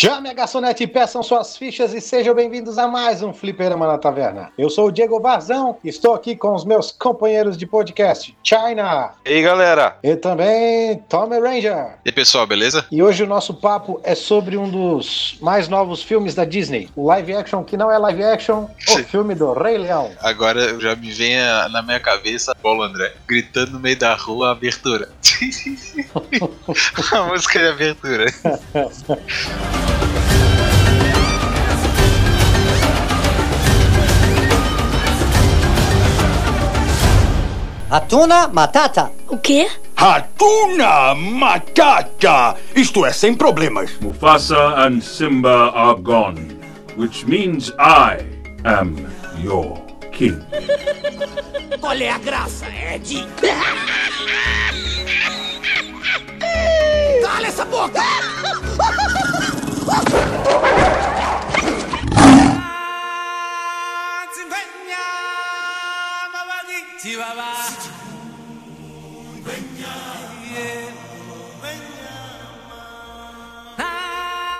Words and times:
Chame 0.00 0.30
a 0.30 0.32
garçonete, 0.32 0.86
peçam 0.86 1.24
suas 1.24 1.56
fichas 1.56 1.92
e 1.92 2.00
sejam 2.00 2.32
bem-vindos 2.32 2.78
a 2.78 2.86
mais 2.86 3.20
um 3.20 3.34
Fliperama 3.34 3.84
na 3.84 3.98
Taverna. 3.98 4.52
Eu 4.56 4.70
sou 4.70 4.86
o 4.86 4.92
Diego 4.92 5.18
Barzão, 5.18 5.76
estou 5.82 6.14
aqui 6.14 6.36
com 6.36 6.54
os 6.54 6.64
meus 6.64 6.92
companheiros 6.92 7.58
de 7.58 7.66
podcast, 7.66 8.32
China. 8.44 9.10
E 9.26 9.32
aí, 9.32 9.42
galera? 9.42 9.98
E 10.04 10.14
também 10.14 11.02
Tommy 11.08 11.40
Ranger. 11.40 11.96
E 12.04 12.10
aí, 12.10 12.12
pessoal, 12.12 12.46
beleza? 12.46 12.86
E 12.92 13.02
hoje 13.02 13.24
o 13.24 13.26
nosso 13.26 13.52
papo 13.54 14.00
é 14.04 14.14
sobre 14.14 14.56
um 14.56 14.70
dos 14.70 15.36
mais 15.40 15.66
novos 15.68 16.00
filmes 16.00 16.32
da 16.32 16.44
Disney, 16.44 16.88
o 16.94 17.04
live 17.08 17.34
action 17.34 17.64
que 17.64 17.76
não 17.76 17.90
é 17.90 17.98
live 17.98 18.22
action, 18.22 18.68
o 18.90 18.98
filme 18.98 19.34
do 19.34 19.52
Rei 19.52 19.78
Leão. 19.78 20.12
Agora 20.20 20.78
já 20.78 20.94
me 20.94 21.10
vem 21.10 21.40
a, 21.40 21.68
na 21.70 21.82
minha 21.82 21.98
cabeça 21.98 22.54
Paulo 22.54 22.84
André 22.84 23.14
gritando 23.26 23.72
no 23.72 23.80
meio 23.80 23.98
da 23.98 24.14
rua 24.14 24.50
a 24.50 24.52
abertura. 24.52 25.08
a 27.12 27.22
música 27.24 27.58
de 27.58 27.66
abertura. 27.66 28.26
Hatuna 37.90 38.48
Matata. 38.48 39.10
O 39.28 39.38
quê? 39.38 39.66
Hatuna 39.96 41.14
Matata! 41.14 42.54
Isto 42.76 43.06
é, 43.06 43.12
sem 43.12 43.34
problemas. 43.34 43.90
Mufasa 44.00 44.86
and 44.86 45.00
Simba 45.00 45.72
are 45.74 45.98
gone, 45.98 46.58
which 46.96 47.24
means 47.26 47.72
I 47.78 48.18
am 48.64 48.94
your 49.42 49.78
king. 50.12 50.38
Qual 51.80 51.94
é 51.96 52.10
a 52.10 52.18
graça, 52.18 52.66
Ed? 52.66 53.26
Cala 57.22 57.46
essa 57.46 57.64
boca! 57.64 58.02
Chihuahua. 66.98 67.54
Yeah. 70.52 71.07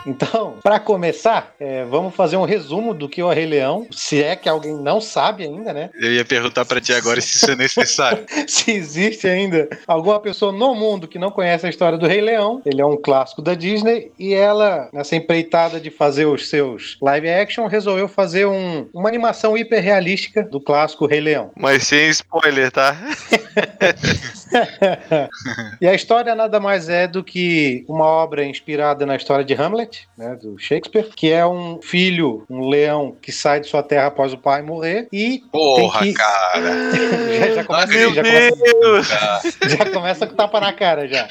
Então, 0.08 0.56
para 0.62 0.80
começar, 0.80 1.54
é, 1.60 1.84
vamos 1.84 2.14
fazer 2.14 2.36
um 2.36 2.44
resumo 2.44 2.94
do 2.94 3.08
que 3.08 3.20
é 3.20 3.24
o 3.24 3.30
Rei 3.30 3.46
Leão, 3.46 3.86
se 3.90 4.22
é 4.22 4.34
que 4.34 4.48
alguém 4.48 4.74
não 4.74 5.00
sabe 5.00 5.44
ainda, 5.44 5.72
né? 5.72 5.90
Eu 5.94 6.12
ia 6.12 6.24
perguntar 6.24 6.64
para 6.64 6.80
ti 6.80 6.94
agora 6.94 7.20
se 7.20 7.36
isso 7.36 7.50
é 7.50 7.56
necessário. 7.56 8.24
se 8.48 8.70
existe 8.70 9.28
ainda 9.28 9.68
alguma 9.86 10.18
pessoa 10.18 10.50
no 10.50 10.74
mundo 10.74 11.06
que 11.06 11.18
não 11.18 11.30
conhece 11.30 11.66
a 11.66 11.70
história 11.70 11.98
do 11.98 12.06
Rei 12.06 12.20
Leão. 12.20 12.62
Ele 12.64 12.80
é 12.80 12.86
um 12.86 12.96
clássico 12.96 13.42
da 13.42 13.54
Disney 13.54 14.10
e 14.18 14.32
ela, 14.32 14.88
nessa 14.92 15.14
empreitada 15.14 15.78
de 15.78 15.90
fazer 15.90 16.24
os 16.24 16.48
seus 16.48 16.96
live 17.02 17.28
action, 17.28 17.66
resolveu 17.66 18.08
fazer 18.08 18.46
um, 18.46 18.88
uma 18.94 19.08
animação 19.08 19.56
hiperrealística 19.56 20.42
do 20.42 20.60
clássico 20.60 21.06
Rei 21.06 21.20
Leão. 21.20 21.50
Mas 21.56 21.86
sem 21.86 22.08
spoiler, 22.08 22.70
tá? 22.70 22.96
e 25.80 25.86
a 25.86 25.94
história 25.94 26.34
nada 26.34 26.60
mais 26.60 26.88
é 26.88 27.06
do 27.06 27.22
que 27.22 27.84
uma 27.88 28.04
obra 28.04 28.44
inspirada 28.44 29.04
na 29.04 29.16
história 29.16 29.44
de 29.44 29.54
Hamlet, 29.54 29.97
né, 30.16 30.36
do 30.36 30.58
Shakespeare, 30.58 31.08
que 31.14 31.30
é 31.30 31.46
um 31.46 31.80
filho, 31.80 32.44
um 32.50 32.68
leão 32.68 33.16
que 33.20 33.30
sai 33.30 33.60
de 33.60 33.68
sua 33.68 33.82
terra 33.82 34.08
após 34.08 34.32
o 34.32 34.38
pai 34.38 34.62
morrer 34.62 35.08
e 35.12 35.42
Porra, 35.52 36.00
que... 36.00 36.12
cara. 36.12 36.92
já, 37.38 37.54
já 37.54 37.64
começa, 37.64 37.86
Meu 37.86 38.14
já 38.14 38.22
começa, 38.22 39.68
já 39.68 39.90
começa 39.90 40.26
com 40.26 40.34
tapa 40.34 40.60
na 40.60 40.72
cara 40.72 41.06
já. 41.06 41.28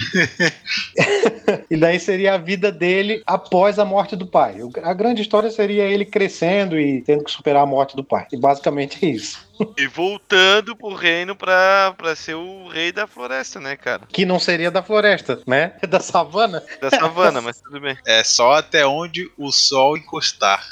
e 1.70 1.78
daí 1.78 2.00
seria 2.00 2.36
a 2.36 2.38
vida 2.38 2.72
dele 2.72 3.22
após 3.26 3.80
a 3.80 3.86
morte 3.86 4.16
do 4.16 4.26
pai. 4.26 4.58
A 4.84 4.94
grande 4.94 5.22
história 5.22 5.50
seria 5.50 5.84
ele 5.84 6.06
crescendo 6.06 6.80
e 6.80 7.02
tendo 7.02 7.24
que 7.24 7.32
superar 7.32 7.64
a 7.64 7.68
morte 7.68 7.96
do 7.96 8.04
pai. 8.04 8.26
E 8.32 8.38
basicamente 8.38 9.06
é 9.06 9.10
isso. 9.10 9.47
E 9.78 9.88
voltando 9.88 10.76
pro 10.76 10.94
reino 10.94 11.36
pra, 11.36 11.94
pra 11.98 12.16
ser 12.16 12.36
o 12.36 12.68
rei 12.68 12.92
da 12.92 13.08
floresta, 13.08 13.60
né, 13.60 13.76
cara? 13.76 14.04
Que 14.08 14.26
não 14.26 14.40
seria 14.40 14.70
da 14.72 14.82
floresta, 14.84 15.42
né? 15.48 15.74
Da 15.88 16.00
savana. 16.00 16.64
Da 16.82 16.90
savana, 16.90 17.42
mas 17.42 17.60
tudo 17.62 17.80
bem. 17.80 17.98
É 18.06 18.24
só 18.24 18.54
até 18.54 18.86
onde 18.86 19.32
o 19.38 19.52
sol 19.52 19.98
encostar. 19.98 20.64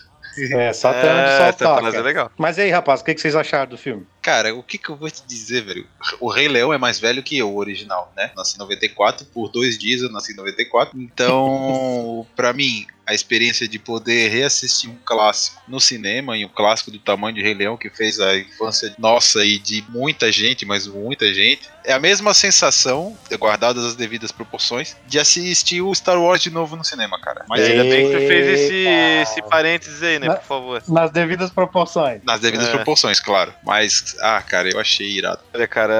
É, 0.51 0.73
só 0.73 0.89
até 0.89 1.09
onde 1.13 1.21
o 1.21 1.23
É, 1.23 1.37
sol 1.37 1.45
essa 1.45 1.57
frase 1.57 1.87
é 1.87 1.91
toca. 1.91 2.01
legal. 2.01 2.31
Mas 2.37 2.57
e 2.57 2.61
aí, 2.63 2.69
rapaz, 2.69 2.99
o 2.99 3.05
que 3.05 3.13
que 3.15 3.21
vocês 3.21 3.35
acharam 3.37 3.69
do 3.69 3.77
filme? 3.77 4.05
Cara, 4.21 4.53
o 4.53 4.61
que 4.61 4.77
que 4.77 4.89
eu 4.89 4.95
vou 4.97 5.09
te 5.09 5.25
dizer, 5.25 5.61
velho? 5.63 5.87
O 6.19 6.29
Rei 6.29 6.49
Leão 6.49 6.73
é 6.73 6.77
mais 6.77 6.99
velho 6.99 7.23
que 7.23 7.37
eu, 7.37 7.49
o 7.49 7.57
original, 7.57 8.11
né? 8.17 8.31
Nasci 8.35 8.55
em 8.55 8.59
94, 8.59 9.25
por 9.27 9.49
dois 9.49 9.77
dias 9.77 10.01
eu 10.01 10.11
nasci 10.11 10.33
em 10.33 10.35
94. 10.35 10.99
Então, 10.99 12.27
pra 12.35 12.51
mim, 12.51 12.85
a 13.07 13.13
experiência 13.13 13.67
de 13.67 13.77
poder 13.77 14.29
reassistir 14.29 14.89
um 14.89 14.97
clássico 15.05 15.61
no 15.67 15.79
cinema, 15.79 16.37
e 16.37 16.45
um 16.45 16.49
clássico 16.49 16.89
do 16.91 16.99
tamanho 16.99 17.35
de 17.35 17.41
Rei 17.41 17.53
Leão, 17.53 17.77
que 17.77 17.89
fez 17.89 18.19
a 18.19 18.37
infância 18.37 18.93
nossa 18.97 19.43
e 19.45 19.59
de 19.59 19.83
muita 19.89 20.31
gente, 20.31 20.65
mas 20.65 20.87
muita 20.87 21.33
gente, 21.33 21.69
é 21.83 21.93
a 21.93 21.99
mesma 21.99 22.33
sensação, 22.33 23.15
guardadas 23.37 23.83
as 23.85 23.95
devidas 23.95 24.31
proporções, 24.31 24.95
de 25.07 25.19
assistir 25.19 25.81
o 25.81 25.93
Star 25.93 26.19
Wars 26.19 26.41
de 26.41 26.49
novo 26.49 26.75
no 26.75 26.83
cinema, 26.83 27.19
cara. 27.19 27.45
Mas 27.47 27.61
É. 27.61 27.71
Ainda 27.71 27.83
bem 27.83 28.07
que 28.09 28.13
tu 28.17 28.27
fez 28.27 28.47
esse, 28.59 28.85
esse 29.21 29.41
parênteses 29.49 30.01
aí, 30.01 30.17
né, 30.19 30.27
Na- 30.27 30.35
por 30.35 30.45
favor. 30.45 30.83
Nas 30.87 31.11
devidas 31.11 31.49
proporções. 31.51 32.21
nas 32.23 32.39
devidas 32.39 32.67
É. 32.67 32.71
proporções, 32.71 33.19
claro. 33.19 33.53
Mas, 33.63 34.15
ah, 34.21 34.41
cara, 34.41 34.69
eu 34.69 34.79
achei 34.79 35.07
irado. 35.09 35.41
Olha, 35.53 35.67
cara, 35.67 35.93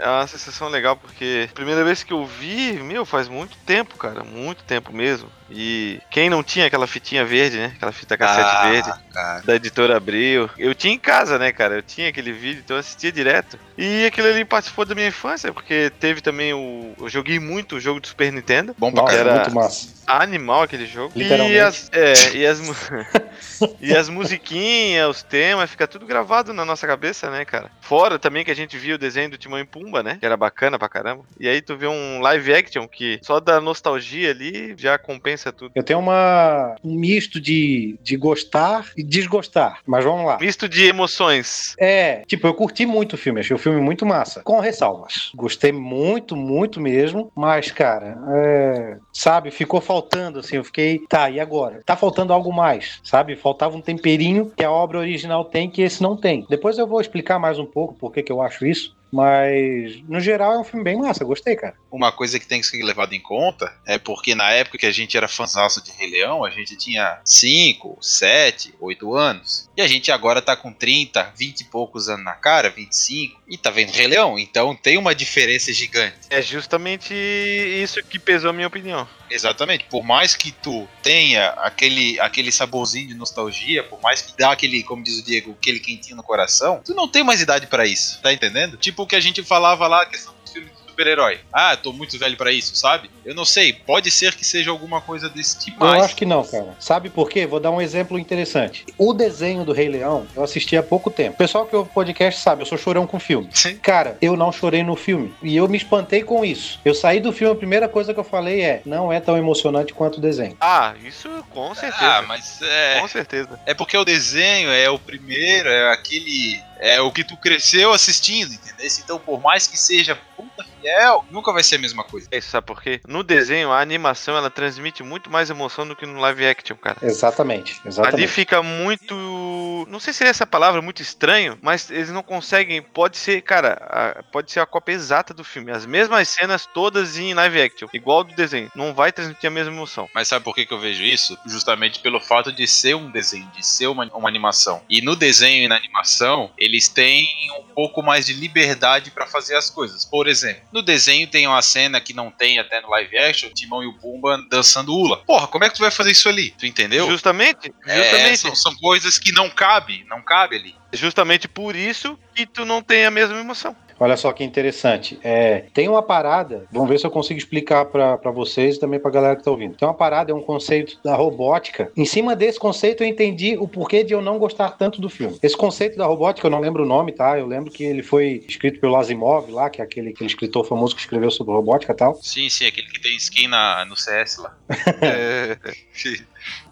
é 0.00 0.06
é 0.06 0.08
uma 0.08 0.26
sensação 0.26 0.68
legal 0.68 0.96
porque 0.96 1.48
primeira 1.54 1.82
vez 1.84 2.02
que 2.02 2.12
eu 2.12 2.24
vi, 2.26 2.72
meu, 2.74 3.04
faz 3.06 3.28
muito 3.28 3.56
tempo, 3.64 3.96
cara, 3.96 4.22
muito 4.24 4.62
tempo 4.64 4.92
mesmo. 4.92 5.30
E 5.50 6.00
quem 6.10 6.28
não 6.28 6.42
tinha 6.42 6.66
aquela 6.66 6.86
fitinha 6.86 7.24
verde, 7.24 7.56
né? 7.56 7.72
Aquela 7.76 7.92
fita 7.92 8.16
cassete 8.16 8.48
Ah, 8.48 8.68
verde 8.70 8.92
cara. 9.12 9.42
da 9.42 9.54
editora 9.54 9.96
Abril. 9.96 10.50
Eu 10.58 10.74
tinha 10.74 10.92
em 10.92 10.98
casa, 10.98 11.38
né, 11.38 11.52
cara? 11.52 11.76
Eu 11.76 11.82
tinha 11.82 12.08
aquele 12.08 12.32
vídeo, 12.32 12.62
então 12.64 12.76
eu 12.76 12.80
assistia 12.80 13.12
direto. 13.12 13.58
E 13.78 14.06
aquilo 14.06 14.28
ali 14.28 14.44
participou 14.44 14.84
da 14.84 14.94
minha 14.94 15.08
infância, 15.08 15.52
porque 15.52 15.90
teve 16.00 16.20
também 16.20 16.52
o. 16.54 16.94
Eu 16.98 17.08
joguei 17.08 17.38
muito 17.38 17.76
o 17.76 17.80
jogo 17.80 18.00
do 18.00 18.06
Super 18.06 18.32
Nintendo. 18.32 18.74
Bom 18.78 18.90
pra 18.92 19.04
caramba. 19.04 19.30
era- 19.30 19.40
muito 19.40 19.54
massa. 19.54 19.96
Animal 20.06 20.62
aquele 20.62 20.86
jogo. 20.86 21.12
Literalmente. 21.16 21.54
E 21.56 21.58
as, 21.58 21.90
é, 21.92 22.36
e 22.36 22.46
as, 22.46 22.60
e 23.82 23.92
as 23.96 24.08
musiquinhas, 24.08 25.08
os 25.08 25.22
temas, 25.24 25.68
fica 25.68 25.84
tudo 25.88 26.06
gravado 26.06 26.52
na 26.52 26.64
nossa 26.64 26.86
cabeça, 26.86 27.28
né, 27.28 27.44
cara? 27.44 27.72
Fora 27.80 28.16
também 28.16 28.44
que 28.44 28.50
a 28.52 28.54
gente 28.54 28.78
viu 28.78 28.94
o 28.94 28.98
desenho 28.98 29.30
do 29.30 29.36
Timão 29.36 29.58
e 29.58 29.64
Pumba, 29.64 30.04
né? 30.04 30.16
Que 30.20 30.24
era 30.24 30.36
bacana 30.36 30.78
pra 30.78 30.88
caramba. 30.88 31.24
E 31.40 31.48
aí 31.48 31.60
tu 31.60 31.76
vê 31.76 31.88
um 31.88 32.20
live 32.20 32.54
action 32.54 32.86
que 32.86 33.18
só 33.20 33.40
da 33.40 33.60
nostalgia 33.60 34.30
ali 34.30 34.74
já 34.78 34.96
compensa 34.96 35.52
tudo. 35.52 35.72
Eu 35.74 35.82
tenho 35.82 35.98
uma, 35.98 36.76
um 36.84 36.94
misto 36.94 37.40
de, 37.40 37.98
de 38.00 38.16
gostar 38.16 38.86
e 38.96 39.02
desgostar. 39.02 39.80
Mas 39.84 40.04
vamos 40.04 40.24
lá. 40.24 40.38
Misto 40.40 40.68
de 40.68 40.84
emoções. 40.86 41.74
É, 41.80 42.22
tipo, 42.28 42.46
eu 42.46 42.54
curti 42.54 42.86
muito 42.86 43.14
o 43.14 43.18
filme, 43.18 43.40
achei 43.40 43.56
o 43.56 43.58
filme 43.58 43.65
muito 43.72 44.06
massa. 44.06 44.42
Com 44.42 44.60
ressalvas. 44.60 45.30
Gostei 45.34 45.72
muito, 45.72 46.36
muito 46.36 46.80
mesmo. 46.80 47.30
Mas, 47.34 47.70
cara, 47.70 48.18
é, 48.28 48.98
sabe, 49.12 49.50
ficou 49.50 49.80
faltando, 49.80 50.40
assim. 50.40 50.56
Eu 50.56 50.64
fiquei, 50.64 51.00
tá, 51.08 51.30
e 51.30 51.40
agora? 51.40 51.82
Tá 51.84 51.96
faltando 51.96 52.32
algo 52.32 52.52
mais, 52.52 53.00
sabe? 53.02 53.36
Faltava 53.36 53.76
um 53.76 53.80
temperinho 53.80 54.52
que 54.56 54.64
a 54.64 54.70
obra 54.70 54.98
original 54.98 55.44
tem 55.44 55.70
que 55.70 55.82
esse 55.82 56.02
não 56.02 56.16
tem. 56.16 56.46
Depois 56.48 56.78
eu 56.78 56.86
vou 56.86 57.00
explicar 57.00 57.38
mais 57.38 57.58
um 57.58 57.66
pouco 57.66 57.94
por 57.94 58.12
que 58.12 58.22
que 58.22 58.32
eu 58.32 58.42
acho 58.42 58.66
isso. 58.66 58.94
Mas, 59.12 60.02
no 60.08 60.20
geral, 60.20 60.54
é 60.54 60.58
um 60.58 60.64
filme 60.64 60.84
bem 60.84 60.96
massa. 60.96 61.24
Gostei, 61.24 61.56
cara. 61.56 61.74
Uma 61.90 62.12
coisa 62.12 62.38
que 62.38 62.46
tem 62.46 62.60
que 62.60 62.66
ser 62.66 62.82
levado 62.82 63.14
em 63.14 63.20
conta 63.20 63.72
é 63.86 63.98
porque 63.98 64.34
na 64.34 64.50
época 64.50 64.78
que 64.78 64.86
a 64.86 64.92
gente 64.92 65.16
era 65.16 65.28
fãzaço 65.28 65.82
de 65.82 65.90
Rei 65.92 66.10
Leão, 66.10 66.44
a 66.44 66.50
gente 66.50 66.76
tinha 66.76 67.20
5, 67.24 67.98
7, 68.00 68.74
8 68.80 69.14
anos. 69.14 69.70
E 69.76 69.80
a 69.80 69.86
gente 69.86 70.10
agora 70.10 70.42
tá 70.42 70.56
com 70.56 70.72
30, 70.72 71.32
20 71.36 71.60
e 71.60 71.64
poucos 71.64 72.08
anos 72.08 72.24
na 72.24 72.34
cara, 72.34 72.68
25, 72.68 73.40
e 73.48 73.56
tá 73.56 73.70
vendo 73.70 73.92
Rei 73.92 74.06
Leão. 74.06 74.38
Então 74.38 74.74
tem 74.74 74.98
uma 74.98 75.14
diferença 75.14 75.72
gigante. 75.72 76.16
É 76.28 76.42
justamente 76.42 77.14
isso 77.14 78.02
que 78.02 78.18
pesou 78.18 78.50
a 78.50 78.52
minha 78.52 78.66
opinião. 78.66 79.08
Exatamente. 79.30 79.84
Por 79.84 80.04
mais 80.04 80.34
que 80.34 80.52
tu 80.52 80.88
tenha 81.02 81.48
aquele, 81.50 82.18
aquele 82.20 82.52
saborzinho 82.52 83.08
de 83.08 83.14
nostalgia, 83.14 83.82
por 83.82 84.00
mais 84.00 84.22
que 84.22 84.36
dá 84.36 84.52
aquele, 84.52 84.82
como 84.82 85.02
diz 85.02 85.18
o 85.18 85.22
Diego, 85.22 85.56
aquele 85.58 85.80
quentinho 85.80 86.16
no 86.16 86.22
coração, 86.22 86.80
tu 86.84 86.94
não 86.94 87.08
tem 87.08 87.24
mais 87.24 87.40
idade 87.40 87.66
pra 87.66 87.86
isso, 87.86 88.20
tá 88.22 88.32
entendendo? 88.32 88.76
Tipo 88.76 89.05
o 89.06 89.08
que 89.08 89.16
a 89.16 89.20
gente 89.20 89.42
falava 89.42 89.86
lá, 89.86 90.02
a 90.02 90.06
questão 90.06 90.34
dos 90.42 90.52
filmes 90.52 90.72
de 90.72 90.78
super-herói. 90.90 91.38
Ah, 91.52 91.76
tô 91.76 91.92
muito 91.92 92.18
velho 92.18 92.36
pra 92.36 92.50
isso, 92.50 92.74
sabe? 92.74 93.08
Eu 93.24 93.34
não 93.34 93.44
sei, 93.44 93.72
pode 93.72 94.10
ser 94.10 94.34
que 94.34 94.44
seja 94.44 94.70
alguma 94.70 95.00
coisa 95.00 95.28
desse 95.28 95.58
tipo. 95.58 95.84
Eu 95.84 95.88
acho 95.90 96.16
que 96.16 96.24
não, 96.26 96.44
cara. 96.44 96.74
Sabe 96.80 97.08
por 97.08 97.28
quê? 97.28 97.46
Vou 97.46 97.60
dar 97.60 97.70
um 97.70 97.80
exemplo 97.80 98.18
interessante. 98.18 98.84
O 98.98 99.12
desenho 99.12 99.64
do 99.64 99.72
Rei 99.72 99.88
Leão, 99.88 100.26
eu 100.34 100.42
assisti 100.42 100.76
há 100.76 100.82
pouco 100.82 101.10
tempo. 101.10 101.34
O 101.34 101.38
pessoal 101.38 101.66
que 101.66 101.76
ouve 101.76 101.90
o 101.90 101.92
podcast 101.92 102.40
sabe, 102.40 102.62
eu 102.62 102.66
sou 102.66 102.78
chorão 102.78 103.06
com 103.06 103.20
filme. 103.20 103.48
Sim. 103.52 103.76
Cara, 103.76 104.16
eu 104.20 104.36
não 104.36 104.50
chorei 104.50 104.82
no 104.82 104.96
filme. 104.96 105.32
E 105.42 105.56
eu 105.56 105.68
me 105.68 105.76
espantei 105.76 106.22
com 106.22 106.44
isso. 106.44 106.80
Eu 106.84 106.94
saí 106.94 107.20
do 107.20 107.32
filme, 107.32 107.54
a 107.54 107.58
primeira 107.58 107.88
coisa 107.88 108.12
que 108.12 108.20
eu 108.20 108.24
falei 108.24 108.60
é: 108.60 108.82
não 108.84 109.12
é 109.12 109.20
tão 109.20 109.36
emocionante 109.36 109.94
quanto 109.94 110.16
o 110.18 110.20
desenho. 110.20 110.56
Ah, 110.60 110.94
isso 111.04 111.28
com 111.50 111.74
certeza. 111.74 112.18
Ah, 112.18 112.22
mas 112.22 112.60
é. 112.62 113.00
Com 113.00 113.08
certeza. 113.08 113.60
É 113.66 113.74
porque 113.74 113.96
o 113.96 114.04
desenho 114.04 114.70
é 114.70 114.90
o 114.90 114.98
primeiro, 114.98 115.68
é 115.68 115.92
aquele. 115.92 116.60
É 116.78 117.00
o 117.00 117.10
que 117.10 117.24
tu 117.24 117.36
cresceu 117.36 117.92
assistindo, 117.92 118.52
entendeu? 118.52 118.86
Então, 119.02 119.18
por 119.18 119.40
mais 119.40 119.66
que 119.66 119.78
seja 119.78 120.14
puta 120.36 120.64
fiel, 120.80 121.24
nunca 121.30 121.52
vai 121.52 121.62
ser 121.62 121.76
a 121.76 121.78
mesma 121.78 122.04
coisa. 122.04 122.28
É, 122.30 122.40
sabe 122.40 122.66
por 122.66 122.82
quê? 122.82 123.00
No 123.06 123.22
desenho, 123.22 123.72
a 123.72 123.80
animação 123.80 124.36
ela 124.36 124.50
transmite 124.50 125.02
muito 125.02 125.30
mais 125.30 125.48
emoção 125.50 125.86
do 125.88 125.96
que 125.96 126.04
no 126.06 126.20
live 126.20 126.46
action, 126.46 126.76
cara. 126.76 126.98
Exatamente, 127.02 127.72
Ali 127.80 127.88
exatamente. 127.88 128.28
fica 128.28 128.62
muito. 128.62 129.86
Não 129.88 129.98
sei 130.00 130.12
se 130.12 130.24
é 130.24 130.28
essa 130.28 130.46
palavra 130.46 130.80
muito 130.82 131.00
estranho, 131.02 131.58
mas 131.62 131.90
eles 131.90 132.10
não 132.10 132.22
conseguem. 132.22 132.82
Pode 132.82 133.16
ser, 133.16 133.40
cara, 133.42 133.78
a- 133.82 134.22
pode 134.30 134.50
ser 134.52 134.60
a 134.60 134.66
cópia 134.66 134.92
exata 134.92 135.32
do 135.32 135.44
filme. 135.44 135.70
As 135.72 135.86
mesmas 135.86 136.28
cenas 136.28 136.66
todas 136.66 137.16
em 137.18 137.34
live 137.34 137.60
action, 137.62 137.88
igual 137.92 138.22
do 138.24 138.34
desenho. 138.34 138.70
Não 138.74 138.94
vai 138.94 139.12
transmitir 139.12 139.48
a 139.48 139.50
mesma 139.52 139.72
emoção. 139.72 140.08
Mas 140.14 140.28
sabe 140.28 140.44
por 140.44 140.54
que, 140.54 140.66
que 140.66 140.72
eu 140.74 140.80
vejo 140.80 141.02
isso? 141.02 141.38
Justamente 141.46 142.00
pelo 142.00 142.20
fato 142.20 142.52
de 142.52 142.66
ser 142.66 142.94
um 142.94 143.10
desenho, 143.10 143.50
de 143.56 143.66
ser 143.66 143.86
uma, 143.86 144.04
uma 144.14 144.28
animação. 144.28 144.82
E 144.88 145.00
no 145.00 145.16
desenho 145.16 145.64
e 145.64 145.68
na 145.68 145.76
animação, 145.76 146.50
eles 146.66 146.88
têm 146.88 147.26
um 147.58 147.62
pouco 147.74 148.02
mais 148.02 148.26
de 148.26 148.32
liberdade 148.34 149.10
pra 149.10 149.26
fazer 149.26 149.56
as 149.56 149.70
coisas. 149.70 150.04
Por 150.04 150.26
exemplo, 150.28 150.62
no 150.72 150.82
desenho 150.82 151.26
tem 151.26 151.46
uma 151.46 151.62
cena 151.62 152.00
que 152.00 152.12
não 152.12 152.30
tem 152.30 152.58
até 152.58 152.80
no 152.80 152.90
live 152.90 153.16
action, 153.18 153.48
o 153.48 153.54
Timão 153.54 153.82
e 153.82 153.86
o 153.86 153.94
Pumba 153.94 154.38
dançando 154.50 154.94
ula. 154.94 155.18
Porra, 155.24 155.46
como 155.46 155.64
é 155.64 155.68
que 155.70 155.76
tu 155.76 155.80
vai 155.80 155.90
fazer 155.90 156.10
isso 156.10 156.28
ali? 156.28 156.50
Tu 156.58 156.66
entendeu? 156.66 157.08
Justamente, 157.10 157.72
É, 157.86 158.02
justamente, 158.02 158.38
são, 158.38 158.54
são 158.54 158.74
coisas 158.76 159.18
que 159.18 159.32
não 159.32 159.48
cabe, 159.48 160.04
não 160.08 160.20
cabe 160.22 160.56
ali. 160.56 160.74
justamente 160.92 161.48
por 161.48 161.74
isso 161.76 162.18
que 162.34 162.46
tu 162.46 162.64
não 162.64 162.82
tem 162.82 163.04
a 163.06 163.10
mesma 163.10 163.38
emoção. 163.38 163.74
Olha 163.98 164.16
só 164.16 164.32
que 164.32 164.44
interessante. 164.44 165.18
É, 165.22 165.64
tem 165.72 165.88
uma 165.88 166.02
parada, 166.02 166.66
vamos 166.70 166.88
ver 166.88 166.98
se 166.98 167.06
eu 167.06 167.10
consigo 167.10 167.38
explicar 167.38 167.86
para 167.86 168.30
vocês 168.30 168.76
e 168.76 168.80
também 168.80 169.00
para 169.00 169.10
galera 169.10 169.36
que 169.36 169.42
tá 169.42 169.50
ouvindo. 169.50 169.76
Tem 169.76 169.88
uma 169.88 169.94
parada, 169.94 170.30
é 170.30 170.34
um 170.34 170.42
conceito 170.42 170.98
da 171.02 171.14
robótica. 171.14 171.90
Em 171.96 172.04
cima 172.04 172.36
desse 172.36 172.58
conceito 172.58 173.02
eu 173.02 173.08
entendi 173.08 173.56
o 173.56 173.66
porquê 173.66 174.04
de 174.04 174.12
eu 174.12 174.20
não 174.20 174.38
gostar 174.38 174.70
tanto 174.70 175.00
do 175.00 175.08
filme. 175.08 175.38
Esse 175.42 175.56
conceito 175.56 175.96
da 175.96 176.06
robótica, 176.06 176.46
eu 176.46 176.50
não 176.50 176.60
lembro 176.60 176.82
o 176.82 176.86
nome, 176.86 177.12
tá? 177.12 177.38
Eu 177.38 177.46
lembro 177.46 177.70
que 177.70 177.84
ele 177.84 178.02
foi 178.02 178.44
escrito 178.48 178.80
pelo 178.80 178.96
Asimov 178.96 179.50
lá, 179.50 179.70
que 179.70 179.80
é 179.80 179.84
aquele, 179.84 180.10
aquele 180.10 180.28
escritor 180.28 180.64
famoso 180.66 180.94
que 180.94 181.00
escreveu 181.00 181.30
sobre 181.30 181.54
robótica 181.54 181.92
e 181.92 181.96
tal. 181.96 182.14
Sim, 182.22 182.48
sim, 182.48 182.66
aquele 182.66 182.88
que 182.88 183.00
tem 183.00 183.16
skin 183.16 183.48
na, 183.48 183.84
no 183.86 183.96
CS 183.96 184.38
lá. 184.38 184.56
É, 185.06 185.58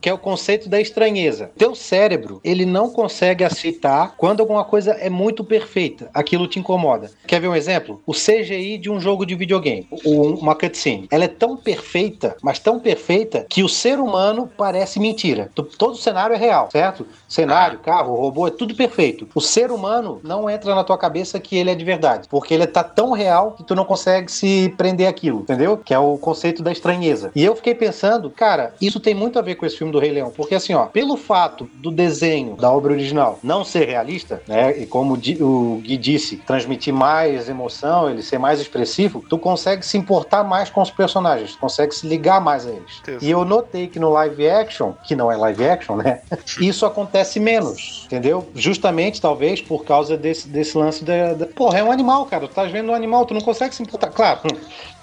que 0.04 0.10
é 0.10 0.12
o 0.12 0.18
conceito 0.18 0.68
da 0.68 0.78
estranheza. 0.78 1.50
Teu 1.56 1.74
cérebro, 1.74 2.38
ele 2.44 2.66
não 2.66 2.90
consegue 2.90 3.42
aceitar 3.42 4.12
quando 4.18 4.40
alguma 4.40 4.62
coisa 4.62 4.90
é 4.92 5.08
muito 5.08 5.42
perfeita. 5.42 6.10
Aquilo 6.12 6.46
te 6.46 6.58
incomoda. 6.58 7.10
Quer 7.26 7.40
ver 7.40 7.48
um 7.48 7.56
exemplo? 7.56 8.02
O 8.06 8.12
CGI 8.12 8.76
de 8.76 8.90
um 8.90 9.00
jogo 9.00 9.24
de 9.24 9.34
videogame, 9.34 9.88
ou 10.04 10.34
uma 10.34 10.54
cutscene. 10.54 11.08
Ela 11.10 11.24
é 11.24 11.28
tão 11.28 11.56
perfeita, 11.56 12.36
mas 12.42 12.58
tão 12.58 12.78
perfeita, 12.78 13.46
que 13.48 13.62
o 13.62 13.68
ser 13.68 13.98
humano 13.98 14.46
parece 14.58 15.00
mentira. 15.00 15.50
Todo 15.54 15.96
cenário 15.96 16.34
é 16.34 16.38
real, 16.38 16.68
certo? 16.70 17.06
Cenário, 17.26 17.78
carro, 17.78 18.14
robô, 18.14 18.46
é 18.46 18.50
tudo 18.50 18.74
perfeito. 18.74 19.26
O 19.34 19.40
ser 19.40 19.70
humano 19.70 20.20
não 20.22 20.50
entra 20.50 20.74
na 20.74 20.84
tua 20.84 20.98
cabeça 20.98 21.40
que 21.40 21.56
ele 21.56 21.70
é 21.70 21.74
de 21.74 21.82
verdade, 21.82 22.28
porque 22.28 22.52
ele 22.52 22.66
tá 22.66 22.84
tão 22.84 23.12
real 23.12 23.52
que 23.52 23.64
tu 23.64 23.74
não 23.74 23.86
consegue 23.86 24.30
se 24.30 24.68
prender 24.76 25.08
aquilo, 25.08 25.40
entendeu? 25.40 25.78
Que 25.78 25.94
é 25.94 25.98
o 25.98 26.18
conceito 26.18 26.62
da 26.62 26.70
estranheza. 26.70 27.32
E 27.34 27.42
eu 27.42 27.56
fiquei 27.56 27.74
pensando, 27.74 28.28
cara, 28.28 28.74
isso 28.82 29.00
tem 29.00 29.14
muito 29.14 29.38
a 29.38 29.42
ver 29.42 29.54
com 29.54 29.64
esse 29.64 29.78
filme 29.78 29.93
do 29.94 30.00
Rei 30.00 30.10
Leão, 30.10 30.32
porque 30.34 30.56
assim, 30.56 30.74
ó, 30.74 30.86
pelo 30.86 31.16
fato 31.16 31.70
do 31.74 31.90
desenho 31.90 32.56
da 32.56 32.70
obra 32.70 32.92
original 32.92 33.38
não 33.42 33.64
ser 33.64 33.86
realista, 33.86 34.42
né, 34.46 34.76
e 34.76 34.86
como 34.86 35.14
o 35.14 35.16
Gui 35.16 35.96
disse, 35.96 36.36
transmitir 36.38 36.92
mais 36.92 37.48
emoção, 37.48 38.10
ele 38.10 38.22
ser 38.22 38.38
mais 38.38 38.60
expressivo, 38.60 39.24
tu 39.28 39.38
consegue 39.38 39.86
se 39.86 39.96
importar 39.96 40.42
mais 40.42 40.68
com 40.68 40.82
os 40.82 40.90
personagens, 40.90 41.52
tu 41.52 41.58
consegue 41.58 41.94
se 41.94 42.06
ligar 42.06 42.40
mais 42.40 42.66
a 42.66 42.70
eles. 42.70 42.96
Certeza. 42.96 43.24
E 43.24 43.30
eu 43.30 43.44
notei 43.44 43.86
que 43.86 44.00
no 44.00 44.10
live 44.10 44.48
action, 44.48 44.92
que 45.04 45.14
não 45.14 45.30
é 45.30 45.36
live 45.36 45.64
action, 45.64 45.96
né, 45.96 46.22
isso 46.60 46.84
acontece 46.84 47.38
menos, 47.38 48.02
entendeu? 48.06 48.48
Justamente, 48.54 49.20
talvez, 49.20 49.60
por 49.60 49.84
causa 49.84 50.16
desse, 50.16 50.48
desse 50.48 50.76
lance 50.76 51.04
da, 51.04 51.34
da... 51.34 51.46
Porra, 51.46 51.78
é 51.78 51.84
um 51.84 51.92
animal, 51.92 52.26
cara, 52.26 52.48
tu 52.48 52.54
tá 52.54 52.64
vendo 52.64 52.90
um 52.90 52.94
animal, 52.94 53.24
tu 53.24 53.34
não 53.34 53.40
consegue 53.40 53.74
se 53.74 53.82
importar, 53.82 54.10
claro... 54.10 54.40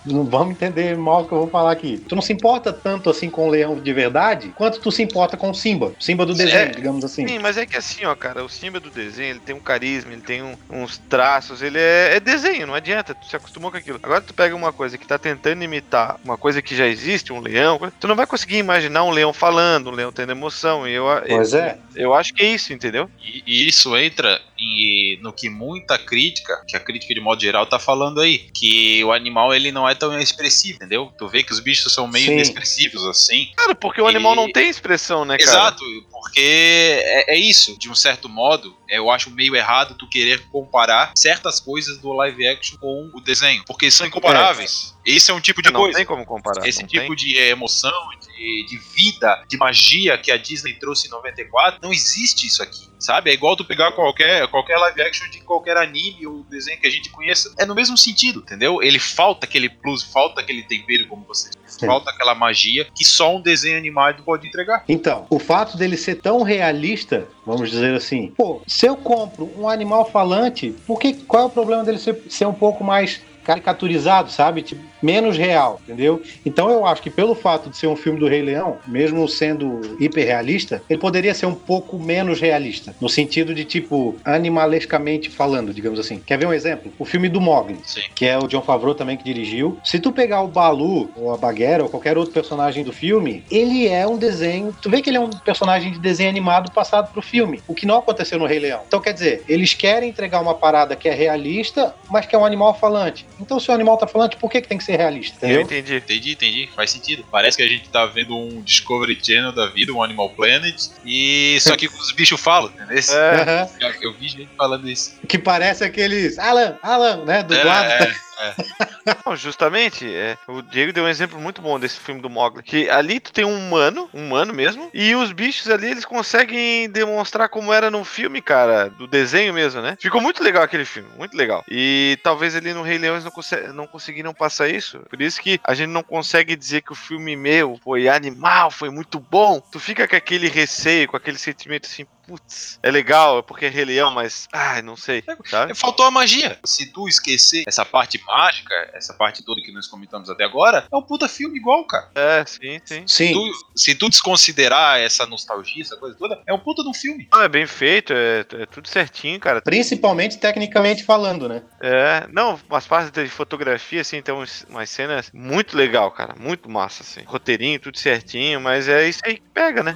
Não 0.06 0.24
vamos 0.26 0.52
entender 0.52 0.98
mal 0.98 1.22
o 1.22 1.28
que 1.28 1.34
eu 1.34 1.40
vou 1.40 1.48
falar 1.50 1.72
aqui. 1.72 1.98
Tu 2.08 2.16
não 2.16 2.22
se 2.22 2.34
importa 2.34 2.74
tanto 2.74 3.10
assim 3.10 3.30
com 3.30 3.48
o 3.48 3.50
leão 3.50 3.80
de 3.80 3.94
verdade, 3.94 4.52
quanto 4.56 4.80
tu 4.80 4.92
se 4.92 5.04
importa 5.04 5.38
com 5.38 5.50
o 5.52 5.54
Simba. 5.54 5.94
Simba 6.00 6.26
do 6.26 6.34
desenho, 6.34 6.58
É, 6.58 6.66
digamos 6.68 7.04
assim. 7.06 7.28
Sim, 7.28 7.40
mas 7.40 7.58
é 7.58 7.66
que 7.66 7.78
assim, 7.78 8.06
ó, 8.06 8.16
cara, 8.16 8.44
o 8.44 8.50
Simba 8.50 8.80
do 8.80 8.90
desenho, 8.90 9.32
ele 9.32 9.40
tem 9.40 9.56
um 9.56 9.60
carisma, 9.60 10.12
ele 10.14 10.22
tem 10.22 10.42
um- 10.42 10.56
uns 10.70 10.98
traços, 10.98 11.62
ele 11.62 11.78
é, 11.78 12.16
é 12.16 12.20
desenho, 12.20 12.66
não 12.68 12.74
adianta, 12.74 13.14
tu 13.14 13.26
se 13.28 13.36
acostumou 13.36 13.70
com 13.72 13.78
aquilo. 13.78 14.00
Agora 14.02 14.22
tu 14.22 14.34
pega 14.34 14.56
uma 14.56 14.74
coisa 14.74 14.98
que 14.98 15.08
tá 15.08 15.18
tentando 15.18 15.64
imitar 15.64 16.20
uma 16.24 16.38
coisa 16.38 16.62
que 16.62 16.76
já 16.76 16.88
existe, 16.88 17.32
um 17.32 17.40
leão, 17.40 17.80
tu 18.00 18.08
não 18.08 18.16
vai 18.16 18.26
conseguir 18.26 18.58
imaginar 18.58 19.04
um 19.04 19.12
leão 19.12 19.32
falando, 19.34 19.90
um 19.90 19.94
leão 19.96 20.12
tendo 20.12 20.32
emoção, 20.32 20.88
e 20.88 20.94
eu, 20.94 21.06
Pois 21.28 21.54
é. 21.54 21.78
eu 21.96 22.14
acho 22.14 22.34
que 22.34 22.44
é 22.44 22.48
isso, 22.48 22.74
entendeu? 22.74 23.10
E, 23.24 23.44
e 23.46 23.68
isso 23.70 23.96
entra 23.96 24.40
em- 24.62 25.18
no 25.22 25.34
que 25.34 25.50
muita 25.50 25.98
crítica, 25.98 26.64
que 26.68 26.78
a 26.78 26.80
crítica 26.80 27.14
de 27.14 27.20
modo 27.20 27.42
geral 27.42 27.66
tá 27.66 27.80
falando 27.80 28.22
aí, 28.22 28.50
que 28.54 29.04
o 29.04 29.12
animal 29.12 29.54
ele 29.54 29.72
não 29.72 29.88
é 29.90 29.96
tão 29.96 30.18
expressivo, 30.20 30.76
entendeu? 30.76 31.12
Tu 31.18 31.28
vê 31.28 31.44
que 31.44 31.52
os 31.52 31.60
bichos 31.60 31.92
são 31.94 32.08
meio 32.08 32.28
Sim. 32.28 32.34
inexpressivos 32.34 33.06
assim. 33.06 33.50
Cara, 33.58 33.74
porque 33.76 34.02
o 34.02 34.08
E- 34.08 34.10
animal 34.10 34.36
não 34.36 34.52
tem 34.52 34.70
expressão, 34.70 35.26
né, 35.26 35.38
cara? 35.38 35.50
Exato, 35.50 35.84
porque 36.12 36.40
é, 36.40 37.34
é 37.36 37.40
isso, 37.40 37.78
de 37.78 37.90
um 37.90 37.96
certo 37.96 38.30
modo, 38.30 38.76
eu 38.88 39.10
acho 39.10 39.32
meio 39.32 39.56
errado 39.56 39.96
tu 39.98 40.08
querer 40.08 40.40
comparar 40.52 41.12
certas 41.16 41.60
coisas 41.60 41.98
do 41.98 42.12
live 42.14 42.48
action 42.48 42.78
com 42.78 43.10
o 43.14 43.20
desenho, 43.22 43.64
porque 43.66 43.90
são 43.90 44.06
incomparáveis. 44.06 44.96
Esse 45.06 45.32
é 45.32 45.34
um 45.34 45.42
tipo 45.42 45.62
de 45.62 45.72
não 45.72 45.80
coisa. 45.82 45.98
tem 45.98 46.06
como 46.06 46.26
comparar. 46.26 46.68
Esse 46.68 46.82
não 46.82 46.88
tipo 46.88 47.08
tem. 47.08 47.16
de 47.16 47.36
emoção, 47.38 47.92
de, 48.22 48.31
de 48.68 48.78
vida, 48.78 49.44
de 49.48 49.58
magia 49.58 50.18
que 50.18 50.32
a 50.32 50.38
Disney 50.38 50.74
trouxe 50.74 51.08
em 51.08 51.12
94, 51.12 51.80
não 51.82 51.92
existe 51.92 52.48
isso 52.48 52.62
aqui, 52.62 52.88
sabe? 53.00 53.30
É 53.30 53.34
igual 53.34 53.56
tu 53.56 53.64
pegar 53.66 53.92
qualquer, 53.92 54.48
qualquer 54.48 54.78
live 54.78 55.02
action 55.02 55.30
de 55.30 55.42
qualquer 55.42 55.78
anime 55.78 56.26
ou 56.26 56.44
desenho 56.50 56.80
que 56.80 56.88
a 56.88 56.90
gente 56.90 57.10
conheça. 57.10 57.54
É 57.58 57.66
no 57.66 57.76
mesmo 57.76 57.98
sentido, 57.98 58.40
entendeu? 58.40 58.82
Ele 58.82 59.00
falta 59.00 59.46
aquele 59.46 59.70
plus, 59.70 60.04
falta 60.04 60.42
aquele 60.42 60.64
tempero, 60.64 61.08
como 61.08 61.26
você 61.26 61.50
disse. 61.50 61.86
Falta 61.86 62.12
aquela 62.12 62.36
magia 62.36 62.88
que 62.96 63.06
só 63.06 63.36
um 63.36 63.42
desenho 63.42 63.78
animado 63.78 64.24
pode 64.24 64.48
entregar. 64.48 64.84
Então, 64.88 65.26
o 65.30 65.40
fato 65.40 65.78
dele 65.78 65.98
ser 65.98 66.16
tão 66.16 66.44
realista, 66.44 67.28
vamos 67.46 67.70
dizer 67.70 67.96
assim, 67.96 68.34
pô, 68.38 68.62
se 68.68 68.86
eu 68.86 68.96
compro 68.96 69.52
um 69.58 69.68
animal 69.68 70.10
falante, 70.10 70.76
por 70.86 71.00
que, 71.00 71.14
qual 71.14 71.44
é 71.44 71.46
o 71.46 71.50
problema 71.50 71.84
dele 71.84 71.98
ser, 71.98 72.22
ser 72.30 72.46
um 72.46 72.54
pouco 72.54 72.84
mais 72.84 73.22
caricaturizado, 73.44 74.32
sabe? 74.32 74.62
Tipo, 74.62 74.82
menos 75.02 75.38
real, 75.38 75.82
entendeu? 75.84 76.22
Então 76.46 76.70
eu 76.70 76.86
acho 76.86 77.02
que 77.02 77.10
pelo 77.10 77.34
fato 77.34 77.70
de 77.70 77.78
ser 77.78 77.88
um 77.88 77.96
filme 77.96 78.20
do 78.20 78.28
Rei 78.28 78.42
Leão, 78.42 78.78
mesmo 78.88 79.28
sendo 79.28 79.82
hiperrealista, 80.00 80.82
ele 80.90 81.00
poderia 81.00 81.34
ser 81.34 81.46
um 81.46 81.56
pouco 81.56 81.98
menos 81.98 82.40
realista, 82.40 82.94
no 83.02 83.10
sentido 83.10 83.54
de 83.54 83.66
tipo 83.66 84.16
animalescamente 84.24 85.30
falando, 85.30 85.74
digamos 85.74 86.00
assim. 86.00 86.22
Quer 86.26 86.38
ver 86.38 86.48
um 86.48 86.54
exemplo? 86.54 86.92
O 87.00 87.06
filme 87.06 87.30
do 87.30 87.42
Mogli 87.42 87.80
Sim. 87.84 88.02
que 88.14 88.26
é 88.26 88.38
o 88.38 88.48
John 88.48 88.62
Favreau 88.62 88.94
também 88.94 89.18
que 89.18 89.24
dirigiu. 89.24 89.78
Se 89.84 90.00
tu 90.00 90.12
pegar 90.12 90.42
o 90.42 90.48
Balu, 90.48 91.10
ou 91.16 91.34
a 91.34 91.38
Baguera, 91.38 91.84
ou 91.84 91.90
qualquer 91.90 92.18
outro 92.18 92.34
personagem 92.34 92.84
do 92.84 92.94
filme, 92.94 93.44
ele 93.50 93.88
é 93.88 94.08
um 94.08 94.18
desenho. 94.18 94.76
Tu 94.82 94.90
vê 94.90 95.02
que 95.02 95.10
ele 95.10 95.18
é 95.18 95.22
um 95.22 95.30
personagem 95.30 95.92
de 95.92 96.00
desenho 96.00 96.30
animado 96.30 96.72
passado 96.72 97.12
pro 97.12 97.22
filme, 97.22 97.62
o 97.68 97.74
que 97.74 97.86
não 97.86 97.98
aconteceu 97.98 98.38
no 98.38 98.46
Rei 98.46 98.60
Leão. 98.60 98.82
Então, 98.88 99.00
quer 99.00 99.14
dizer, 99.14 99.44
eles 99.48 99.74
querem 99.74 100.10
entregar 100.10 100.42
uma 100.42 100.54
parada 100.54 100.96
que 100.96 101.10
é 101.10 101.14
realista, 101.14 101.96
mas 102.10 102.26
que 102.26 102.36
é 102.36 102.40
um 102.40 102.46
animal 102.46 102.74
falante. 102.74 103.26
Então, 103.42 103.60
se 103.60 103.70
o 103.70 103.74
animal 103.74 103.98
tá 103.98 104.06
falante, 104.08 104.38
por 104.38 104.50
que, 104.50 104.62
que 104.62 104.68
tem 104.68 104.78
que 104.78 104.84
ser 104.84 104.96
realista? 104.98 105.46
Eu 105.48 105.62
Entendeu? 105.62 105.80
entendi. 105.80 105.96
Entendi, 105.96 106.32
entendi. 106.34 106.70
Faz 106.76 106.92
sentido. 106.92 107.26
Parece 107.32 107.58
que 107.58 107.64
a 107.64 107.68
gente 107.68 107.90
tá 107.90 108.06
vendo 108.06 108.38
um 108.38 108.62
Discovery 108.62 109.18
Channel 109.22 109.52
da 109.52 109.68
vida, 109.68 109.92
um 109.94 110.02
Animal 110.04 110.30
Planet, 110.30 110.76
e 111.06 111.58
só 111.62 111.76
que 111.76 111.88
os 111.88 112.12
bichos 112.14 112.40
falam, 112.40 112.70
entendeu? 112.72 112.98
É, 112.98 113.42
Aham. 113.42 113.70
Eu, 113.82 113.94
eu 114.12 114.14
vi 114.14 114.28
gente 114.28 114.50
falando 114.58 114.88
isso. 114.90 115.16
Que 115.28 115.38
parece 115.40 115.84
aqueles. 115.84 116.38
Alan, 116.38 116.78
Alan, 116.84 117.26
né? 117.26 117.44
Do 117.44 117.54
É, 117.54 117.64
lado. 117.64 117.90
é, 117.92 118.16
Não, 119.26 119.36
justamente, 119.36 120.06
é, 120.14 120.38
o 120.48 120.62
Diego 120.62 120.94
deu 120.94 121.04
um 121.04 121.08
exemplo 121.08 121.40
muito 121.40 121.62
bom 121.62 121.80
desse 121.80 122.00
filme 122.00 122.22
do 122.22 122.30
Mogli. 122.30 122.64
Que 122.64 122.90
ali 122.90 123.20
tu 123.20 123.32
tem 123.32 123.46
um 123.46 123.58
humano, 123.58 124.10
um 124.14 124.26
humano 124.28 124.54
mesmo, 124.54 124.90
e 124.94 125.16
os 125.16 125.32
bichos 125.32 125.70
ali 125.70 125.90
eles 125.90 126.06
conseguem 126.06 126.90
demonstrar 126.90 127.50
como 127.50 127.74
era 127.74 127.90
no 127.90 128.04
filme, 128.04 128.42
cara, 128.42 128.90
do 128.90 129.08
desenho 129.08 129.54
mesmo, 129.54 129.82
né? 129.82 129.98
Ficou 130.00 130.22
muito 130.22 130.44
legal 130.44 130.64
aquele 130.64 130.86
filme, 130.86 131.10
muito 131.18 131.36
legal. 131.36 131.64
E 131.70 132.18
talvez 132.24 132.56
ali 132.56 132.74
no 132.74 132.84
Rei 132.84 132.98
Leão 132.98 133.16
eles 133.16 133.26
não, 133.26 133.32
conse- 133.32 133.68
não 133.74 133.88
conseguiram 133.88 134.34
passar 134.34 134.70
isso. 134.70 135.00
Por 135.10 135.22
isso 135.22 135.42
que 135.42 135.60
a 135.64 135.74
gente 135.74 135.90
não 135.90 136.04
consegue 136.04 136.56
dizer 136.56 136.82
que 136.82 136.92
o 136.92 136.96
filme 136.96 137.36
meu 137.36 137.80
foi 137.84 138.08
animal, 138.08 138.70
foi 138.72 138.90
muito 138.90 139.20
bom. 139.20 139.60
Tu 139.72 139.80
fica 139.80 140.08
com 140.08 140.16
aquele 140.16 140.48
receio, 140.48 141.08
com 141.08 141.18
aquele 141.18 141.38
sentimento 141.38 141.86
assim, 141.88 142.06
putz, 142.28 142.80
é 142.82 142.92
legal, 142.92 143.40
é 143.40 143.42
porque 143.42 143.66
é 143.66 143.70
Rei 143.70 143.86
Leão, 143.86 144.12
mas, 144.12 144.48
ai, 144.54 144.82
não 144.82 144.96
sei, 144.96 145.24
sabe? 145.50 145.74
Faltou 145.76 146.06
a 146.06 146.12
magia. 146.12 146.60
Se 146.66 146.92
tu 146.92 147.08
esquecer 147.08 147.64
essa 147.68 147.84
parte 147.86 148.22
mágica, 148.26 148.74
essa 148.94 149.14
parte 149.14 149.44
toda 149.44 149.62
que 149.62 149.72
nós 149.72 149.88
comentamos 149.88 150.30
até 150.30 150.44
agora, 150.44 150.86
é 150.92 150.96
um 150.96 151.02
puta 151.02 151.28
filme 151.28 151.58
igual, 151.58 151.86
cara. 151.86 152.10
É, 152.16 152.44
sim, 152.46 152.80
sim. 152.86 153.04
Sim. 153.08 153.34
Tu- 153.34 153.52
se 153.76 153.96
tu 153.96 154.10
desconsiderar 154.10 155.00
essa 155.00 155.26
nostalgia, 155.26 155.82
essa 155.84 155.98
coisa 155.98 156.16
toda, 156.18 156.42
é 156.48 156.54
um 156.54 156.60
puta 156.60 156.84
de 156.84 156.90
um 156.90 156.94
filme. 156.94 157.28
Não, 157.32 157.42
é 157.42 157.50
bem 157.50 157.66
feito, 157.68 158.14
é, 158.14 158.40
é 158.62 158.66
tudo 158.66 158.88
certinho, 158.88 159.40
cara. 159.40 159.62
Principalmente 159.62 160.38
tecnicamente 160.38 161.04
falando, 161.04 161.48
né? 161.50 161.62
É, 161.82 162.28
não, 162.32 162.60
umas 162.70 162.86
partes 162.88 163.12
de 163.12 163.28
fotografia, 163.30 164.02
assim, 164.02 164.22
tem 164.22 164.34
uns- 164.34 164.66
umas 164.70 164.90
cenas 164.90 165.30
muito 165.34 165.76
legal, 165.78 166.12
cara. 166.12 166.36
Muito 166.38 166.70
massa, 166.70 167.04
assim. 167.04 167.22
Roteirinho, 167.26 167.80
tudo 167.80 167.98
certinho, 167.98 168.60
mas 168.62 168.88
é 168.88 169.08
isso 169.08 169.20
aí 169.26 169.36
que 169.36 169.50
pega, 169.54 169.84
né? 169.84 169.96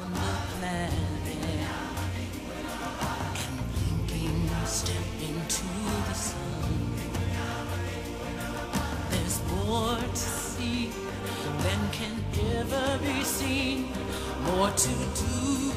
More 14.46 14.70
to 14.72 14.90
do 14.90 15.72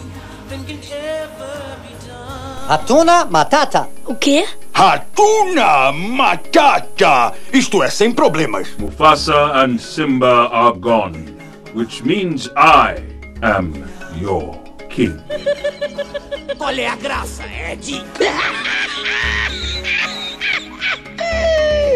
than 0.49 0.64
can 0.64 0.78
ever 0.92 1.76
be 1.83 1.95
done. 2.07 2.68
Hatuna 2.68 3.26
Matata. 3.30 3.88
O 4.07 4.14
quê? 4.14 4.47
Hatuna 4.73 5.92
Matata! 5.92 7.35
Isto 7.52 7.83
é 7.83 7.90
sem 7.90 8.12
problemas. 8.12 8.68
Mufasa 8.78 9.64
and 9.64 9.78
Simba 9.80 10.49
are 10.50 10.73
gone, 10.78 11.37
which 11.75 12.04
means 12.04 12.49
I 12.57 13.02
am 13.42 13.73
your 14.21 14.59
king. 14.88 15.18
Qual 16.59 16.75
é 16.75 16.87
a 16.88 16.97
graça, 16.97 17.45
Ed? 17.45 18.04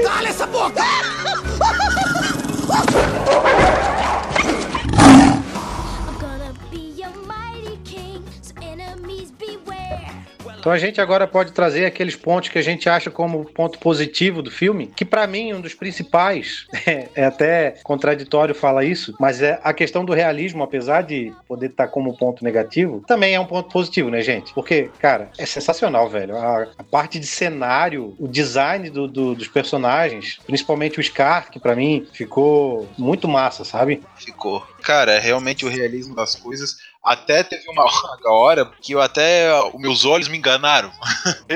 Cala 0.04 0.28
essa 0.28 0.46
boca! 0.46 0.82
Então 10.62 10.70
a 10.70 10.78
gente 10.78 11.00
agora 11.00 11.26
pode 11.26 11.50
trazer 11.50 11.84
aqueles 11.84 12.14
pontos 12.14 12.48
que 12.48 12.56
a 12.56 12.62
gente 12.62 12.88
acha 12.88 13.10
como 13.10 13.44
ponto 13.46 13.80
positivo 13.80 14.40
do 14.40 14.48
filme, 14.48 14.86
que 14.86 15.04
pra 15.04 15.26
mim 15.26 15.52
um 15.52 15.60
dos 15.60 15.74
principais, 15.74 16.66
é, 16.86 17.08
é 17.16 17.24
até 17.24 17.74
contraditório 17.82 18.54
falar 18.54 18.84
isso, 18.84 19.12
mas 19.18 19.42
é 19.42 19.58
a 19.64 19.74
questão 19.74 20.04
do 20.04 20.12
realismo, 20.12 20.62
apesar 20.62 21.02
de 21.02 21.32
poder 21.48 21.70
estar 21.70 21.88
como 21.88 22.16
ponto 22.16 22.44
negativo, 22.44 23.02
também 23.08 23.34
é 23.34 23.40
um 23.40 23.44
ponto 23.44 23.72
positivo, 23.72 24.08
né, 24.08 24.22
gente? 24.22 24.54
Porque, 24.54 24.92
cara, 25.00 25.32
é 25.36 25.44
sensacional, 25.44 26.08
velho. 26.08 26.36
A, 26.36 26.68
a 26.78 26.84
parte 26.84 27.18
de 27.18 27.26
cenário, 27.26 28.14
o 28.16 28.28
design 28.28 28.88
do- 28.88 29.08
do- 29.08 29.34
dos 29.34 29.48
personagens, 29.48 30.38
principalmente 30.46 31.00
o 31.00 31.02
Scar, 31.02 31.50
que 31.50 31.58
pra 31.58 31.74
mim 31.74 32.06
ficou 32.14 32.88
muito 32.96 33.26
massa, 33.26 33.64
sabe? 33.64 34.00
Ficou. 34.14 34.64
Cara, 34.84 35.14
é 35.14 35.18
realmente 35.18 35.64
o 35.66 35.68
realismo 35.68 36.14
das 36.14 36.36
coisas. 36.36 36.76
Até 37.02 37.42
teve 37.42 37.68
uma 37.68 37.84
hora 38.30 38.70
que 38.80 38.94
eu 38.94 39.00
até. 39.00 39.52
Os 39.68 39.80
meus 39.80 40.04
olhos 40.04 40.28
me 40.28 40.38
enganaram. 40.38 40.92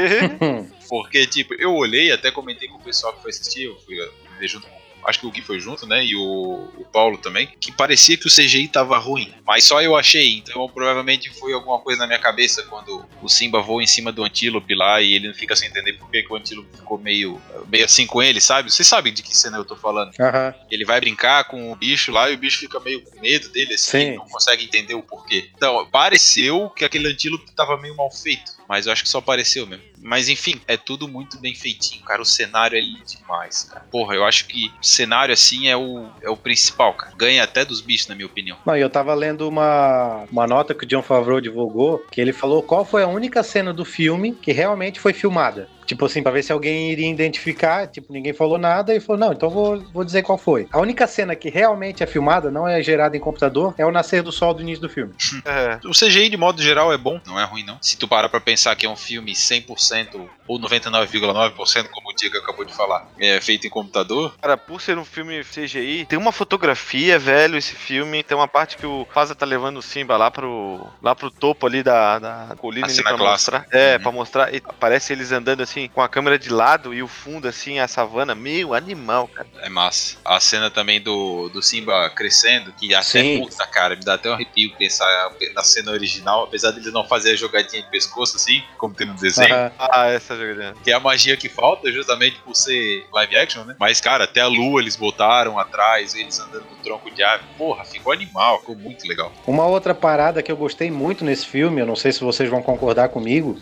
Porque, 0.89 1.27
tipo, 1.27 1.55
eu 1.55 1.75
olhei, 1.75 2.13
até 2.13 2.31
comentei 2.31 2.69
com 2.69 2.77
o 2.77 2.83
pessoal 2.83 3.13
que 3.13 3.23
foi 3.23 3.31
assistir, 3.31 3.65
eu 3.65 3.77
fui 3.81 3.97
ver 4.39 4.49
junto 4.49 4.67
com. 4.67 4.76
Acho 5.05 5.21
que 5.21 5.27
o 5.27 5.31
Gui 5.31 5.41
foi 5.41 5.61
junto, 5.61 5.87
né? 5.87 6.05
E 6.05 6.17
o, 6.17 6.69
o 6.79 6.85
Paulo 6.93 7.19
também. 7.19 7.49
Que 7.61 7.71
parecia 7.73 8.17
que 8.17 8.27
o 8.27 8.31
CGI 8.31 8.69
tava 8.69 8.99
ruim. 8.99 9.33
Mas 9.47 9.65
só 9.65 9.81
eu 9.81 9.97
achei. 9.97 10.39
Então 10.39 10.69
provavelmente 10.69 11.31
foi 11.31 11.53
alguma 11.53 11.79
coisa 11.79 12.01
na 12.01 12.07
minha 12.07 12.19
cabeça 12.19 12.63
quando 12.65 13.05
o 13.23 13.29
Simba 13.29 13.61
voa 13.61 13.83
em 13.83 13.87
cima 13.87 14.11
do 14.11 14.25
antílope 14.25 14.75
lá 14.75 15.01
e 15.01 15.15
ele 15.15 15.29
não 15.29 15.35
fica 15.35 15.55
sem 15.55 15.69
entender 15.69 15.95
por 15.95 16.11
que, 16.11 16.23
que 16.23 16.33
o 16.33 16.37
antílope 16.37 16.77
ficou 16.77 16.99
meio, 16.99 17.41
meio 17.69 17.85
assim 17.85 18.07
com 18.07 18.23
ele, 18.23 18.41
sabe? 18.41 18.71
Vocês 18.71 18.87
sabem 18.87 19.13
de 19.13 19.23
que 19.23 19.37
cena 19.37 19.57
eu 19.57 19.65
tô 19.65 19.77
falando. 19.77 20.13
Aham. 20.19 20.55
Ele 20.71 20.85
vai 20.85 21.01
brincar 21.01 21.45
com 21.45 21.71
o 21.71 21.77
bicho 21.77 22.11
lá 22.11 22.31
e 22.31 22.35
o 22.35 22.39
bicho 22.39 22.59
fica 22.59 22.81
meio 22.81 23.03
com 23.03 23.21
medo 23.21 23.49
dele, 23.51 23.75
assim, 23.75 24.17
não 24.17 24.29
consegue 24.29 24.65
entender 24.65 24.95
o 24.95 25.03
porquê. 25.03 25.51
Então, 25.55 25.87
pareceu 25.91 26.71
que 26.71 26.85
aquele 26.85 27.09
antílope 27.09 27.51
tava 27.53 27.77
meio 27.77 27.95
mal 27.95 28.11
feito, 28.11 28.53
mas 28.69 28.87
eu 28.87 28.93
acho 28.93 29.03
que 29.03 29.09
só 29.09 29.21
pareceu 29.21 29.67
mesmo. 29.67 29.85
Mas 30.01 30.29
enfim, 30.29 30.61
é 30.67 30.77
tudo 30.77 31.09
muito 31.09 31.39
bem 31.39 31.55
feitinho, 31.55 32.05
cara. 32.05 32.23
O 32.23 32.25
cenário 32.25 32.77
é 32.77 32.81
lindo 32.81 33.05
demais, 33.05 33.65
cara. 33.65 33.85
Porra, 33.91 34.15
eu 34.15 34.25
acho 34.25 34.47
que 34.47 34.71
o 34.81 34.87
cenário 34.87 35.33
assim 35.33 35.69
é 35.69 35.77
o, 35.77 36.07
é 36.23 36.31
o 36.31 36.37
principal, 36.37 36.95
cara. 36.95 37.13
Ganha 37.17 37.43
até 37.43 37.65
dos 37.65 37.81
bichos, 37.81 38.09
na 38.09 38.15
minha 38.15 38.27
opinião. 38.27 38.57
Não, 38.65 38.77
e 38.77 38.81
eu 38.81 38.91
tava 38.91 39.15
lendo 39.15 39.49
uma, 39.49 40.25
uma 40.31 40.47
nota 40.47 40.75
que 40.75 40.85
o 40.85 40.87
John 40.87 41.03
Favreau 41.03 41.41
divulgou, 41.41 42.05
que 42.11 42.21
ele 42.21 42.33
falou 42.33 42.63
qual 42.63 42.85
foi 42.85 43.03
a 43.03 43.09
única 43.09 43.43
cena 43.43 43.73
do 43.73 43.85
filme 43.85 44.33
que 44.33 44.53
realmente 44.53 45.01
foi 45.01 45.13
filmada. 45.13 45.69
Tipo 45.87 46.05
assim, 46.07 46.23
pra 46.23 46.33
ver 46.33 46.43
se 46.43 46.53
alguém 46.53 46.91
iria 46.93 47.09
identificar, 47.09 47.87
tipo, 47.87 48.13
ninguém 48.13 48.33
falou 48.33 48.59
nada 48.59 48.95
e 48.95 49.01
falou, 49.01 49.19
não, 49.21 49.33
então 49.33 49.49
vou, 49.49 49.81
vou 49.93 50.05
dizer 50.05 50.23
qual 50.23 50.37
foi. 50.37 50.67
A 50.73 50.79
única 50.81 51.07
cena 51.07 51.35
que 51.37 51.49
realmente 51.49 52.03
é 52.03 52.07
filmada, 52.07 52.51
não 52.51 52.67
é 52.69 52.83
gerada 52.83 53.17
em 53.17 53.21
computador, 53.21 53.75
é 53.79 53.87
o 53.87 53.91
nascer 53.93 54.23
do 54.23 54.33
sol 54.33 54.53
do 54.53 54.63
início 54.63 54.83
do 54.83 54.89
filme. 54.89 55.15
É. 55.47 55.79
O 55.87 55.93
CGI, 55.93 56.29
de 56.29 56.37
modo 56.37 56.61
geral, 56.61 56.93
é 56.93 56.99
bom, 56.99 57.21
não 57.27 57.39
é 57.39 57.45
ruim, 57.45 57.63
não. 57.65 57.79
Se 57.81 57.97
tu 57.97 58.09
parar 58.09 58.29
pra 58.29 58.41
pensar 58.41 58.75
que 58.75 58.85
é 58.85 58.89
um 58.91 58.97
filme 58.97 59.33
100% 59.33 60.29
ou 60.49 60.59
99,9%, 60.61 61.89
como 61.91 62.11
o 62.11 62.15
Diego 62.15 62.39
acabou 62.39 62.65
de 62.65 62.75
falar, 62.75 63.09
é 63.19 63.41
feito 63.41 63.67
em 63.67 63.71
computador, 63.71 64.35
Cara, 64.41 64.57
por 64.57 64.81
ser 64.81 64.99
um 64.99 65.05
filme 65.05 65.43
CGI, 65.45 66.07
tem 66.09 66.19
uma 66.19 66.33
fotografia, 66.33 67.19
velho, 67.19 67.57
esse 67.57 67.75
filme. 67.75 68.23
Tem 68.23 68.37
uma 68.37 68.49
parte 68.49 68.77
que 68.77 68.87
o 68.87 69.07
Faza 69.13 69.35
tá 69.35 69.45
levando 69.47 69.79
o 69.79 69.83
Simba 69.83 70.17
lá 70.17 70.31
pro, 70.31 70.87
lá 71.03 71.15
pro 71.15 71.31
topo 71.31 71.67
ali 71.67 71.83
da, 71.83 72.19
da 72.19 72.57
colina 72.59 72.87
A 72.87 72.89
ali 72.89 72.95
cena 72.97 73.11
pra 73.11 73.19
clássica. 73.19 73.59
mostrar. 73.59 73.79
É, 73.79 73.97
Uhum. 73.97 74.03
pra 74.03 74.13
mostrar. 74.13 74.55
E 74.55 74.63
aparece 74.65 75.13
eles 75.13 75.33
andando 75.33 75.63
assim, 75.63 75.76
com 75.93 76.01
a 76.01 76.09
câmera 76.09 76.39
de 76.39 76.49
lado 76.49 76.95
e 76.95 77.03
o 77.03 77.09
fundo 77.09 77.47
assim, 77.47 77.79
a 77.79 77.87
savana. 77.87 78.35
Meu, 78.35 78.73
animal, 78.73 79.29
cara. 79.29 79.49
É 79.61 79.69
massa. 79.69 80.17
A 80.25 80.41
cena 80.41 80.71
também 80.71 81.01
do, 81.01 81.49
do 81.51 81.61
Simba 81.61 82.11
crescendo, 82.11 82.73
que 82.73 82.95
até 82.95 83.23
Sim. 83.23 83.41
puta, 83.41 83.67
cara, 83.67 83.95
me 83.95 84.03
dá 84.03 84.15
até 84.15 84.31
um 84.31 84.35
arrepio 84.35 84.75
pensar 84.77 85.07
na 85.55 85.63
cena 85.63 85.93
original, 85.93 86.45
apesar 86.45 86.71
dele 86.71 86.91
não 86.91 87.05
fazer 87.05 87.33
a 87.33 87.37
jogadinha 87.37 87.83
de 87.83 87.91
pescoço 87.91 88.37
assim, 88.37 88.63
como 88.79 88.95
tem 88.95 89.07
no 89.07 89.15
desenho. 89.15 89.55
Ah, 89.79 90.07
essa 90.07 90.35
jogadinha. 90.35 90.75
Que 90.83 90.91
é 90.91 90.95
a 90.95 91.01
magia 91.01 91.37
que 91.37 91.49
falta, 91.49 91.93
justamente 91.93 92.39
por 92.39 92.55
ser 92.55 93.07
live 93.13 93.37
action, 93.37 93.65
né? 93.65 93.77
Mas, 93.79 94.01
cara, 94.01 94.25
até 94.25 94.41
a 94.41 94.47
lua 94.47 94.81
eles 94.81 94.97
botaram 94.97 95.59
atrás, 95.59 96.15
eles 96.15 96.39
andando 96.41 96.65
no 96.71 96.77
tronco 96.77 97.11
de 97.11 97.23
árvore. 97.23 97.51
Porra, 97.59 97.85
ficou 97.85 98.13
animal, 98.13 98.61
ficou 98.61 98.77
muito 98.77 99.07
legal. 99.07 99.33
Uma 99.47 99.67
outra 99.67 99.95
parada 99.95 100.43
que 100.43 100.51
eu 100.51 100.57
gostei 100.57 100.91
muito 100.91 101.25
nesse 101.25 101.47
filme, 101.47 101.81
eu 101.81 101.87
não 101.87 101.97
sei 101.97 102.13
se 102.13 102.21
vocês 102.21 102.49
vão 102.49 102.63
concordar 102.63 103.09
comigo, 103.09 103.61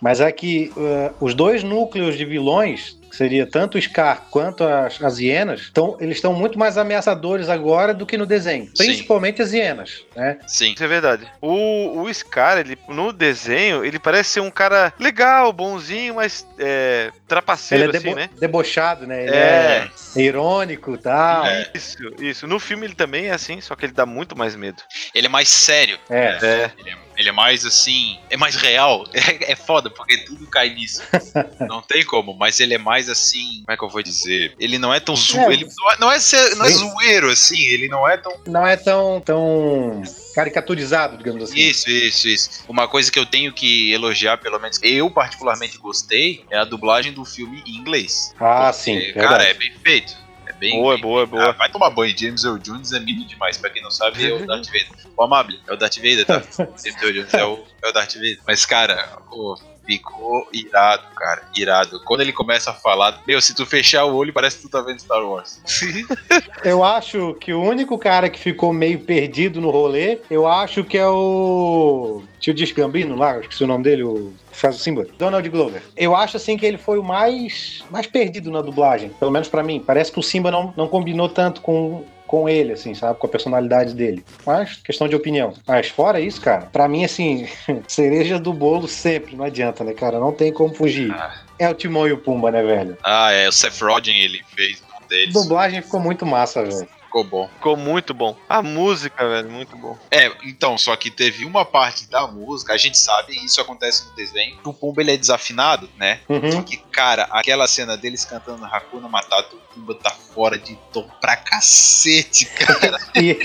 mas 0.00 0.20
é 0.20 0.30
que 0.30 0.72
uh, 0.76 1.14
os 1.20 1.34
dois 1.34 1.62
núcleos 1.62 2.16
de 2.16 2.24
vilões, 2.24 2.98
que 3.08 3.16
seria 3.16 3.46
tanto 3.46 3.78
o 3.78 3.82
Scar 3.82 4.22
quanto 4.30 4.64
as, 4.64 5.02
as 5.02 5.18
hienas, 5.18 5.70
tão, 5.72 5.96
eles 6.00 6.16
estão 6.16 6.32
muito 6.32 6.58
mais 6.58 6.76
ameaçadores 6.78 7.48
agora 7.48 7.92
do 7.94 8.06
que 8.06 8.16
no 8.16 8.26
desenho. 8.26 8.70
Principalmente 8.76 9.42
as 9.42 9.52
hienas, 9.52 10.04
né? 10.14 10.38
Sim. 10.46 10.72
Isso 10.72 10.84
é 10.84 10.88
verdade. 10.88 11.26
O, 11.40 12.02
o 12.02 12.12
Scar, 12.14 12.58
ele, 12.58 12.78
no 12.88 13.12
desenho, 13.12 13.84
ele 13.84 13.98
parece 13.98 14.30
ser 14.30 14.40
um 14.40 14.50
cara 14.50 14.92
legal, 14.98 15.52
bonzinho, 15.52 16.14
mas 16.16 16.46
é, 16.58 17.10
trapaceiro, 17.26 17.84
Ele 17.84 17.96
é 17.96 17.98
assim, 17.98 18.14
né? 18.14 18.30
debochado, 18.38 19.06
né? 19.06 19.22
Ele 19.24 19.34
É. 19.36 19.90
é 20.16 20.20
irônico 20.20 20.94
e 20.94 20.98
tal. 20.98 21.46
É. 21.46 21.70
Isso, 21.74 21.96
isso. 22.20 22.46
No 22.46 22.58
filme 22.58 22.86
ele 22.86 22.94
também 22.94 23.26
é 23.26 23.32
assim, 23.32 23.60
só 23.60 23.74
que 23.74 23.84
ele 23.86 23.92
dá 23.92 24.06
muito 24.06 24.36
mais 24.36 24.54
medo. 24.54 24.82
Ele 25.14 25.26
é 25.26 25.30
mais 25.30 25.48
sério. 25.48 25.98
É. 26.08 26.38
É. 26.42 26.70
Ele 26.78 26.90
é, 26.90 26.96
ele 27.16 27.28
é 27.28 27.32
mais 27.32 27.64
assim. 27.64 28.18
É 28.30 28.36
mais 28.36 28.54
real. 28.56 29.04
É, 29.26 29.52
é 29.52 29.56
foda, 29.56 29.90
porque 29.90 30.18
tudo 30.18 30.46
cai 30.46 30.68
nisso. 30.70 31.02
não 31.68 31.82
tem 31.82 32.04
como, 32.04 32.32
mas 32.34 32.60
ele 32.60 32.74
é 32.74 32.78
mais 32.78 33.05
assim. 33.08 33.62
Como 33.64 33.70
é 33.72 33.76
que 33.76 33.84
eu 33.84 33.88
vou 33.88 34.02
dizer? 34.02 34.54
Ele 34.58 34.78
não 34.78 34.92
é 34.92 35.00
tão 35.00 35.14
zo... 35.16 35.38
É. 35.38 35.52
Ele 35.52 35.66
não 35.78 35.90
é, 35.92 35.96
não 35.98 36.12
é, 36.12 36.18
ser- 36.20 36.56
não 36.56 36.64
é 36.64 36.70
Sim. 36.70 36.78
zoeiro, 36.78 37.30
assim. 37.30 37.60
Ele 37.68 37.88
não 37.88 38.08
é 38.08 38.16
tão. 38.16 38.32
Não 38.46 38.66
é 38.66 38.76
tão, 38.76 39.20
tão 39.24 40.02
caricaturizado, 40.34 41.16
digamos 41.16 41.44
assim. 41.44 41.58
Isso, 41.58 41.90
isso, 41.90 42.28
isso. 42.28 42.64
Uma 42.68 42.86
coisa 42.86 43.10
que 43.10 43.18
eu 43.18 43.26
tenho 43.26 43.52
que 43.52 43.90
elogiar, 43.92 44.38
pelo 44.38 44.58
menos 44.58 44.78
eu 44.82 45.10
particularmente 45.10 45.78
gostei, 45.78 46.44
é 46.50 46.58
a 46.58 46.64
dublagem 46.64 47.12
do 47.12 47.24
filme 47.24 47.62
em 47.66 47.76
inglês. 47.76 48.34
Ah, 48.38 48.72
sim, 48.72 48.94
Porque, 48.96 49.12
verdade. 49.12 49.28
cara, 49.28 49.44
é 49.44 49.54
bem 49.54 49.72
feito. 49.82 50.16
É 50.46 50.52
bem. 50.52 50.72
Boa, 50.80 50.94
bem- 50.94 51.02
boa, 51.02 51.26
boa. 51.26 51.48
Ah, 51.50 51.52
vai 51.52 51.70
tomar 51.70 51.90
banho, 51.90 52.16
James 52.16 52.44
Earl 52.44 52.58
Jones 52.58 52.92
é 52.92 53.00
mimo 53.00 53.24
demais. 53.26 53.56
Pra 53.58 53.70
quem 53.70 53.82
não 53.82 53.90
sabe, 53.90 54.30
é 54.30 54.32
o 54.34 54.44
Darth 54.46 54.66
Vader. 54.66 54.88
O 55.16 55.22
Amable, 55.24 55.60
é 55.66 55.72
o 55.72 55.76
Darth 55.76 55.96
Vader, 55.96 56.24
tá? 56.26 56.42
James 56.84 57.02
Earl 57.02 57.12
Jones 57.12 57.34
é 57.34 57.44
o, 57.44 57.64
é 57.82 57.88
o 57.88 57.92
Darth 57.92 58.14
Vader. 58.14 58.38
Mas, 58.46 58.64
cara, 58.66 59.18
pô, 59.30 59.58
ficou 59.86 60.48
irado, 60.52 61.04
cara. 61.14 61.42
Irado. 61.56 62.00
Quando 62.04 62.20
ele 62.20 62.32
começa 62.32 62.70
a 62.70 62.74
falar, 62.74 63.22
meu, 63.26 63.40
se 63.40 63.54
tu 63.54 63.64
fechar 63.64 64.04
o 64.04 64.14
olho, 64.14 64.32
parece 64.32 64.56
que 64.56 64.62
tu 64.62 64.68
tá 64.68 64.80
vendo 64.82 65.00
Star 65.00 65.24
Wars. 65.24 65.60
Eu 66.64 66.82
acho 66.82 67.34
que 67.34 67.52
o 67.52 67.62
único 67.62 67.96
cara 67.96 68.28
que 68.28 68.38
ficou 68.38 68.72
meio 68.72 69.00
perdido 69.00 69.60
no 69.60 69.70
rolê, 69.70 70.18
eu 70.28 70.46
acho 70.46 70.82
que 70.82 70.98
é 70.98 71.06
o 71.06 72.22
tio 72.40 72.52
Diz 72.52 72.72
Gambino 72.72 73.14
lá, 73.14 73.38
esqueci 73.38 73.62
o 73.62 73.66
nome 73.66 73.84
dele, 73.84 74.02
o 74.02 74.32
que 74.50 74.56
faz 74.56 74.76
o 74.76 74.78
Simba, 74.78 75.06
Donald 75.18 75.48
Glover. 75.48 75.82
Eu 75.96 76.16
acho 76.16 76.36
assim 76.36 76.56
que 76.56 76.66
ele 76.66 76.78
foi 76.78 76.98
o 76.98 77.04
mais 77.04 77.84
mais 77.90 78.06
perdido 78.06 78.50
na 78.50 78.62
dublagem, 78.62 79.10
pelo 79.10 79.30
menos 79.30 79.48
pra 79.48 79.62
mim. 79.62 79.82
Parece 79.84 80.10
que 80.10 80.18
o 80.18 80.22
Simba 80.22 80.50
não, 80.50 80.72
não 80.76 80.88
combinou 80.88 81.28
tanto 81.28 81.60
com 81.60 82.04
com 82.26 82.48
ele, 82.48 82.72
assim, 82.72 82.94
sabe? 82.94 83.18
Com 83.18 83.26
a 83.26 83.30
personalidade 83.30 83.94
dele. 83.94 84.24
Mas, 84.44 84.76
questão 84.76 85.08
de 85.08 85.14
opinião. 85.16 85.54
Mas, 85.66 85.88
fora 85.88 86.20
isso, 86.20 86.40
cara, 86.40 86.66
pra 86.66 86.88
mim, 86.88 87.04
assim, 87.04 87.48
cereja 87.88 88.38
do 88.38 88.52
bolo 88.52 88.86
sempre, 88.88 89.36
não 89.36 89.44
adianta, 89.44 89.84
né, 89.84 89.92
cara? 89.94 90.18
Não 90.18 90.32
tem 90.32 90.52
como 90.52 90.74
fugir. 90.74 91.10
Ah. 91.12 91.34
É 91.58 91.68
o 91.70 91.74
Timão 91.74 92.06
e 92.06 92.12
o 92.12 92.18
Pumba, 92.18 92.50
né, 92.50 92.62
velho? 92.62 92.98
Ah, 93.02 93.32
é, 93.32 93.48
o 93.48 93.52
Seth 93.52 93.80
Rogen 93.80 94.18
ele 94.20 94.42
fez 94.54 94.82
um 94.82 94.96
A 95.04 95.08
deles. 95.08 95.32
dublagem 95.32 95.80
ficou 95.80 95.98
muito 96.00 96.26
massa, 96.26 96.62
velho. 96.62 96.86
Ficou 97.16 97.24
bom. 97.24 97.48
Ficou 97.48 97.76
muito 97.78 98.12
bom. 98.12 98.36
A 98.46 98.60
música, 98.62 99.26
velho, 99.26 99.48
muito 99.50 99.74
bom. 99.76 99.96
É, 100.10 100.30
então, 100.44 100.76
só 100.76 100.94
que 100.96 101.10
teve 101.10 101.46
uma 101.46 101.64
parte 101.64 102.06
da 102.10 102.26
música, 102.26 102.74
a 102.74 102.76
gente 102.76 102.98
sabe, 102.98 103.32
e 103.32 103.44
isso 103.46 103.58
acontece 103.60 104.04
no 104.06 104.14
desenho, 104.14 104.58
que 104.58 104.68
o 104.68 104.74
Pumba 104.74 105.00
ele 105.00 105.12
é 105.12 105.16
desafinado, 105.16 105.88
né? 105.96 106.20
Só 106.26 106.34
Uhum. 106.34 106.62
que, 106.62 106.76
cara, 106.76 107.22
aquela 107.30 107.66
cena 107.66 107.96
deles 107.96 108.24
cantando 108.24 108.64
Hakuna 108.66 109.08
Matata, 109.08 109.56
o 109.56 109.58
Pumba 109.74 109.94
tá 109.94 110.10
fora 110.10 110.58
de 110.58 110.76
tom 110.92 111.08
pra 111.20 111.36
cacete, 111.36 112.44
cara. 112.46 112.98
E, 113.16 113.38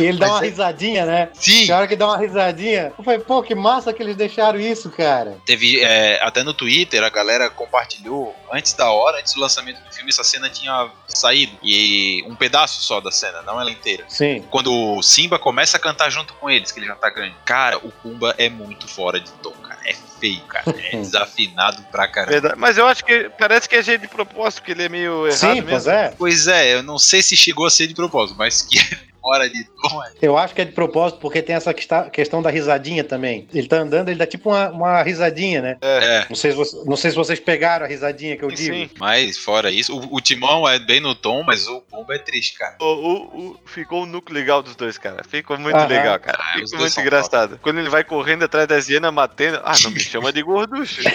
E 0.00 0.04
ele 0.04 0.18
dá 0.18 0.26
Mas 0.26 0.36
uma 0.36 0.44
é- 0.46 0.48
risadinha, 0.48 1.06
né? 1.06 1.28
Sim, 1.34 1.66
Na 1.68 1.76
hora 1.76 1.86
que 1.86 1.94
dá 1.94 2.06
uma 2.06 2.16
risadinha, 2.18 2.92
eu 2.98 3.04
falei, 3.04 3.20
pô, 3.20 3.42
que 3.42 3.54
massa 3.54 3.92
que 3.92 4.02
eles 4.02 4.16
deixaram 4.16 4.58
isso, 4.58 4.90
cara. 4.90 5.36
teve 5.46 5.80
é, 5.80 6.18
até 6.22 6.42
no 6.42 6.52
Twitter 6.54 7.04
a 7.04 7.10
galera 7.10 7.48
compartilhou 7.50 8.34
antes 8.50 8.72
da 8.72 8.90
hora, 8.90 9.18
antes 9.20 9.34
do 9.34 9.40
lançamento 9.40 9.78
do 9.84 9.94
filme, 9.94 10.08
essa 10.10 10.24
cena 10.24 10.48
tinha 10.48 10.90
saído 11.06 11.56
e 11.62 12.24
um 12.26 12.34
pedaço 12.34 12.80
só 12.82 12.95
da 13.00 13.10
cena, 13.10 13.42
não 13.42 13.60
ela 13.60 13.70
inteira. 13.70 14.04
Sim. 14.08 14.44
Quando 14.50 14.72
o 14.72 15.02
Simba 15.02 15.38
começa 15.38 15.76
a 15.76 15.80
cantar 15.80 16.10
junto 16.10 16.34
com 16.34 16.50
eles, 16.50 16.72
que 16.72 16.78
ele 16.80 16.86
já 16.86 16.94
tá 16.94 17.10
grande. 17.10 17.34
Cara, 17.44 17.78
o 17.78 17.90
Pumba 17.90 18.34
é 18.38 18.48
muito 18.48 18.88
fora 18.88 19.20
de 19.20 19.30
tom, 19.42 19.52
cara. 19.52 19.80
É 19.84 19.94
feio, 20.20 20.40
cara. 20.42 20.64
É 20.68 20.96
desafinado 20.96 21.82
pra 21.90 22.08
caramba. 22.08 22.32
Verdade. 22.32 22.54
Mas 22.58 22.78
eu 22.78 22.86
acho 22.86 23.04
que 23.04 23.30
parece 23.38 23.68
que 23.68 23.76
é 23.76 23.82
jeito 23.82 24.02
de 24.02 24.08
propósito, 24.08 24.62
que 24.62 24.72
ele 24.72 24.84
é 24.84 24.88
meio 24.88 25.26
errado 25.26 25.38
Sim, 25.38 25.60
mesmo. 25.60 25.68
pois 25.68 25.86
é. 25.86 26.14
Pois 26.18 26.46
é, 26.48 26.74
eu 26.74 26.82
não 26.82 26.98
sei 26.98 27.22
se 27.22 27.36
chegou 27.36 27.66
a 27.66 27.70
ser 27.70 27.86
de 27.86 27.94
propósito, 27.94 28.36
mas 28.38 28.62
que 28.62 28.78
fora 29.26 29.48
de 29.50 29.64
tom 29.64 30.04
é. 30.04 30.10
Eu 30.22 30.38
acho 30.38 30.54
que 30.54 30.60
é 30.60 30.64
de 30.64 30.72
propósito, 30.72 31.18
porque 31.20 31.42
tem 31.42 31.56
essa 31.56 31.74
questão 31.74 32.40
da 32.42 32.50
risadinha 32.50 33.02
também. 33.02 33.48
Ele 33.52 33.66
tá 33.66 33.78
andando, 33.78 34.08
ele 34.08 34.18
dá 34.18 34.26
tipo 34.26 34.50
uma, 34.50 34.68
uma 34.70 35.02
risadinha, 35.02 35.60
né? 35.60 35.76
É. 35.80 36.26
Não 36.28 36.36
sei, 36.36 36.52
se 36.52 36.56
você- 36.56 36.82
não 36.84 36.96
sei 36.96 37.10
se 37.10 37.16
vocês 37.16 37.40
pegaram 37.40 37.84
a 37.84 37.88
risadinha 37.88 38.36
que 38.36 38.44
eu 38.44 38.50
Sim, 38.50 38.56
digo. 38.56 38.74
sim. 38.74 38.90
Mas 38.98 39.36
fora 39.38 39.70
isso, 39.70 39.96
o, 39.98 40.16
o 40.16 40.20
Timão 40.20 40.68
é 40.68 40.78
bem 40.78 41.00
no 41.00 41.14
tom, 41.14 41.42
mas 41.42 41.66
o 41.66 41.80
Pumba 41.80 42.14
é 42.14 42.18
triste, 42.18 42.56
cara. 42.58 42.76
O, 42.80 42.84
o- 42.84 43.38
o- 43.50 43.60
ficou 43.66 44.02
o 44.04 44.06
núcleo 44.06 44.38
legal 44.38 44.62
dos 44.62 44.76
dois, 44.76 44.96
cara. 44.98 45.22
Ficou 45.28 45.58
muito 45.58 45.76
Aham. 45.76 45.86
legal, 45.88 46.18
cara. 46.20 46.38
Ah, 46.40 46.58
Ficou 46.58 46.78
muito 46.80 47.00
engraçado. 47.00 47.58
Quando 47.62 47.78
ele 47.80 47.88
vai 47.90 48.04
correndo 48.04 48.44
atrás 48.44 48.66
das 48.68 48.88
hienas, 48.88 49.12
matando. 49.12 49.60
Ah, 49.64 49.74
não 49.82 49.90
me 49.90 49.98
chama 50.00 50.32
de 50.32 50.42
gorducho. 50.42 51.00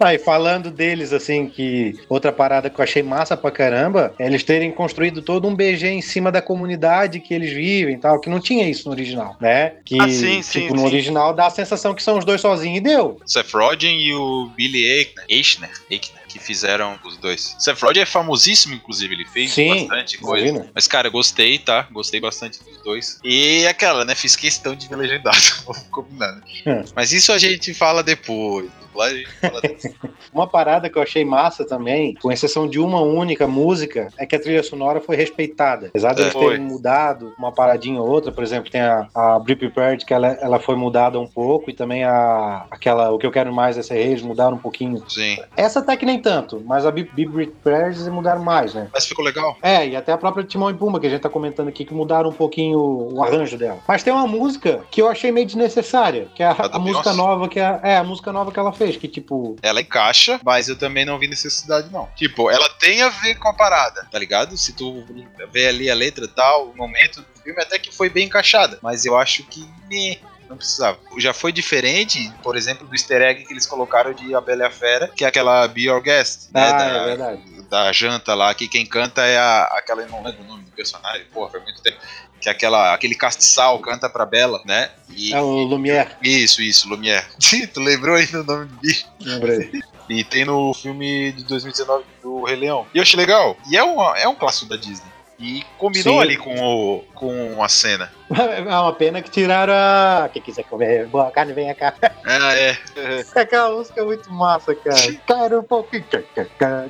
Ah, 0.00 0.14
e 0.14 0.18
falando 0.18 0.70
deles, 0.70 1.12
assim, 1.12 1.48
que 1.48 1.98
outra 2.08 2.30
parada 2.32 2.70
que 2.70 2.78
eu 2.80 2.84
achei 2.84 3.02
massa 3.02 3.36
pra 3.36 3.50
caramba 3.50 4.14
é 4.18 4.26
eles 4.26 4.44
terem 4.44 4.70
construído 4.70 5.20
todo 5.22 5.48
um 5.48 5.54
BG 5.54 5.88
em 5.88 6.00
cima 6.02 6.30
da 6.30 6.37
comunidade 6.42 7.20
que 7.20 7.32
eles 7.34 7.52
vivem 7.52 7.94
e 7.94 7.98
tal, 7.98 8.20
que 8.20 8.28
não 8.30 8.40
tinha 8.40 8.68
isso 8.68 8.88
no 8.88 8.94
original, 8.94 9.36
né? 9.40 9.74
Que, 9.84 10.00
Ah, 10.00 10.08
sim, 10.08 10.42
sim, 10.42 10.60
tipo, 10.62 10.74
no 10.74 10.80
sim. 10.80 10.86
original 10.86 11.32
dá 11.34 11.46
a 11.46 11.50
sensação 11.50 11.94
que 11.94 12.02
são 12.02 12.18
os 12.18 12.24
dois 12.24 12.40
sozinhos 12.40 12.78
e 12.78 12.80
deu. 12.80 13.20
Seth 13.26 13.52
Rogen 13.52 14.00
e 14.00 14.12
o 14.14 14.50
Billy 14.56 14.84
Eichner, 14.84 15.24
Eichner, 15.28 15.70
Eichner, 15.90 16.17
que 16.28 16.38
fizeram 16.38 16.98
os 17.04 17.16
dois. 17.16 17.56
Seth 17.58 17.80
Rogen 17.82 18.02
é 18.02 18.06
famosíssimo, 18.06 18.74
inclusive, 18.74 19.14
ele 19.14 19.24
fez 19.24 19.52
Sim, 19.52 19.88
bastante 19.88 20.18
coisa. 20.18 20.46
imagina. 20.46 20.70
Mas, 20.74 20.86
cara, 20.86 21.08
gostei, 21.08 21.58
tá? 21.58 21.88
Gostei 21.90 22.20
bastante 22.20 22.62
dos 22.62 22.76
dois. 22.82 23.18
E 23.24 23.66
aquela, 23.66 24.04
né? 24.04 24.14
Fiz 24.14 24.36
questão 24.36 24.74
de 24.74 24.88
ver 24.88 24.96
legendado. 24.96 25.36
Vamos 25.66 25.82
combinar. 25.90 26.32
né? 26.32 26.42
É. 26.66 26.84
Mas 26.94 27.12
isso 27.12 27.32
a 27.32 27.38
gente 27.38 27.72
fala 27.74 28.02
depois. 28.02 28.68
Uma 30.32 30.46
parada 30.48 30.90
que 30.90 30.98
eu 30.98 31.02
achei 31.02 31.24
massa 31.24 31.64
também, 31.64 32.14
com 32.14 32.32
exceção 32.32 32.68
de 32.68 32.80
uma 32.80 33.00
única 33.00 33.46
música, 33.46 34.08
é 34.18 34.26
que 34.26 34.34
a 34.34 34.40
trilha 34.40 34.62
sonora 34.62 35.00
foi 35.00 35.14
respeitada. 35.14 35.86
Apesar 35.86 36.14
de 36.14 36.20
É. 36.20 36.24
eles 36.24 36.34
terem 36.34 36.58
mudado 36.60 37.32
uma 37.38 37.52
paradinha 37.52 38.00
ou 38.00 38.08
outra, 38.08 38.32
por 38.32 38.42
exemplo, 38.42 38.70
tem 38.70 38.80
a, 38.80 39.06
a 39.14 39.38
Be 39.38 39.54
Prepared, 39.54 40.04
que 40.04 40.12
ela, 40.12 40.28
ela 40.40 40.58
foi 40.58 40.74
mudada 40.74 41.18
um 41.20 41.26
pouco, 41.26 41.70
e 41.70 41.74
também 41.74 42.02
a 42.04 42.66
aquela 42.70 43.10
O 43.12 43.18
Que 43.18 43.26
Eu 43.26 43.30
Quero 43.30 43.52
Mais 43.52 43.78
é 43.78 43.82
Ser 43.82 44.20
mudaram 44.24 44.56
um 44.56 44.60
pouquinho. 44.60 45.02
Sim. 45.08 45.38
Essa 45.56 45.78
até 45.80 45.96
que 45.96 46.04
nem 46.06 46.17
tanto, 46.18 46.62
mas 46.64 46.84
a 46.86 46.90
Be, 46.90 47.04
Be 47.04 47.26
Prepared 47.26 47.96
eles 47.96 48.08
mudaram 48.08 48.42
mais, 48.42 48.74
né? 48.74 48.88
Mas 48.92 49.06
ficou 49.06 49.24
legal. 49.24 49.56
É, 49.62 49.86
e 49.86 49.96
até 49.96 50.12
a 50.12 50.18
própria 50.18 50.44
Timão 50.44 50.70
e 50.70 50.74
Pumba, 50.74 51.00
que 51.00 51.06
a 51.06 51.10
gente 51.10 51.20
tá 51.20 51.28
comentando 51.28 51.68
aqui, 51.68 51.84
que 51.84 51.94
mudaram 51.94 52.30
um 52.30 52.32
pouquinho 52.32 52.78
o 52.78 53.22
arranjo 53.22 53.56
dela. 53.56 53.80
Mas 53.86 54.02
tem 54.02 54.12
uma 54.12 54.26
música 54.26 54.80
que 54.90 55.00
eu 55.00 55.08
achei 55.08 55.30
meio 55.32 55.46
desnecessária, 55.46 56.28
que 56.34 56.42
é 56.42 56.46
a, 56.46 56.52
A 56.52 56.76
a 56.76 56.78
música 56.78 57.12
nova 57.12 57.48
que 57.48 57.60
é, 57.60 57.80
é, 57.82 57.96
a 57.96 58.04
música 58.04 58.32
nova 58.32 58.52
que 58.52 58.58
ela 58.58 58.72
fez, 58.72 58.96
que 58.96 59.08
tipo, 59.08 59.56
Ela 59.62 59.80
encaixa, 59.80 60.40
mas 60.44 60.68
eu 60.68 60.76
também 60.76 61.04
não 61.04 61.18
vi 61.18 61.28
necessidade, 61.28 61.90
não. 61.92 62.08
Tipo, 62.16 62.50
ela 62.50 62.68
tem 62.68 63.02
a 63.02 63.08
ver 63.08 63.36
com 63.36 63.48
a 63.48 63.54
parada, 63.54 64.06
tá 64.10 64.18
ligado? 64.18 64.56
Se 64.56 64.72
tu 64.72 65.04
vê 65.50 65.68
ali 65.68 65.90
a 65.90 65.94
letra 65.94 66.24
e 66.24 66.28
tal, 66.28 66.68
o 66.68 66.76
momento 66.76 67.20
do 67.20 67.42
filme 67.42 67.60
até 67.60 67.78
que 67.78 67.94
foi 67.94 68.08
bem 68.08 68.26
encaixada. 68.26 68.78
Mas 68.82 69.04
eu 69.04 69.16
acho 69.16 69.42
que 69.44 69.66
meh, 69.88 70.18
não 70.48 70.56
precisava. 70.56 70.98
Já 71.18 71.32
foi 71.32 71.52
diferente, 71.52 72.32
por 72.42 72.56
exemplo, 72.56 72.86
do 72.86 72.94
easter 72.94 73.20
egg 73.22 73.44
que 73.44 73.52
eles 73.52 73.66
colocaram 73.66 74.12
de 74.12 74.34
A 74.34 74.40
Bela 74.40 74.62
e 74.62 74.66
a 74.66 74.70
Fera, 74.70 75.08
que 75.08 75.24
é 75.24 75.28
aquela 75.28 75.66
Be 75.68 75.82
Your 75.82 76.00
Guest, 76.00 76.50
né? 76.52 76.68
ah, 76.68 76.72
da, 76.72 76.84
é 76.84 77.04
verdade. 77.04 77.42
da 77.68 77.92
janta 77.92 78.34
lá, 78.34 78.54
que 78.54 78.68
quem 78.68 78.86
canta 78.86 79.22
é 79.22 79.38
a, 79.38 79.64
aquela, 79.74 80.04
não 80.06 80.22
lembro 80.22 80.42
o 80.42 80.46
nome 80.46 80.64
do 80.64 80.70
personagem, 80.72 81.24
porra, 81.32 81.50
foi 81.50 81.60
muito 81.60 81.82
tempo. 81.82 81.98
Que 82.40 82.48
é 82.48 82.52
aquela, 82.52 82.94
aquele 82.94 83.16
castiçal 83.16 83.78
canta 83.80 84.08
pra 84.08 84.24
Bela, 84.24 84.62
né? 84.64 84.90
E, 85.10 85.34
É 85.34 85.40
o 85.40 85.64
Lumière, 85.64 86.16
Isso, 86.22 86.62
isso, 86.62 86.88
Lumière. 86.88 87.26
tu 87.74 87.80
lembrou 87.80 88.14
aí 88.14 88.26
do 88.26 88.44
nome 88.44 88.66
do 88.66 88.76
bicho? 88.76 89.06
lembrei. 89.20 89.82
E 90.08 90.24
tem 90.24 90.44
no 90.44 90.72
filme 90.72 91.32
de 91.32 91.44
2019 91.44 92.04
do 92.22 92.44
Rei 92.44 92.56
Leão. 92.56 92.86
E 92.94 92.98
eu 92.98 93.02
achei 93.02 93.18
legal. 93.18 93.56
E 93.68 93.76
é, 93.76 93.82
uma, 93.82 94.16
é 94.16 94.26
um 94.26 94.34
clássico 94.34 94.66
da 94.66 94.76
Disney. 94.76 95.17
E 95.38 95.64
combinou 95.78 96.16
Sim. 96.16 96.20
ali 96.20 96.36
com, 96.36 96.54
o, 96.58 97.04
com 97.14 97.62
a 97.62 97.68
cena. 97.68 98.10
É 98.30 98.60
uma 98.60 98.92
pena 98.92 99.22
que 99.22 99.30
tiraram 99.30 99.72
a. 99.72 100.28
Quem 100.32 100.42
quiser 100.42 100.64
comer 100.64 101.06
boa 101.06 101.30
carne, 101.30 101.52
venha 101.52 101.74
cá. 101.74 101.94
Ah, 102.24 102.54
é. 102.54 102.76
Aquela 103.40 103.70
música 103.70 104.00
é 104.00 104.04
muito 104.04 104.32
massa, 104.32 104.74
cara. 104.74 104.96
Quero 105.26 105.60
um 105.60 105.62
pouquinho 105.62 106.04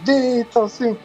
de 0.02 0.46
assim. 0.58 0.96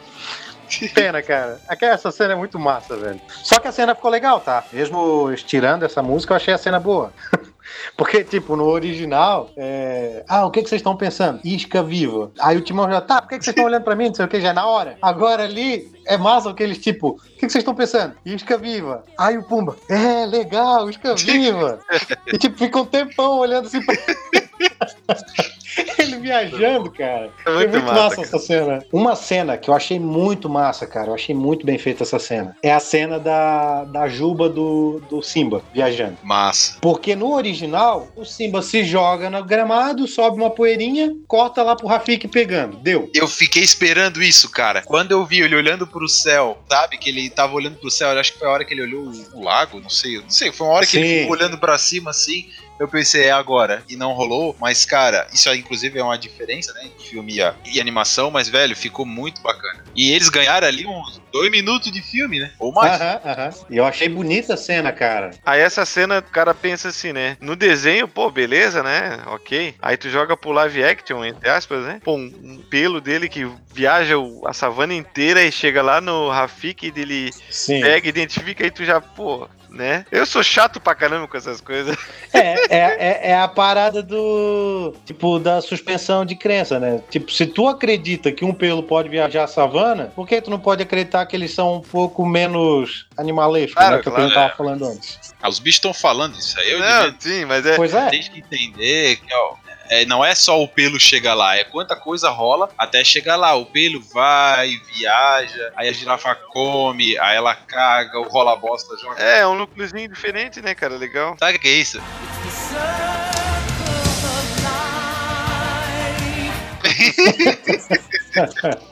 Pena, 0.94 1.22
cara. 1.22 1.60
Essa 1.80 2.10
cena 2.10 2.32
é 2.32 2.36
muito 2.36 2.58
massa, 2.58 2.96
velho. 2.96 3.20
Só 3.28 3.60
que 3.60 3.68
a 3.68 3.72
cena 3.72 3.94
ficou 3.94 4.10
legal, 4.10 4.40
tá? 4.40 4.64
Mesmo 4.72 5.30
estirando 5.30 5.84
essa 5.84 6.02
música, 6.02 6.32
eu 6.32 6.36
achei 6.36 6.54
a 6.54 6.58
cena 6.58 6.80
boa. 6.80 7.12
Porque, 7.96 8.24
tipo, 8.24 8.56
no 8.56 8.64
original, 8.64 9.50
é... 9.56 10.24
ah, 10.28 10.46
o 10.46 10.50
que, 10.50 10.62
que 10.62 10.68
vocês 10.68 10.80
estão 10.80 10.96
pensando? 10.96 11.40
Isca 11.44 11.82
viva. 11.82 12.30
Aí 12.40 12.56
o 12.56 12.60
Timão 12.60 12.90
já, 12.90 13.00
tá, 13.00 13.20
por 13.20 13.28
que, 13.28 13.38
que 13.38 13.44
vocês 13.44 13.52
estão 13.52 13.66
olhando 13.66 13.84
pra 13.84 13.94
mim? 13.94 14.08
Não 14.08 14.14
sei 14.14 14.24
o 14.24 14.28
que, 14.28 14.40
já 14.40 14.50
é 14.50 14.52
na 14.52 14.66
hora. 14.66 14.98
Agora 15.00 15.44
ali, 15.44 15.92
é 16.06 16.16
massa 16.16 16.50
o 16.50 16.54
que 16.54 16.62
eles, 16.62 16.78
tipo, 16.78 17.08
o 17.08 17.14
que, 17.16 17.46
que 17.46 17.50
vocês 17.50 17.62
estão 17.62 17.74
pensando? 17.74 18.14
Isca 18.24 18.56
viva. 18.58 19.04
Aí 19.18 19.36
o 19.38 19.42
Pumba, 19.42 19.76
é, 19.88 20.26
legal, 20.26 20.88
isca 20.88 21.14
viva. 21.14 21.80
e, 22.32 22.38
tipo, 22.38 22.58
fica 22.58 22.80
um 22.80 22.86
tempão 22.86 23.38
olhando 23.38 23.66
assim 23.66 23.82
pra... 23.82 23.94
Ele 25.98 26.16
viajando, 26.16 26.90
cara. 26.90 27.30
É 27.40 27.44
Foi 27.44 27.54
muito, 27.54 27.70
muito 27.70 27.86
massa. 27.86 28.02
massa 28.02 28.20
essa 28.22 28.38
cena. 28.38 28.84
Uma 28.92 29.16
cena 29.16 29.56
que 29.56 29.68
eu 29.68 29.74
achei 29.74 29.98
muito 29.98 30.48
massa, 30.48 30.86
cara. 30.86 31.08
Eu 31.08 31.14
achei 31.14 31.34
muito 31.34 31.66
bem 31.66 31.78
feita 31.78 32.02
essa 32.02 32.18
cena. 32.18 32.56
É 32.62 32.72
a 32.72 32.80
cena 32.80 33.18
da, 33.18 33.84
da 33.84 34.08
juba 34.08 34.48
do, 34.48 35.02
do 35.10 35.22
Simba 35.22 35.62
viajando. 35.72 36.16
Massa. 36.22 36.78
Porque 36.80 37.16
no 37.16 37.34
original, 37.34 38.08
o 38.16 38.24
Simba 38.24 38.62
se 38.62 38.84
joga 38.84 39.28
no 39.28 39.44
gramado, 39.44 40.06
sobe 40.06 40.36
uma 40.36 40.50
poeirinha, 40.50 41.12
corta 41.26 41.62
lá 41.62 41.74
pro 41.74 41.86
Rafik 41.86 42.28
pegando. 42.28 42.76
Deu. 42.76 43.10
Eu 43.14 43.26
fiquei 43.26 43.62
esperando 43.62 44.22
isso, 44.22 44.50
cara. 44.50 44.82
Quando 44.82 45.12
eu 45.12 45.24
vi 45.24 45.40
ele 45.40 45.56
olhando 45.56 45.86
pro 45.94 46.08
céu, 46.08 46.58
sabe? 46.68 46.98
Que 46.98 47.08
ele 47.08 47.30
tava 47.30 47.54
olhando 47.54 47.76
pro 47.76 47.88
céu, 47.88 48.10
eu 48.10 48.18
acho 48.18 48.32
que 48.32 48.40
foi 48.40 48.48
a 48.48 48.50
hora 48.50 48.64
que 48.64 48.74
ele 48.74 48.82
olhou 48.82 49.04
o, 49.04 49.38
o 49.38 49.44
lago, 49.44 49.80
não 49.80 49.88
sei. 49.88 50.20
Não 50.20 50.28
sei, 50.28 50.50
foi 50.50 50.66
uma 50.66 50.74
hora 50.74 50.84
que 50.84 50.96
ele 50.96 51.08
Sim. 51.08 51.18
ficou 51.20 51.36
olhando 51.36 51.56
pra 51.56 51.78
cima 51.78 52.10
assim. 52.10 52.50
Eu 52.78 52.88
pensei, 52.88 53.24
é 53.24 53.30
agora. 53.30 53.84
E 53.88 53.96
não 53.96 54.12
rolou. 54.12 54.56
Mas, 54.60 54.84
cara, 54.84 55.26
isso 55.32 55.48
aí, 55.48 55.58
inclusive, 55.60 55.98
é 55.98 56.02
uma 56.02 56.18
diferença, 56.18 56.72
né? 56.74 56.90
De 56.96 57.08
filme 57.08 57.38
e- 57.38 57.54
e 57.74 57.80
animação, 57.80 58.30
mas, 58.30 58.48
velho, 58.48 58.74
ficou 58.74 59.06
muito 59.06 59.40
bacana. 59.42 59.84
E 59.94 60.10
eles 60.10 60.28
ganharam 60.28 60.66
ali 60.66 60.84
uns 60.86 61.22
dois 61.32 61.50
minutos 61.52 61.92
de 61.92 62.02
filme, 62.02 62.40
né? 62.40 62.52
Ou 62.58 62.72
mais. 62.72 63.00
Aham, 63.00 63.20
aham. 63.24 63.50
E 63.70 63.76
eu 63.76 63.84
achei 63.86 64.08
bonita 64.08 64.54
a 64.54 64.56
cena, 64.56 64.90
cara. 64.92 65.30
Aí 65.46 65.60
essa 65.60 65.86
cena, 65.86 66.18
o 66.18 66.22
cara 66.22 66.52
pensa 66.52 66.88
assim, 66.88 67.12
né? 67.12 67.36
No 67.40 67.54
desenho, 67.54 68.08
pô, 68.08 68.28
beleza, 68.30 68.82
né? 68.82 69.22
Ok. 69.26 69.74
Aí 69.80 69.96
tu 69.96 70.10
joga 70.10 70.36
pro 70.36 70.50
live 70.50 70.82
action, 70.82 71.24
entre 71.24 71.48
aspas, 71.48 71.84
né? 71.84 72.00
Pô, 72.04 72.16
um, 72.16 72.32
um 72.42 72.62
pelo 72.68 73.00
dele 73.00 73.28
que 73.28 73.46
viaja 73.72 74.16
a 74.46 74.52
savana 74.52 74.94
inteira 74.94 75.44
e 75.44 75.52
chega 75.52 75.80
lá 75.80 76.00
no 76.00 76.28
Rafik 76.28 76.90
dele 76.90 77.30
Sim. 77.48 77.80
pega, 77.80 78.08
identifica 78.08 78.66
e 78.66 78.70
tu 78.70 78.84
já, 78.84 79.00
pô, 79.00 79.48
né? 79.74 80.06
Eu 80.10 80.24
sou 80.24 80.42
chato 80.42 80.80
pra 80.80 80.94
caramba 80.94 81.26
com 81.28 81.36
essas 81.36 81.60
coisas. 81.60 81.96
É, 82.32 82.38
é, 82.38 82.78
é, 82.78 83.30
é 83.30 83.38
a 83.38 83.46
parada 83.48 84.02
do. 84.02 84.94
Tipo, 85.04 85.38
da 85.38 85.60
suspensão 85.60 86.24
de 86.24 86.34
crença, 86.36 86.78
né? 86.80 87.00
Tipo, 87.10 87.30
se 87.30 87.46
tu 87.46 87.68
acredita 87.68 88.32
que 88.32 88.44
um 88.44 88.52
pelo 88.54 88.82
pode 88.82 89.08
viajar 89.08 89.44
a 89.44 89.46
savana, 89.48 90.12
por 90.14 90.26
que 90.26 90.40
tu 90.40 90.50
não 90.50 90.58
pode 90.58 90.82
acreditar 90.82 91.26
que 91.26 91.36
eles 91.36 91.52
são 91.52 91.74
um 91.76 91.80
pouco 91.80 92.24
menos 92.26 93.06
animalescos, 93.16 93.74
Claro, 93.74 93.96
né? 93.96 94.02
Que 94.02 94.10
claro, 94.10 94.24
eu 94.24 94.34
tava 94.34 94.52
é. 94.52 94.56
falando 94.56 94.84
antes. 94.86 95.18
Ah, 95.42 95.48
os 95.48 95.58
bichos 95.58 95.76
estão 95.76 95.92
falando 95.92 96.38
isso 96.38 96.58
aí. 96.58 96.70
Eu 96.72 96.78
Não, 96.80 97.02
devia- 97.10 97.16
sim, 97.18 97.44
mas 97.44 97.66
é. 97.66 97.76
Pois 97.76 97.92
é. 97.94 98.08
tem 98.10 98.22
que 98.22 98.38
entender 98.38 99.16
que, 99.16 99.34
ó. 99.34 99.54
É, 99.88 100.04
não 100.06 100.24
é 100.24 100.34
só 100.34 100.62
o 100.62 100.68
pelo 100.68 100.98
chegar 100.98 101.34
lá, 101.34 101.56
é 101.56 101.64
quanta 101.64 101.94
coisa 101.94 102.30
rola 102.30 102.70
até 102.76 103.04
chegar 103.04 103.36
lá. 103.36 103.54
O 103.54 103.66
pelo 103.66 104.00
vai, 104.02 104.76
viaja, 104.92 105.72
aí 105.76 105.88
a 105.88 105.92
girafa 105.92 106.34
come, 106.34 107.18
aí 107.18 107.36
ela 107.36 107.54
caga, 107.54 108.18
o 108.18 108.28
rola 108.28 108.56
bosta 108.56 108.96
joga. 108.96 109.22
É, 109.22 109.40
é 109.40 109.46
um 109.46 109.56
núcleozinho 109.56 110.08
diferente, 110.08 110.60
né, 110.60 110.74
cara? 110.74 110.96
Legal. 110.96 111.36
Sabe 111.38 111.56
o 111.56 111.60
que 111.60 111.68
é 111.68 111.72
isso? 111.72 112.00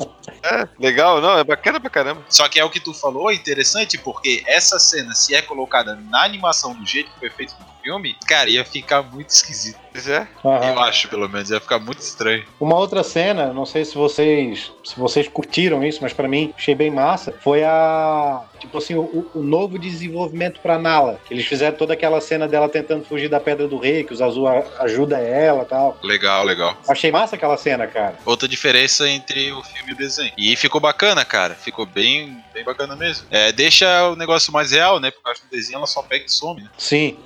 É, 0.53 0.69
legal, 0.79 1.21
não, 1.21 1.39
é 1.39 1.45
bacana 1.45 1.81
pra 1.81 1.89
caramba. 1.89 2.23
Só 2.29 2.47
que 2.49 2.61
é 2.61 2.65
o 2.65 2.71
que 2.71 2.81
tu 2.81 2.93
falou, 2.93 3.31
é 3.31 3.35
interessante 3.35 3.97
porque 3.97 4.43
essa 4.47 4.79
cena, 4.79 5.15
se 5.15 5.35
é 5.35 5.41
colocada 5.41 5.99
na 6.11 6.25
animação 6.25 6.75
do 6.75 6.85
jeito 6.85 7.11
que 7.13 7.19
foi 7.21 7.31
feito 7.31 7.55
no 7.59 7.67
filme, 7.83 8.17
cara, 8.27 8.51
ia 8.51 8.65
ficar 8.65 9.03
muito 9.03 9.31
esquisito. 9.31 9.79
Pois 9.91 10.07
é. 10.09 10.29
Aham. 10.45 10.69
Eu 10.69 10.81
acho, 10.81 11.09
pelo 11.09 11.29
menos, 11.29 11.51
ia 11.51 11.61
ficar 11.61 11.79
muito 11.79 12.01
estranho. 12.01 12.45
Uma 12.61 12.77
outra 12.77 13.03
cena, 13.03 13.53
não 13.53 13.65
sei 13.65 13.85
se 13.85 13.95
vocês 13.95 14.71
se 14.85 14.99
vocês 14.99 15.27
curtiram 15.29 15.83
isso, 15.83 16.01
mas 16.03 16.13
pra 16.13 16.29
mim 16.29 16.53
achei 16.57 16.75
bem 16.75 16.91
massa, 16.91 17.35
foi 17.41 17.65
a 17.65 18.43
Tipo 18.63 18.79
assim, 18.79 18.95
o, 18.95 19.29
o 19.35 19.43
novo 19.43 19.77
desenvolvimento 19.77 20.61
pra 20.61 20.79
Nala. 20.79 21.21
Eles 21.29 21.45
fizeram 21.45 21.77
toda 21.77 21.95
aquela 21.95 22.21
cena 22.21 22.47
dela 22.47 22.69
tentando 22.69 23.05
fugir 23.05 23.29
da 23.29 23.41
Pedra 23.41 23.67
do 23.67 23.77
Rei, 23.77 24.05
que 24.05 24.13
os 24.13 24.23
Azul 24.23 24.47
ajuda 24.79 25.19
ela 25.19 25.65
e 25.65 25.67
tal. 25.67 25.99
Legal, 26.01 26.45
legal. 26.45 26.77
Achei 26.89 27.11
massa 27.11 27.35
aquela 27.35 27.57
cena, 27.57 27.89
cara. 27.89 28.17
Outra 28.25 28.47
diferença 28.47 29.09
entre 29.09 29.51
o 29.51 29.65
filme 29.65 29.91
e 29.91 29.95
o 29.95 29.97
desenho. 29.97 30.33
E 30.39 30.55
ficou 30.55 30.81
bacana, 30.81 31.25
cara. 31.25 31.57
Ficou 31.57 31.85
bem, 31.85 32.41
bem 32.55 32.63
bacana 32.63 32.95
mesmo. 32.95 33.27
É, 33.33 33.51
deixa 33.51 34.09
o 34.11 34.15
negócio 34.15 34.53
mais 34.53 34.71
real, 34.71 35.01
né? 35.01 35.13
Acho 35.25 35.41
que 35.41 35.47
no 35.47 35.51
desenho 35.51 35.79
ela 35.79 35.87
só 35.89 36.01
pega 36.01 36.25
e 36.25 36.29
some, 36.29 36.63
né? 36.63 36.71
Sim. 36.79 37.17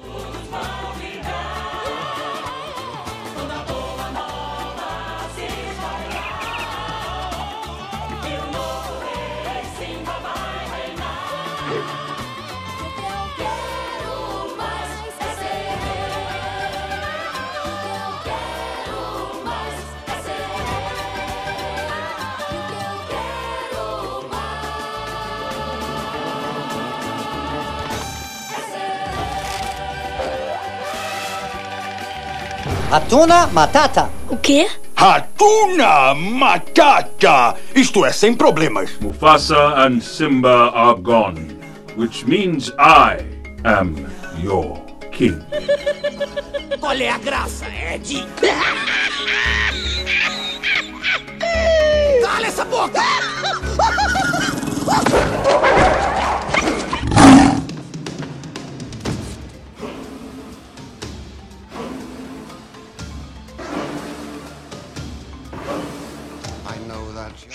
Hatuna 32.91 33.49
Matata. 33.49 34.11
O 34.31 34.37
quê? 34.37 34.69
Hatuna 34.95 36.15
Matata! 36.15 37.57
Isto 37.75 38.05
é, 38.05 38.13
sem 38.13 38.33
problemas. 38.35 38.91
Mufasa 39.01 39.75
and 39.85 40.01
Simba 40.01 40.71
are 40.73 40.95
gone, 40.95 41.59
which 41.97 42.25
means 42.27 42.71
I 42.79 43.19
am 43.65 44.07
your 44.41 44.81
king. 45.11 45.43
Qual 46.81 46.93
é 46.95 47.11
a 47.11 47.19
graça, 47.19 47.67
Ed? 47.67 48.25
Cala 52.23 52.47
essa 52.47 52.65
boca! 52.65 53.03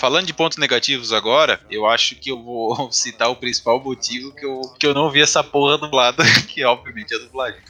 Falando 0.02 0.26
de 0.26 0.34
pontos 0.34 0.58
negativos 0.58 1.12
agora, 1.12 1.60
eu 1.70 1.86
acho 1.86 2.16
que 2.16 2.32
eu 2.32 2.42
vou 2.42 2.90
citar 2.90 3.30
o 3.30 3.36
principal 3.36 3.80
motivo 3.80 4.34
que 4.34 4.44
eu, 4.44 4.60
que 4.76 4.84
eu 4.84 4.92
não 4.92 5.08
vi 5.08 5.22
essa 5.22 5.44
porra 5.44 5.78
dublada, 5.78 6.24
que 6.48 6.64
obviamente 6.64 7.14
é 7.14 7.18
a 7.18 7.20
dublagem. 7.20 7.60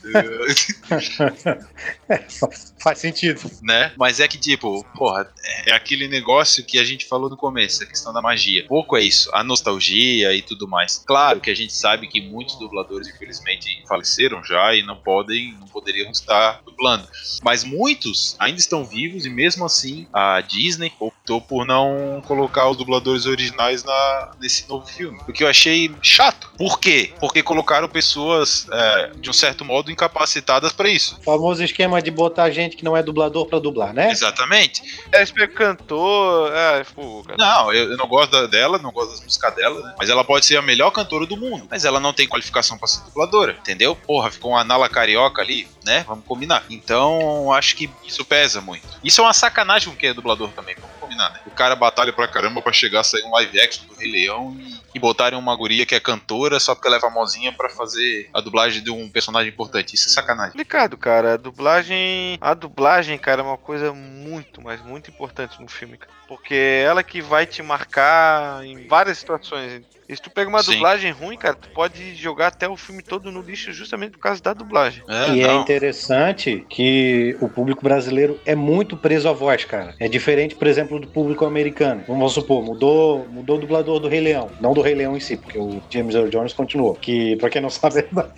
Faz 2.81 3.01
sentido. 3.01 3.39
né? 3.61 3.93
Mas 3.99 4.19
é 4.19 4.27
que, 4.27 4.39
tipo, 4.39 4.83
porra, 4.97 5.31
é 5.67 5.75
aquele 5.75 6.09
negócio 6.09 6.65
que 6.65 6.79
a 6.79 6.85
gente 6.85 7.05
falou 7.05 7.29
no 7.29 7.37
começo, 7.37 7.83
a 7.83 7.87
questão 7.87 8.15
da 8.15 8.23
magia. 8.23 8.65
Pouco 8.67 8.97
é 8.97 9.03
isso, 9.03 9.29
a 9.35 9.45
nostalgia 9.45 10.35
e 10.35 10.41
tudo 10.41 10.67
mais. 10.67 11.05
Claro 11.07 11.39
que 11.39 11.51
a 11.51 11.55
gente 11.55 11.75
sabe 11.75 12.07
que 12.07 12.23
muitos 12.23 12.59
dubladores, 12.59 13.09
infelizmente, 13.09 13.85
faleceram 13.87 14.43
já 14.43 14.75
e 14.75 14.83
não 14.83 14.97
podem, 14.97 15.53
não 15.61 15.69
poderiam 15.69 16.11
estar 16.11 16.63
dublando. 16.65 17.07
Mas 17.43 17.63
muitos 17.63 18.37
ainda 18.39 18.59
estão 18.59 18.87
vivos 18.87 19.27
e 19.27 19.31
mesmo 19.31 19.67
assim 19.67 20.07
a 20.11 20.41
Disney 20.41 20.91
optou 20.99 21.39
por 21.39 21.67
não 21.67 22.22
colocar 22.23 22.69
os 22.69 22.77
dubladores 22.77 23.27
originais 23.27 23.85
na, 23.85 24.31
nesse 24.41 24.69
novo 24.69 24.87
filme. 24.87 25.19
O 25.29 25.33
que 25.33 25.45
eu 25.45 25.49
achei 25.49 25.95
chato. 26.03 26.51
Por 26.57 26.79
quê? 26.79 27.13
Porque 27.21 27.43
colocaram 27.43 27.89
pessoas, 27.89 28.67
é, 28.71 29.11
de 29.17 29.29
um 29.29 29.33
certo 29.33 29.65
modo, 29.65 29.91
incapacitadas 29.91 30.73
para 30.73 30.89
isso. 30.89 31.17
O 31.21 31.23
famoso 31.25 31.63
esquema 31.63 32.01
de 32.01 32.11
botar 32.11 32.51
gente 32.51 32.77
que 32.77 32.85
não 32.85 32.97
é 32.97 33.03
dublador 33.03 33.47
pra 33.47 33.59
dublar, 33.59 33.93
né? 33.93 34.11
Exatamente. 34.11 34.83
É, 35.13 35.23
SP 35.27 35.47
cantor. 35.49 36.53
É, 36.55 36.85
pô. 36.95 37.25
Não, 37.39 37.73
eu, 37.73 37.91
eu 37.93 37.97
não 37.97 38.07
gosto 38.07 38.31
da- 38.31 38.47
dela, 38.47 38.79
não 38.79 38.93
gosto 38.93 39.11
das 39.13 39.21
músicas 39.25 39.55
dela, 39.55 39.81
né? 39.83 39.95
Mas 39.99 40.09
ela 40.11 40.25
pode 40.25 40.47
ser 40.47 40.57
a 40.57 40.63
melhor 40.63 40.91
cantora 40.91 41.27
do 41.27 41.37
mundo. 41.37 41.67
Mas 41.71 41.85
ela 41.85 41.99
não 42.01 42.13
tem 42.13 42.27
qualificação 42.29 42.79
pra 42.79 42.87
ser 42.89 43.03
dubladora, 43.05 43.53
entendeu? 43.59 43.95
Porra, 43.97 44.31
ficou 44.31 44.53
uma 44.53 44.65
Nala 44.65 44.89
Carioca 44.89 45.43
ali, 45.43 45.67
né? 45.85 46.05
Vamos 46.07 46.25
combinar. 46.27 46.65
Então, 46.71 47.53
acho 47.53 47.75
que 47.77 47.91
isso 48.05 48.25
pesa 48.25 48.61
muito. 48.61 48.87
Isso 49.03 49.21
é 49.21 49.25
uma 49.25 49.33
sacanagem 49.33 49.89
com 49.91 49.97
quem 49.97 50.11
é 50.11 50.15
dublador 50.15 50.49
também, 50.51 50.75
vamos 50.77 50.97
combinar, 51.01 51.31
né? 51.31 51.41
O 51.47 51.51
cara 51.51 51.75
batalha 51.75 52.12
pra 52.13 52.29
caramba 52.29 52.63
pra 52.63 52.73
chegar 52.73 53.01
a 53.01 53.05
sair 53.05 53.25
um 53.25 53.33
live 53.33 53.61
action 53.61 53.87
do 53.87 53.95
Rei 53.95 54.11
Leão 54.11 54.57
e, 54.59 54.97
e 54.97 54.99
botarem 54.99 55.39
uma 55.39 55.55
guria 55.57 55.87
que 55.87 55.95
é 55.95 56.01
cantora 56.01 56.61
só 56.61 56.75
porque 56.75 56.89
ela 56.89 56.97
é 56.97 57.01
famosinha 57.01 57.53
pra 57.53 57.69
fazer 57.69 58.29
a 58.33 58.41
dublagem 58.41 58.83
de 58.83 58.91
um 58.91 59.09
personagem 59.09 59.53
importante. 59.53 59.95
Isso 59.95 60.09
é 60.09 60.13
sacanagem. 60.13 60.53
complicado, 60.53 60.97
cara. 60.97 61.35
A 61.35 61.37
dublagem. 61.37 62.39
A 62.41 62.55
dublagem, 62.55 63.19
cara, 63.19 63.43
é 63.43 63.45
uma 63.45 63.59
coisa 63.59 63.93
muito, 63.93 64.61
mas 64.63 64.83
muito 64.83 65.11
importante 65.11 65.61
no 65.61 65.69
filme, 65.69 65.97
cara. 65.97 66.13
Porque 66.29 66.55
é 66.55 66.83
ela 66.83 67.03
que 67.03 67.21
vai 67.21 67.47
te 67.47 67.63
marcar 67.63 68.65
em 68.65 68.87
várias 68.87 69.19
situações. 69.19 69.83
E 70.13 70.17
se 70.17 70.21
tu 70.21 70.31
pega 70.31 70.47
uma 70.51 70.63
Sim. 70.63 70.73
dublagem 70.73 71.11
ruim, 71.11 71.39
cara, 71.39 71.55
tu 71.55 71.71
pode 71.71 72.15
jogar 72.15 72.49
até 72.49 72.69
o 72.69 72.77
filme 72.77 73.03
todo 73.03 73.33
no 73.33 73.41
lixo 73.41 73.73
justamente 73.73 74.11
por 74.13 74.19
causa 74.19 74.43
da 74.43 74.53
dublagem. 74.53 75.03
É, 75.09 75.31
E 75.31 75.41
é 75.43 75.47
não. 75.47 75.63
interessante 75.63 76.67
que 76.69 77.35
o 77.41 77.49
público 77.49 77.83
brasileiro 77.83 78.39
é 78.45 78.55
muito 78.55 78.95
preso 78.95 79.27
à 79.27 79.33
voz, 79.33 79.65
cara. 79.65 79.95
É 79.99 80.09
diferente, 80.09 80.55
por 80.55 80.67
exemplo, 80.67 81.01
do 81.01 81.07
público 81.07 81.47
americano. 81.47 82.05
Vamos 82.07 82.35
supor, 82.35 82.63
mudou, 82.63 83.27
mudou 83.31 83.57
o 83.57 83.61
dublador 83.61 83.99
do 84.01 84.09
Rei 84.09 84.21
Leão. 84.21 84.51
Não 84.61 84.75
do 84.75 84.83
Rei 84.83 84.95
Leão 84.95 85.17
em 85.17 85.21
si, 85.21 85.39
porque 85.39 85.59
o 85.59 85.83
James 85.89 86.15
Earl 86.15 86.29
Jones 86.29 86.53
continuou. 86.53 86.95
Que, 86.95 87.37
pra 87.37 87.49
quem 87.49 87.63
não 87.63 87.71
sabe, 87.71 88.01
é 88.01 88.07
da... 88.13 88.29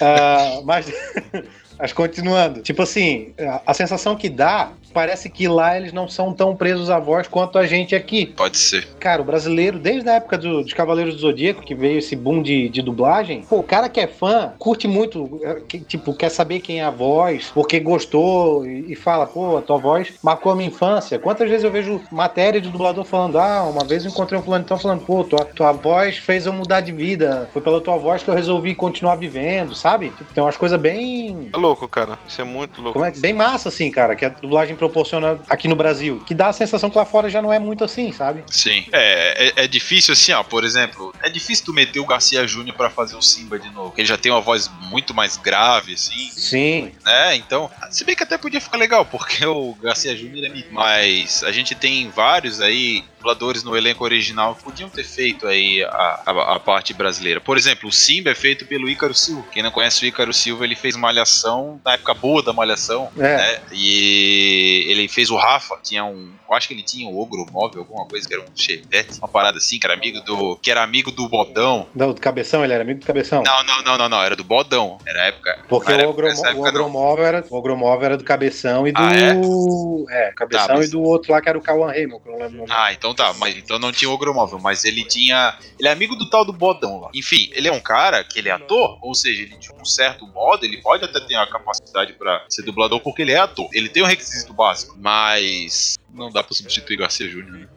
Ah, 0.00 0.60
mas, 0.64 0.90
mas 1.78 1.92
continuando. 1.92 2.62
Tipo 2.62 2.82
assim, 2.82 3.34
a, 3.38 3.62
a 3.66 3.74
sensação 3.74 4.16
que 4.16 4.28
dá 4.28 4.72
parece 4.96 5.28
que 5.28 5.46
lá 5.46 5.76
eles 5.76 5.92
não 5.92 6.08
são 6.08 6.32
tão 6.32 6.56
presos 6.56 6.88
à 6.88 6.98
voz 6.98 7.28
quanto 7.28 7.58
a 7.58 7.66
gente 7.66 7.94
aqui. 7.94 8.24
Pode 8.24 8.56
ser. 8.56 8.88
Cara, 8.98 9.20
o 9.20 9.24
brasileiro, 9.26 9.78
desde 9.78 10.08
a 10.08 10.14
época 10.14 10.38
do, 10.38 10.62
dos 10.62 10.72
Cavaleiros 10.72 11.16
do 11.16 11.20
Zodíaco, 11.20 11.62
que 11.62 11.74
veio 11.74 11.98
esse 11.98 12.16
boom 12.16 12.40
de, 12.40 12.70
de 12.70 12.80
dublagem, 12.80 13.42
pô, 13.42 13.58
o 13.58 13.62
cara 13.62 13.90
que 13.90 14.00
é 14.00 14.06
fã, 14.06 14.54
curte 14.58 14.88
muito, 14.88 15.38
é, 15.42 15.60
que, 15.68 15.80
tipo, 15.80 16.14
quer 16.14 16.30
saber 16.30 16.60
quem 16.60 16.80
é 16.80 16.84
a 16.84 16.88
voz, 16.88 17.50
porque 17.52 17.78
gostou 17.78 18.66
e, 18.66 18.92
e 18.92 18.96
fala, 18.96 19.26
pô, 19.26 19.58
a 19.58 19.60
tua 19.60 19.76
voz 19.76 20.14
marcou 20.22 20.50
a 20.50 20.56
minha 20.56 20.70
infância. 20.70 21.18
Quantas 21.18 21.46
vezes 21.50 21.64
eu 21.64 21.70
vejo 21.70 22.00
matéria 22.10 22.58
de 22.58 22.70
dublador 22.70 23.04
falando, 23.04 23.38
ah, 23.38 23.64
uma 23.64 23.84
vez 23.84 24.02
eu 24.02 24.10
encontrei 24.10 24.40
um 24.40 24.42
fulano 24.42 24.64
então 24.64 24.78
falando, 24.78 25.04
pô, 25.04 25.22
tua, 25.24 25.44
tua 25.44 25.72
voz 25.72 26.16
fez 26.16 26.46
eu 26.46 26.54
mudar 26.54 26.80
de 26.80 26.92
vida, 26.92 27.50
foi 27.52 27.60
pela 27.60 27.82
tua 27.82 27.98
voz 27.98 28.22
que 28.22 28.30
eu 28.30 28.34
resolvi 28.34 28.74
continuar 28.74 29.16
vivendo, 29.16 29.74
sabe? 29.74 30.08
Tipo, 30.08 30.32
tem 30.32 30.42
umas 30.42 30.56
coisas 30.56 30.80
bem 30.80 31.50
É 31.52 31.56
louco, 31.58 31.86
cara. 31.86 32.18
Isso 32.26 32.40
é 32.40 32.44
muito 32.44 32.80
louco. 32.80 32.94
como 32.94 33.04
é, 33.04 33.10
bem 33.10 33.34
massa, 33.34 33.68
assim, 33.68 33.90
cara, 33.90 34.16
que 34.16 34.24
a 34.24 34.30
dublagem 34.30 34.74
proporciona 34.88 35.38
aqui 35.48 35.68
no 35.68 35.76
Brasil. 35.76 36.22
Que 36.26 36.34
dá 36.34 36.48
a 36.48 36.52
sensação 36.52 36.90
que 36.90 36.96
lá 36.96 37.04
fora 37.04 37.28
já 37.28 37.42
não 37.42 37.52
é 37.52 37.58
muito 37.58 37.84
assim, 37.84 38.12
sabe? 38.12 38.44
Sim. 38.50 38.86
É, 38.92 39.52
é, 39.56 39.64
é 39.64 39.66
difícil 39.66 40.12
assim, 40.12 40.32
ó, 40.32 40.42
por 40.42 40.64
exemplo, 40.64 41.14
é 41.22 41.28
difícil 41.28 41.64
tu 41.66 41.72
meter 41.72 42.00
o 42.00 42.06
Garcia 42.06 42.46
Júnior 42.46 42.76
pra 42.76 42.90
fazer 42.90 43.16
o 43.16 43.22
Simba 43.22 43.58
de 43.58 43.70
novo. 43.70 43.90
porque 43.90 44.02
Ele 44.02 44.08
já 44.08 44.16
tem 44.16 44.32
uma 44.32 44.40
voz 44.40 44.70
muito 44.90 45.14
mais 45.14 45.36
grave, 45.36 45.94
assim, 45.94 46.30
Sim. 46.30 46.92
né? 47.04 47.36
Então, 47.36 47.70
se 47.90 48.04
bem 48.04 48.16
que 48.16 48.22
até 48.22 48.38
podia 48.38 48.60
ficar 48.60 48.76
legal, 48.78 49.04
porque 49.04 49.44
o 49.46 49.74
Garcia 49.80 50.16
Júnior 50.16 50.44
é 50.46 50.48
mito. 50.48 50.72
Mas 50.72 51.42
a 51.42 51.52
gente 51.52 51.74
tem 51.74 52.08
vários 52.10 52.60
aí 52.60 53.04
dubladores 53.26 53.64
no 53.64 53.76
elenco 53.76 54.04
original 54.04 54.54
podiam 54.62 54.88
ter 54.88 55.02
feito 55.04 55.48
aí 55.48 55.82
a, 55.82 56.20
a, 56.26 56.54
a 56.56 56.60
parte 56.60 56.94
brasileira. 56.94 57.40
Por 57.40 57.56
exemplo, 57.58 57.88
o 57.88 57.92
Simba 57.92 58.30
é 58.30 58.34
feito 58.34 58.64
pelo 58.66 58.88
Ícaro 58.88 59.14
Silva. 59.14 59.44
Quem 59.52 59.62
não 59.64 59.70
conhece 59.72 60.04
o 60.04 60.06
Ícaro 60.06 60.32
Silva, 60.32 60.64
ele 60.64 60.76
fez 60.76 60.94
Malhação, 60.94 61.80
na 61.84 61.94
época 61.94 62.14
boa 62.14 62.42
da 62.42 62.52
Malhação, 62.52 63.10
É. 63.18 63.36
né? 63.36 63.60
E 63.72 64.86
ele 64.88 65.08
fez 65.08 65.28
o 65.30 65.36
Rafa, 65.36 65.76
tinha 65.82 66.04
um. 66.04 66.30
Eu 66.48 66.54
acho 66.54 66.68
que 66.68 66.74
ele 66.74 66.82
tinha 66.82 67.08
um 67.08 67.18
ogro 67.18 67.44
móvel, 67.50 67.80
alguma 67.80 68.06
coisa, 68.06 68.26
que 68.26 68.34
era 68.34 68.42
um 68.42 68.46
chevette, 68.54 69.18
uma 69.18 69.28
parada 69.28 69.58
assim, 69.58 69.78
que 69.78 69.86
era 69.86 69.94
amigo 69.94 70.20
do. 70.20 70.56
Que 70.56 70.70
era 70.70 70.82
amigo 70.82 71.10
do 71.10 71.28
Bodão. 71.28 71.86
Não, 71.94 72.12
do 72.12 72.20
Cabeção, 72.20 72.62
ele 72.64 72.72
era 72.72 72.82
amigo 72.82 73.00
do 73.00 73.06
Cabeção. 73.06 73.42
Não, 73.44 73.64
não, 73.64 73.82
não, 73.82 73.98
não, 73.98 74.08
não, 74.08 74.22
era 74.22 74.36
do 74.36 74.44
Bodão. 74.44 74.98
Era 75.06 75.22
a 75.22 75.26
época. 75.26 75.58
Porque 75.68 75.92
era 75.92 76.06
o, 76.06 76.10
Ogro, 76.10 76.26
o 76.26 76.30
época, 76.30 76.52
não. 76.52 76.60
Ogromóvel 76.66 77.24
era, 77.24 77.44
o 77.48 77.56
Ogromóvel 77.56 78.04
era 78.06 78.16
do 78.16 78.24
Cabeção 78.24 78.86
e 78.86 78.92
do. 78.92 78.98
Ah, 79.00 79.14
é? 79.14 80.32
Cabeção 80.32 80.66
Tá, 80.66 80.74
mas- 80.74 80.88
e 80.88 80.90
do 80.90 81.02
outro 81.02 81.32
lá 81.32 81.40
que 81.40 81.48
era 81.48 81.58
o 81.58 81.62
Cauan 81.62 81.88
Raymond, 81.88 82.22
que 82.22 82.28
eu 82.28 82.32
não 82.32 82.38
lembro 82.40 82.54
o 82.56 82.58
nome. 82.60 82.70
Ah, 82.72 82.92
então 82.92 83.14
tá, 83.14 83.34
mas 83.34 83.56
então 83.56 83.78
não 83.78 83.92
tinha 83.92 84.10
ogromóvel, 84.10 84.58
mas 84.58 84.84
ele 84.84 85.04
tinha. 85.04 85.56
Ele 85.78 85.88
é 85.88 85.92
amigo 85.92 86.14
do 86.16 86.28
tal 86.30 86.44
do 86.44 86.52
Bodão 86.52 87.00
lá. 87.00 87.10
Enfim, 87.14 87.50
ele 87.52 87.68
é 87.68 87.72
um 87.72 87.80
cara 87.80 88.22
que 88.24 88.38
ele 88.38 88.48
é 88.48 88.52
ator, 88.52 88.98
ou 89.02 89.14
seja, 89.14 89.42
ele 89.42 89.56
de 89.56 89.72
um 89.72 89.84
certo 89.84 90.26
modo, 90.28 90.64
ele 90.64 90.80
pode 90.80 91.04
até 91.04 91.20
ter 91.20 91.34
a 91.34 91.46
capacidade 91.46 92.12
pra 92.14 92.44
ser 92.48 92.62
dublador 92.62 93.00
porque 93.00 93.22
ele 93.22 93.32
é 93.32 93.38
ator. 93.38 93.68
Ele 93.72 93.88
tem 93.88 94.02
o 94.02 94.06
requisito 94.06 94.52
básico, 94.52 94.96
mas 94.98 95.96
não 96.16 96.30
dá 96.30 96.42
pra 96.42 96.54
substituir 96.54 96.96
Garcia 96.96 97.28
Júnior, 97.28 97.52
né? 97.58 97.68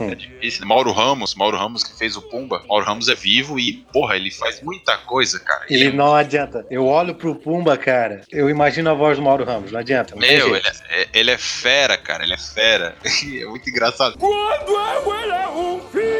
É 0.00 0.14
difícil. 0.14 0.60
né? 0.60 0.66
Mauro 0.66 0.92
Ramos, 0.92 1.34
Mauro 1.34 1.56
Ramos 1.56 1.82
que 1.82 1.96
fez 1.98 2.16
o 2.16 2.22
Pumba. 2.22 2.62
Mauro 2.68 2.84
Ramos 2.84 3.08
é 3.08 3.14
vivo 3.14 3.58
e, 3.58 3.84
porra, 3.92 4.16
ele 4.16 4.30
faz 4.30 4.60
muita 4.62 4.96
coisa, 4.98 5.40
cara. 5.40 5.64
Ele 5.68 5.90
não 5.90 6.14
adianta. 6.14 6.66
Eu 6.70 6.86
olho 6.86 7.14
pro 7.14 7.34
Pumba, 7.34 7.76
cara, 7.76 8.22
eu 8.30 8.48
imagino 8.50 8.90
a 8.90 8.94
voz 8.94 9.16
do 9.18 9.24
Mauro 9.24 9.44
Ramos, 9.44 9.72
não 9.72 9.80
adianta. 9.80 10.14
não 10.14 10.20
Meu, 10.20 10.54
ele 10.56 10.66
é, 10.66 11.02
é- 11.02 11.08
ele 11.12 11.30
é 11.30 11.38
fera, 11.38 11.96
cara, 11.96 12.22
ele 12.22 12.34
é 12.34 12.38
fera. 12.38 12.94
é 13.04 13.44
muito 13.46 13.68
engraçado. 13.68 14.16
Quando 14.18 14.70
eu 14.70 15.14
era 15.14 15.50
um 15.50 15.80
filhote. 15.90 16.15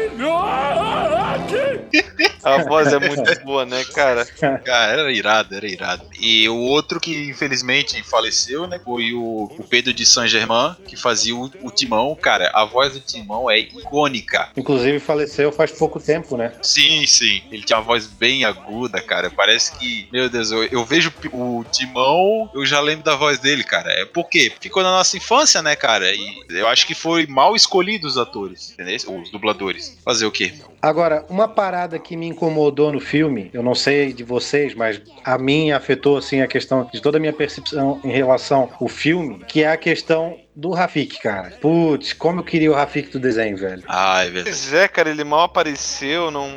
A 2.43 2.63
voz 2.63 2.93
é 2.93 2.99
muito 2.99 3.23
boa, 3.43 3.65
né, 3.65 3.83
cara? 3.93 4.25
Cara, 4.25 4.93
era 4.93 5.11
irado, 5.11 5.55
era 5.55 5.67
irado. 5.67 6.05
E 6.19 6.47
o 6.47 6.55
outro 6.55 6.99
que 6.99 7.29
infelizmente 7.29 8.01
faleceu, 8.03 8.67
né, 8.67 8.79
foi 8.83 9.13
o, 9.13 9.51
o 9.57 9.63
Pedro 9.63 9.93
de 9.93 10.05
Saint-Germain, 10.05 10.75
que 10.87 10.95
fazia 10.95 11.35
o, 11.35 11.51
o 11.61 11.71
Timão. 11.71 12.15
Cara, 12.15 12.49
a 12.53 12.63
voz 12.63 12.93
do 12.93 12.99
Timão 12.99 13.49
é 13.49 13.59
icônica. 13.59 14.49
Inclusive 14.55 14.99
faleceu 14.99 15.51
faz 15.51 15.71
pouco 15.71 15.99
tempo, 15.99 16.37
né? 16.37 16.53
Sim, 16.61 17.05
sim. 17.05 17.41
Ele 17.51 17.63
tinha 17.63 17.79
uma 17.79 17.85
voz 17.85 18.07
bem 18.07 18.45
aguda, 18.45 19.01
cara. 19.01 19.29
Parece 19.29 19.77
que, 19.77 20.07
meu 20.11 20.29
Deus, 20.29 20.51
eu, 20.51 20.63
eu 20.65 20.85
vejo 20.85 21.13
o 21.33 21.65
Timão, 21.71 22.49
eu 22.53 22.65
já 22.65 22.79
lembro 22.79 23.03
da 23.03 23.15
voz 23.15 23.39
dele, 23.39 23.63
cara. 23.63 23.91
É 23.91 24.05
por 24.05 24.29
quê? 24.29 24.51
Ficou 24.59 24.83
na 24.83 24.91
nossa 24.91 25.17
infância, 25.17 25.61
né, 25.61 25.75
cara? 25.75 26.13
E 26.13 26.43
eu 26.49 26.67
acho 26.67 26.87
que 26.87 26.95
foi 26.95 27.27
mal 27.27 27.55
escolhido 27.55 28.07
os 28.07 28.17
atores, 28.17 28.71
entendeu? 28.71 28.97
Os 29.21 29.29
dubladores. 29.31 29.96
Fazer 30.03 30.25
o 30.25 30.31
quê? 30.31 30.53
Agora, 30.81 31.25
uma 31.29 31.47
parada 31.47 31.97
que 31.97 32.15
me 32.15 32.27
incomodou 32.27 32.91
no 32.91 32.99
filme, 32.99 33.49
eu 33.53 33.63
não 33.63 33.73
sei 33.73 34.13
de 34.13 34.23
vocês, 34.23 34.75
mas 34.75 35.01
a 35.23 35.37
mim 35.37 35.71
afetou 35.71 36.17
assim 36.17 36.41
a 36.41 36.47
questão 36.47 36.87
de 36.91 37.01
toda 37.01 37.17
a 37.17 37.19
minha 37.19 37.33
percepção 37.33 37.99
em 38.03 38.11
relação 38.11 38.69
ao 38.79 38.87
filme, 38.87 39.43
que 39.47 39.63
é 39.63 39.71
a 39.71 39.77
questão 39.77 40.37
do 40.57 40.71
Rafik, 40.71 41.21
cara. 41.21 41.53
Putz, 41.61 42.13
como 42.13 42.39
eu 42.39 42.43
queria 42.43 42.71
o 42.71 42.73
Rafik 42.73 43.11
do 43.11 43.19
desenho, 43.19 43.55
velho. 43.55 43.83
Ai, 43.87 44.31
velho. 44.31 44.43
Pois 44.43 44.73
é, 44.73 44.87
cara, 44.87 45.11
ele 45.11 45.23
mal 45.23 45.41
apareceu, 45.41 46.31
não. 46.31 46.49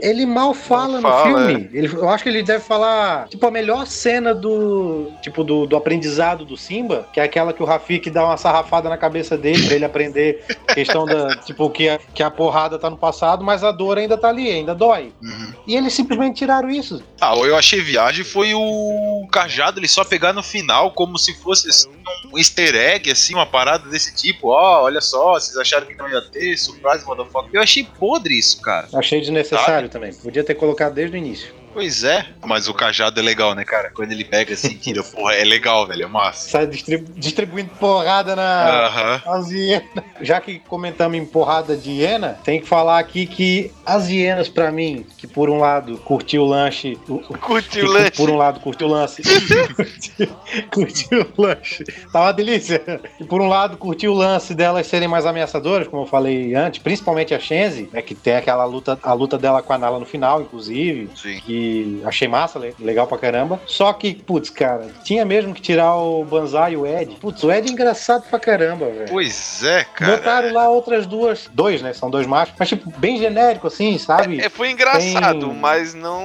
Ele 0.00 0.24
mal 0.24 0.54
fala 0.54 1.00
fala, 1.00 1.40
no 1.40 1.46
filme. 1.48 1.70
Ele, 1.72 1.88
eu 1.88 2.08
acho 2.08 2.22
que 2.22 2.28
ele 2.28 2.44
deve 2.44 2.62
falar, 2.62 3.26
tipo, 3.26 3.44
a 3.44 3.50
melhor 3.50 3.84
cena 3.84 4.32
do, 4.32 5.10
tipo, 5.20 5.42
do, 5.42 5.66
do 5.66 5.76
aprendizado 5.76 6.44
do 6.44 6.56
Simba, 6.56 7.08
que 7.12 7.18
é 7.18 7.24
aquela 7.24 7.52
que 7.52 7.60
o 7.60 7.66
Rafik 7.66 8.08
dá 8.10 8.24
uma 8.24 8.36
sarrafada 8.36 8.88
na 8.88 8.96
cabeça 8.96 9.36
dele 9.36 9.66
pra 9.66 9.74
ele 9.74 9.84
aprender 9.84 10.44
questão 10.72 11.04
da, 11.04 11.34
tipo, 11.38 11.68
que 11.68 11.88
a, 11.88 11.98
que 12.14 12.22
a 12.22 12.30
porrada 12.30 12.78
tá 12.78 12.88
no 12.88 12.96
passado, 12.96 13.42
mas 13.42 13.64
a 13.64 13.67
dor 13.72 13.98
ainda 13.98 14.16
tá 14.16 14.28
ali, 14.28 14.50
ainda 14.50 14.74
dói. 14.74 15.12
Uhum. 15.22 15.52
E 15.66 15.76
eles 15.76 15.92
simplesmente 15.92 16.38
tiraram 16.38 16.70
isso. 16.70 17.02
Ah, 17.20 17.34
eu 17.36 17.56
achei 17.56 17.80
viagem 17.80 18.24
foi 18.24 18.54
o 18.54 19.26
cajado 19.30 19.80
ele 19.80 19.88
só 19.88 20.04
pegar 20.04 20.32
no 20.32 20.42
final 20.42 20.90
como 20.92 21.18
se 21.18 21.34
fosse 21.34 21.68
assim, 21.68 21.88
um 22.32 22.38
easter 22.38 22.74
egg, 22.74 23.10
assim, 23.10 23.34
uma 23.34 23.46
parada 23.46 23.88
desse 23.88 24.14
tipo. 24.14 24.48
Ó, 24.48 24.84
olha 24.84 25.00
só, 25.00 25.34
vocês 25.34 25.56
acharam 25.56 25.86
que 25.86 25.94
não 25.94 26.08
ia 26.08 26.20
ter, 26.22 26.56
surprise, 26.56 27.04
motherfucker. 27.04 27.50
Eu 27.52 27.62
achei 27.62 27.86
podre 27.98 28.38
isso, 28.38 28.60
cara. 28.60 28.88
Achei 28.94 29.20
desnecessário 29.20 29.88
também. 29.88 30.12
Podia 30.12 30.44
ter 30.44 30.54
colocado 30.54 30.94
desde 30.94 31.16
o 31.16 31.18
início. 31.18 31.57
Pois 31.72 32.02
é, 32.04 32.26
mas 32.44 32.66
o 32.68 32.74
cajado 32.74 33.20
é 33.20 33.22
legal, 33.22 33.54
né, 33.54 33.64
cara? 33.64 33.90
Quando 33.94 34.10
ele 34.12 34.24
pega 34.24 34.54
assim, 34.54 34.74
tira, 34.76 35.02
porra, 35.02 35.34
é 35.34 35.44
legal, 35.44 35.86
velho, 35.86 36.04
é 36.04 36.06
massa. 36.06 36.48
Sai 36.50 36.66
distribu- 36.66 37.12
distribuindo 37.14 37.70
porrada 37.78 38.34
na. 38.34 38.86
Aham. 38.86 39.22
As 39.26 39.50
hienas. 39.50 39.82
Já 40.20 40.40
que 40.40 40.58
comentamos 40.60 41.16
em 41.16 41.24
porrada 41.24 41.76
de 41.76 41.90
hiena, 41.90 42.38
tem 42.44 42.60
que 42.60 42.66
falar 42.66 42.98
aqui 42.98 43.26
que 43.26 43.70
as 43.86 44.08
hienas, 44.08 44.48
pra 44.48 44.72
mim, 44.72 45.06
que 45.18 45.26
por 45.26 45.48
um 45.50 45.58
lado 45.58 45.98
curtiu 45.98 46.42
o 46.42 46.46
lanche. 46.46 46.96
Curtiu 47.40 47.86
o 47.86 47.92
lanche. 47.92 48.10
Por 48.12 48.30
um 48.30 48.36
lado 48.36 48.60
curtiu 48.60 48.86
o 48.88 48.90
lance. 48.90 49.22
curtiu 50.72 51.26
o 51.36 51.42
lanche. 51.42 51.84
Tá 52.12 52.22
uma 52.22 52.32
delícia. 52.32 52.82
E 53.20 53.24
por 53.24 53.40
um 53.40 53.48
lado 53.48 53.76
curtiu 53.76 54.12
o 54.12 54.16
lance 54.16 54.54
delas 54.54 54.86
serem 54.86 55.08
mais 55.08 55.26
ameaçadoras, 55.26 55.86
como 55.88 56.02
eu 56.02 56.06
falei 56.06 56.54
antes, 56.54 56.80
principalmente 56.82 57.34
a 57.34 57.38
Shenzi, 57.38 57.88
né, 57.92 58.02
que 58.02 58.14
tem 58.14 58.36
aquela 58.36 58.64
luta, 58.64 58.98
a 59.02 59.12
luta 59.12 59.38
dela 59.38 59.62
com 59.62 59.72
a 59.72 59.78
Nala 59.78 59.98
no 59.98 60.06
final, 60.06 60.40
inclusive. 60.42 61.10
Sim. 61.14 61.40
Que 61.40 61.57
achei 62.04 62.28
massa, 62.28 62.58
le- 62.58 62.74
legal 62.78 63.06
pra 63.06 63.18
caramba. 63.18 63.60
Só 63.66 63.92
que, 63.92 64.14
putz, 64.14 64.50
cara, 64.50 64.88
tinha 65.04 65.24
mesmo 65.24 65.54
que 65.54 65.60
tirar 65.60 65.94
o 65.96 66.24
Banzai 66.24 66.72
e 66.72 66.76
o 66.76 66.86
Ed. 66.86 67.16
Putz, 67.20 67.42
o 67.42 67.50
Ed 67.52 67.68
é 67.68 67.72
engraçado 67.72 68.24
pra 68.28 68.38
caramba, 68.38 68.86
velho. 68.86 69.08
Pois 69.08 69.62
é, 69.62 69.84
cara. 69.84 70.16
Botaram 70.16 70.52
lá 70.52 70.68
outras 70.68 71.06
duas. 71.06 71.48
Dois, 71.52 71.82
né? 71.82 71.92
São 71.92 72.10
dois 72.10 72.26
machos. 72.26 72.54
Mas, 72.58 72.68
tipo, 72.68 72.90
bem 72.98 73.18
genérico, 73.18 73.66
assim, 73.66 73.98
sabe? 73.98 74.40
É, 74.40 74.48
foi 74.48 74.70
engraçado, 74.70 75.48
Tem- 75.48 75.54
mas 75.58 75.94
não, 75.94 76.22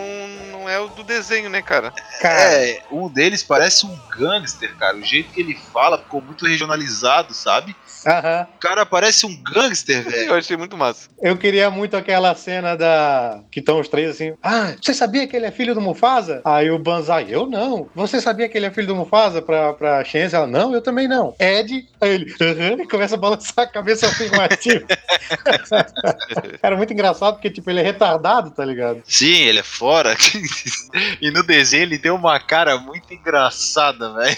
não 0.51 0.69
é 0.69 0.79
o 0.79 0.87
do 0.87 1.03
desenho, 1.03 1.49
né, 1.49 1.61
cara? 1.61 1.91
Cara, 2.21 2.39
É, 2.39 2.81
um 2.91 3.07
deles 3.09 3.43
parece 3.43 3.85
um 3.85 3.97
gangster, 4.17 4.75
cara. 4.77 4.97
O 4.97 5.03
jeito 5.03 5.31
que 5.33 5.41
ele 5.41 5.57
fala 5.71 5.97
ficou 5.97 6.21
muito 6.21 6.45
regionalizado, 6.45 7.33
sabe? 7.33 7.75
Aham. 8.05 8.47
O 8.55 8.59
cara 8.59 8.85
parece 8.85 9.25
um 9.25 9.43
gangster, 9.53 10.03
velho. 10.03 10.29
Eu 10.29 10.35
achei 10.35 10.55
muito 10.57 10.77
massa. 10.77 11.09
Eu 11.21 11.37
queria 11.37 11.69
muito 11.69 11.95
aquela 11.95 12.33
cena 12.35 12.75
da. 12.75 13.41
Que 13.51 13.59
estão 13.59 13.79
os 13.79 13.87
três 13.87 14.09
assim. 14.11 14.33
Ah, 14.41 14.73
você 14.81 14.93
sabia 14.93 15.27
que 15.27 15.35
ele 15.35 15.45
é 15.45 15.51
filho 15.51 15.73
do 15.73 15.81
Mufasa? 15.81 16.41
Aí 16.45 16.69
o 16.69 16.79
Banzai, 16.79 17.27
eu 17.29 17.47
não. 17.47 17.89
Você 17.95 18.21
sabia 18.21 18.47
que 18.49 18.57
ele 18.57 18.65
é 18.65 18.71
filho 18.71 18.87
do 18.87 18.95
Mufasa 18.95 19.41
pra, 19.41 19.73
pra 19.73 20.03
Shenzi? 20.03 20.35
Ela, 20.35 20.47
não, 20.47 20.73
eu 20.73 20.81
também 20.81 21.07
não. 21.07 21.35
Ed, 21.39 21.85
aí 22.01 22.09
ele, 22.11 22.35
aham, 22.41 22.81
e 22.81 22.87
começa 22.87 23.15
a 23.15 23.17
balançar 23.17 23.65
a 23.65 23.67
cabeça 23.67 24.07
afirmativa. 24.07 24.85
Cara, 26.61 26.77
muito 26.77 26.93
engraçado 26.93 27.35
porque, 27.35 27.49
tipo, 27.49 27.69
ele 27.69 27.79
é 27.79 27.83
retardado, 27.83 28.51
tá 28.51 28.63
ligado? 28.63 29.01
Sim, 29.05 29.43
ele 29.43 29.59
é 29.59 29.63
fora. 29.63 30.15
e 31.21 31.31
no 31.31 31.43
desenho 31.43 31.83
ele 31.83 31.97
tem 31.99 32.11
uma 32.11 32.39
cara 32.39 32.77
muito 32.77 33.13
engraçada, 33.13 34.13
velho. 34.13 34.37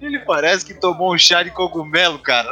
Ele 0.00 0.18
parece 0.20 0.64
que 0.64 0.74
tomou 0.74 1.14
um 1.14 1.18
chá 1.18 1.42
de 1.42 1.50
cogumelo, 1.50 2.18
cara. 2.18 2.50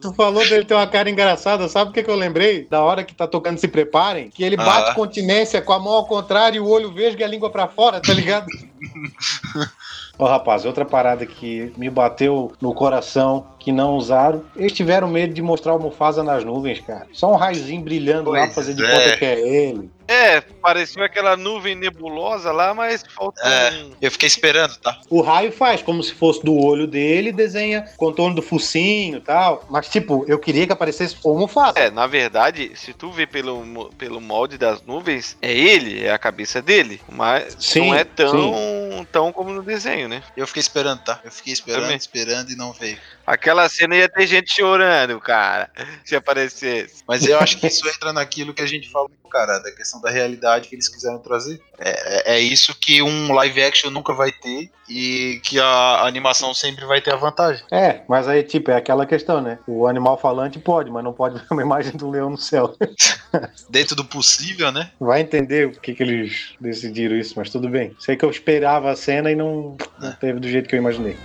Tu 0.00 0.12
falou 0.14 0.46
dele 0.48 0.64
ter 0.64 0.74
uma 0.74 0.86
cara 0.86 1.08
engraçada, 1.08 1.68
sabe 1.68 1.90
o 1.90 1.92
que, 1.94 2.02
que 2.02 2.10
eu 2.10 2.14
lembrei? 2.14 2.66
Da 2.68 2.82
hora 2.82 3.02
que 3.02 3.14
tá 3.14 3.26
tocando 3.26 3.58
Se 3.58 3.66
Preparem, 3.68 4.30
que 4.30 4.44
ele 4.44 4.56
bate 4.56 4.90
Ah. 4.90 4.94
continência 4.94 5.62
com 5.62 5.72
a 5.72 5.78
mão 5.78 5.94
ao 5.94 6.06
contrário, 6.06 6.62
o 6.62 6.68
olho 6.68 6.92
vesgo 6.92 7.20
e 7.20 7.24
a 7.24 7.28
língua 7.28 7.50
pra 7.50 7.66
fora, 7.68 8.00
tá 8.00 8.12
ligado? 8.12 8.46
Ô 10.18 10.24
rapaz, 10.26 10.64
outra 10.64 10.84
parada 10.84 11.26
que 11.26 11.72
me 11.76 11.90
bateu 11.90 12.52
no 12.60 12.72
coração 12.72 13.46
que 13.58 13.72
não 13.72 13.94
usaram, 13.96 14.44
eles 14.54 14.72
tiveram 14.72 15.08
medo 15.08 15.32
de 15.32 15.40
mostrar 15.40 15.74
o 15.74 15.78
Mufasa 15.80 16.22
nas 16.22 16.44
nuvens, 16.44 16.80
cara. 16.80 17.06
Só 17.12 17.32
um 17.32 17.36
raiozinho 17.36 17.80
brilhando 17.82 18.30
lá, 18.30 18.40
Pois 18.40 18.54
fazer 18.54 18.74
de 18.74 18.84
é. 18.84 18.90
conta 18.90 19.16
que 19.16 19.24
é 19.24 19.40
ele. 19.40 19.90
É, 20.06 20.42
pareceu 20.42 21.02
aquela 21.02 21.34
nuvem 21.34 21.74
nebulosa 21.74 22.52
lá, 22.52 22.74
mas 22.74 23.02
falta 23.16 23.40
É. 23.40 23.70
um. 23.70 23.92
Eu 24.02 24.10
fiquei 24.10 24.26
esperando, 24.26 24.76
tá? 24.76 24.98
O 25.08 25.22
raio 25.22 25.50
faz 25.50 25.80
como 25.82 26.02
se 26.02 26.12
fosse 26.12 26.44
do 26.44 26.54
olho 26.54 26.86
dele, 26.86 27.32
desenha 27.32 27.86
contorno 27.96 28.36
do 28.36 28.42
focinho 28.42 29.16
e 29.16 29.20
tal. 29.22 29.64
Mas, 29.70 29.88
tipo, 29.88 30.22
eu 30.28 30.38
queria 30.38 30.66
que 30.66 30.72
aparecesse 30.74 31.16
o 31.24 31.34
Mufasa. 31.38 31.78
É, 31.78 31.90
na 31.90 32.06
verdade, 32.06 32.72
se 32.74 32.92
tu 32.92 33.10
vê 33.10 33.26
pelo, 33.26 33.90
pelo 33.96 34.20
molde 34.20 34.58
das 34.58 34.82
nuvens, 34.82 35.38
é 35.40 35.50
ele, 35.50 36.04
é 36.04 36.12
a 36.12 36.18
cabeça 36.18 36.60
dele. 36.60 37.00
Mas 37.10 37.56
Sim, 37.58 37.88
não 37.88 37.94
é 37.94 38.04
tão, 38.04 39.06
tão 39.10 39.32
como 39.32 39.54
no 39.54 39.62
desenho, 39.62 40.03
né? 40.08 40.22
Eu 40.36 40.46
fiquei 40.46 40.60
esperando, 40.60 41.02
tá? 41.02 41.20
Eu 41.24 41.30
fiquei 41.30 41.52
esperando, 41.52 41.82
Também. 41.82 41.96
esperando 41.96 42.50
e 42.50 42.56
não 42.56 42.72
veio. 42.72 42.98
Aquela 43.26 43.68
cena 43.68 43.96
ia 43.96 44.08
ter 44.08 44.26
gente 44.26 44.52
chorando, 44.54 45.18
cara, 45.20 45.70
se 46.04 46.14
aparecesse. 46.16 47.02
Mas 47.06 47.26
eu 47.26 47.38
acho 47.38 47.58
que 47.58 47.66
isso 47.66 47.88
entra 47.88 48.12
naquilo 48.12 48.54
que 48.54 48.62
a 48.62 48.66
gente 48.66 48.90
falou, 48.90 49.10
cara, 49.34 49.58
da 49.58 49.72
questão 49.72 50.00
da 50.00 50.10
realidade 50.10 50.68
que 50.68 50.76
eles 50.76 50.88
quiseram 50.88 51.18
trazer. 51.18 51.60
É, 51.76 52.34
é- 52.34 52.36
é 52.36 52.40
isso 52.40 52.72
que 52.78 53.02
um 53.02 53.32
live 53.32 53.60
action 53.64 53.90
nunca 53.90 54.14
vai 54.14 54.30
ter 54.30 54.70
e 54.88 55.40
que 55.42 55.58
a 55.58 56.06
animação 56.06 56.54
sempre 56.54 56.84
vai 56.84 57.00
ter 57.00 57.12
a 57.12 57.16
vantagem. 57.16 57.64
É, 57.72 58.02
mas 58.08 58.28
aí, 58.28 58.44
tipo, 58.44 58.70
é 58.70 58.76
aquela 58.76 59.04
questão, 59.06 59.40
né? 59.40 59.58
O 59.66 59.88
animal 59.88 60.16
falante 60.16 60.60
pode, 60.60 60.88
mas 60.88 61.02
não 61.02 61.12
pode 61.12 61.34
ver 61.40 61.46
uma 61.50 61.62
imagem 61.62 61.90
do 61.92 62.08
leão 62.08 62.30
no 62.30 62.38
céu. 62.38 62.76
Dentro 63.68 63.96
do 63.96 64.04
possível, 64.04 64.70
né? 64.70 64.90
Vai 65.00 65.20
entender 65.20 65.66
o 65.66 65.72
que, 65.72 65.94
que 65.94 66.02
eles 66.04 66.54
decidiram 66.60 67.16
isso, 67.16 67.34
mas 67.36 67.50
tudo 67.50 67.68
bem. 67.68 67.96
Sei 67.98 68.16
que 68.16 68.24
eu 68.24 68.30
esperava 68.30 68.92
a 68.92 68.96
cena 68.96 69.32
e 69.32 69.34
não, 69.34 69.76
não 69.98 70.12
teve 70.12 70.38
do 70.38 70.48
jeito 70.48 70.68
que 70.68 70.76
eu 70.76 70.78
imaginei. 70.78 71.16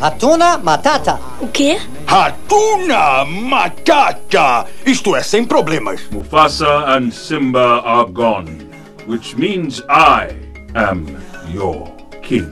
Hatuna 0.00 0.58
Matata. 0.58 1.20
O 1.40 1.48
quê? 1.48 1.78
Hatuna 2.06 3.24
Matata! 3.24 4.66
Isto 4.84 5.14
é, 5.16 5.22
sem 5.22 5.44
problemas. 5.44 6.00
Mufasa 6.10 6.96
and 6.96 7.10
Simba 7.10 7.80
are 7.84 8.10
gone, 8.10 8.68
which 9.06 9.36
means 9.36 9.82
I 9.88 10.34
am 10.74 11.06
your 11.48 11.90
king. 12.22 12.50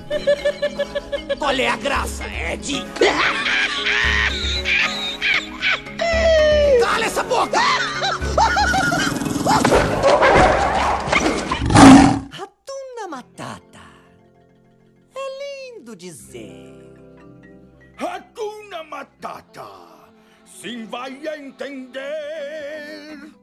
Qual 1.38 1.54
é 1.58 1.68
a 1.68 1.76
graça, 1.76 2.24
Ed? 2.24 2.84
Cala 6.80 7.04
essa 7.04 7.22
boca! 7.24 7.60
Hatuna 12.30 13.08
Matata 13.10 13.71
querendo 15.82 15.96
dizer? 15.96 16.94
Hakuna 17.96 18.84
Matata! 18.84 20.12
Sim 20.44 20.86
vai 20.86 21.26
entender! 21.26 23.41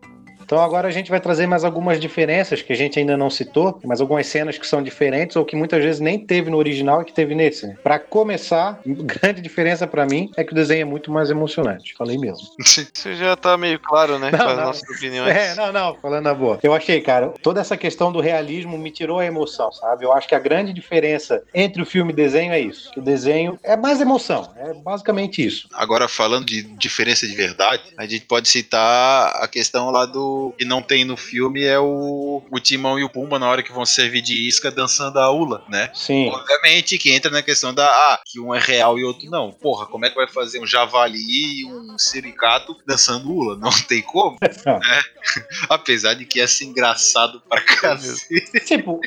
Então 0.49 0.59
agora 0.59 0.87
a 0.87 0.91
gente 0.91 1.11
vai 1.11 1.19
trazer 1.19 1.45
mais 1.45 1.63
algumas 1.63 1.99
diferenças 1.99 2.63
que 2.63 2.73
a 2.73 2.75
gente 2.75 2.97
ainda 2.97 3.15
não 3.15 3.29
citou, 3.29 3.79
mas 3.85 4.01
algumas 4.01 4.25
cenas 4.25 4.57
que 4.57 4.65
são 4.65 4.81
diferentes 4.81 5.35
ou 5.35 5.45
que 5.45 5.55
muitas 5.55 5.83
vezes 5.83 6.01
nem 6.01 6.17
teve 6.17 6.49
no 6.49 6.57
original 6.57 7.03
e 7.03 7.05
que 7.05 7.13
teve 7.13 7.35
nesse. 7.35 7.67
né? 7.67 7.77
Pra 7.83 7.99
começar, 7.99 8.81
grande 8.83 9.41
diferença 9.41 9.85
pra 9.85 10.07
mim 10.07 10.31
é 10.35 10.43
que 10.43 10.51
o 10.51 10.55
desenho 10.55 10.81
é 10.81 10.85
muito 10.85 11.11
mais 11.11 11.29
emocionante. 11.29 11.93
Falei 11.95 12.17
mesmo. 12.17 12.47
Isso 12.59 13.13
já 13.13 13.35
tá 13.35 13.55
meio 13.57 13.79
claro, 13.79 14.17
né? 14.17 14.31
Não, 14.31 14.39
com 14.39 14.45
as 14.45 14.57
não. 14.57 14.65
nossas 14.65 14.89
opiniões. 14.89 15.35
É, 15.35 15.53
não, 15.53 15.71
não, 15.71 15.95
falando 16.01 16.23
na 16.23 16.33
boa. 16.33 16.57
Eu 16.63 16.73
achei, 16.73 16.99
cara, 16.99 17.31
toda 17.43 17.61
essa 17.61 17.77
questão 17.77 18.11
do 18.11 18.19
realismo 18.19 18.75
me 18.75 18.89
tirou 18.89 19.19
a 19.19 19.25
emoção, 19.27 19.71
sabe? 19.71 20.03
Eu 20.03 20.11
acho 20.11 20.27
que 20.27 20.33
a 20.33 20.39
grande 20.39 20.73
diferença 20.73 21.43
entre 21.53 21.79
o 21.79 21.85
filme 21.85 22.09
e 22.09 22.13
o 22.13 22.15
desenho 22.15 22.53
é 22.53 22.59
isso. 22.59 22.89
Que 22.91 22.99
o 22.99 23.03
desenho 23.03 23.59
é 23.61 23.77
mais 23.77 24.01
emoção, 24.01 24.51
é 24.57 24.73
basicamente 24.73 25.45
isso. 25.45 25.69
Agora, 25.75 26.07
falando 26.07 26.47
de 26.47 26.63
diferença 26.63 27.27
de 27.27 27.35
verdade, 27.35 27.83
a 27.95 28.07
gente 28.07 28.25
pode 28.25 28.49
citar 28.49 29.31
a 29.35 29.47
questão 29.47 29.91
lá 29.91 30.07
do 30.07 30.38
que 30.57 30.65
não 30.65 30.81
tem 30.81 31.05
no 31.05 31.17
filme 31.17 31.63
é 31.63 31.79
o, 31.79 32.43
o 32.49 32.59
Timão 32.59 32.97
e 32.99 33.03
o 33.03 33.09
Pumba 33.09 33.39
na 33.39 33.49
hora 33.49 33.63
que 33.63 33.71
vão 33.71 33.85
servir 33.85 34.21
de 34.21 34.47
isca 34.47 34.71
dançando 34.71 35.19
a 35.19 35.31
ula, 35.31 35.63
né? 35.69 35.91
Sim. 35.93 36.29
Obviamente 36.29 36.97
que 36.97 37.11
entra 37.11 37.31
na 37.31 37.41
questão 37.41 37.73
da 37.73 37.85
ah, 37.85 38.21
que 38.25 38.39
um 38.39 38.53
é 38.53 38.59
real 38.59 38.97
e 38.97 39.03
outro 39.03 39.29
não. 39.29 39.51
Porra, 39.51 39.85
como 39.85 40.05
é 40.05 40.09
que 40.09 40.15
vai 40.15 40.27
fazer 40.27 40.59
um 40.59 40.67
javali 40.67 41.61
e 41.61 41.65
um 41.65 41.97
siricato 41.97 42.77
dançando 42.85 43.31
ula? 43.31 43.57
Não 43.57 43.71
tem 43.87 44.01
como. 44.01 44.37
Né? 44.69 45.01
Apesar 45.67 46.13
de 46.13 46.25
que 46.25 46.39
ia 46.39 46.47
ser 46.47 46.65
engraçado 46.65 47.41
pra 47.49 47.61
cacete. 47.61 48.65
Tipo. 48.65 48.99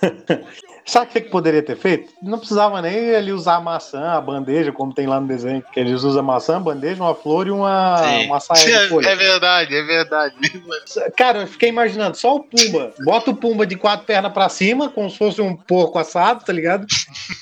Sabe 0.90 1.06
o 1.06 1.08
que, 1.10 1.20
que 1.20 1.30
poderia 1.30 1.62
ter 1.62 1.76
feito? 1.76 2.12
Não 2.20 2.36
precisava 2.36 2.82
nem 2.82 2.92
ele 2.96 3.30
usar 3.30 3.54
a 3.56 3.60
maçã, 3.60 4.08
a 4.08 4.20
bandeja, 4.20 4.72
como 4.72 4.92
tem 4.92 5.06
lá 5.06 5.20
no 5.20 5.28
desenho. 5.28 5.62
Que 5.72 5.78
eles 5.78 6.02
usam 6.02 6.20
maçã, 6.20 6.60
bandeja, 6.60 7.00
uma 7.00 7.14
flor 7.14 7.46
e 7.46 7.50
uma, 7.52 7.96
Sim. 7.98 8.26
uma 8.26 8.40
saia 8.40 8.80
de 8.80 8.88
folha. 8.88 9.06
É, 9.06 9.12
é 9.12 9.14
verdade, 9.14 9.76
é 9.76 9.82
verdade. 9.84 10.34
Cara, 11.16 11.42
eu 11.42 11.46
fiquei 11.46 11.68
imaginando, 11.68 12.16
só 12.16 12.34
o 12.34 12.40
Pumba. 12.42 12.92
Bota 13.04 13.30
o 13.30 13.36
Pumba 13.36 13.64
de 13.64 13.76
quatro 13.76 14.04
pernas 14.04 14.32
pra 14.32 14.48
cima, 14.48 14.88
como 14.88 15.08
se 15.08 15.16
fosse 15.16 15.40
um 15.40 15.54
porco 15.54 15.96
assado, 15.96 16.44
tá 16.44 16.52
ligado? 16.52 16.84